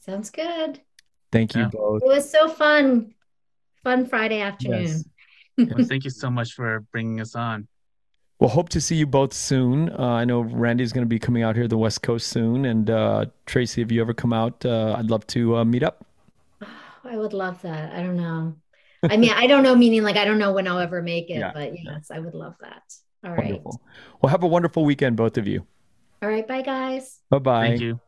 Sounds 0.00 0.30
good. 0.30 0.80
Thank 1.30 1.54
you 1.54 1.62
yeah. 1.62 1.68
both. 1.68 2.02
It 2.02 2.08
was 2.08 2.28
so 2.28 2.48
fun. 2.48 3.14
Fun 3.82 4.06
Friday 4.06 4.40
afternoon. 4.40 5.04
Yes. 5.56 5.68
well, 5.76 5.84
thank 5.88 6.04
you 6.04 6.10
so 6.10 6.30
much 6.30 6.54
for 6.54 6.80
bringing 6.92 7.20
us 7.20 7.34
on. 7.34 7.68
Well, 8.38 8.50
hope 8.50 8.70
to 8.70 8.80
see 8.80 8.96
you 8.96 9.06
both 9.06 9.32
soon. 9.32 9.90
Uh, 9.90 10.02
I 10.02 10.24
know 10.24 10.40
Randy's 10.40 10.92
going 10.92 11.04
to 11.04 11.08
be 11.08 11.18
coming 11.18 11.42
out 11.42 11.54
here 11.54 11.64
to 11.64 11.68
the 11.68 11.78
West 11.78 12.02
Coast 12.02 12.28
soon. 12.28 12.64
And 12.64 12.88
uh, 12.88 13.26
Tracey, 13.46 13.82
if 13.82 13.92
you 13.92 14.00
ever 14.00 14.14
come 14.14 14.32
out, 14.32 14.64
uh, 14.64 14.96
I'd 14.98 15.10
love 15.10 15.26
to 15.28 15.58
uh, 15.58 15.64
meet 15.64 15.82
up. 15.82 16.04
I 17.04 17.14
I 17.14 17.16
would 17.16 17.32
love 17.32 17.62
that. 17.62 17.92
I 17.92 18.02
don't 18.02 18.16
know. 18.16 18.56
I 19.02 19.16
mean, 19.16 19.30
I 19.30 19.46
don't 19.46 19.62
know, 19.62 19.74
meaning 19.76 20.02
like 20.02 20.16
I 20.16 20.24
don't 20.24 20.38
know 20.38 20.52
when 20.52 20.66
I'll 20.66 20.78
ever 20.78 21.02
make 21.02 21.30
it, 21.30 21.38
Yeah. 21.38 21.52
but 21.52 21.72
Yeah. 21.74 21.92
yes, 21.96 22.10
I 22.10 22.18
would 22.18 22.34
love 22.34 22.54
that. 22.60 22.82
All 23.24 23.32
right. 23.32 23.44
Wonderful. 23.44 23.80
Well, 24.20 24.30
have 24.30 24.42
a 24.42 24.46
wonderful 24.46 24.84
weekend, 24.84 25.16
both 25.16 25.36
of 25.36 25.46
you. 25.46 25.66
All 26.22 26.28
right. 26.28 26.46
Bye, 26.46 26.62
guys. 26.62 27.20
Bye 27.30 27.38
bye. 27.38 27.68
Thank 27.68 27.80
you. 27.80 28.00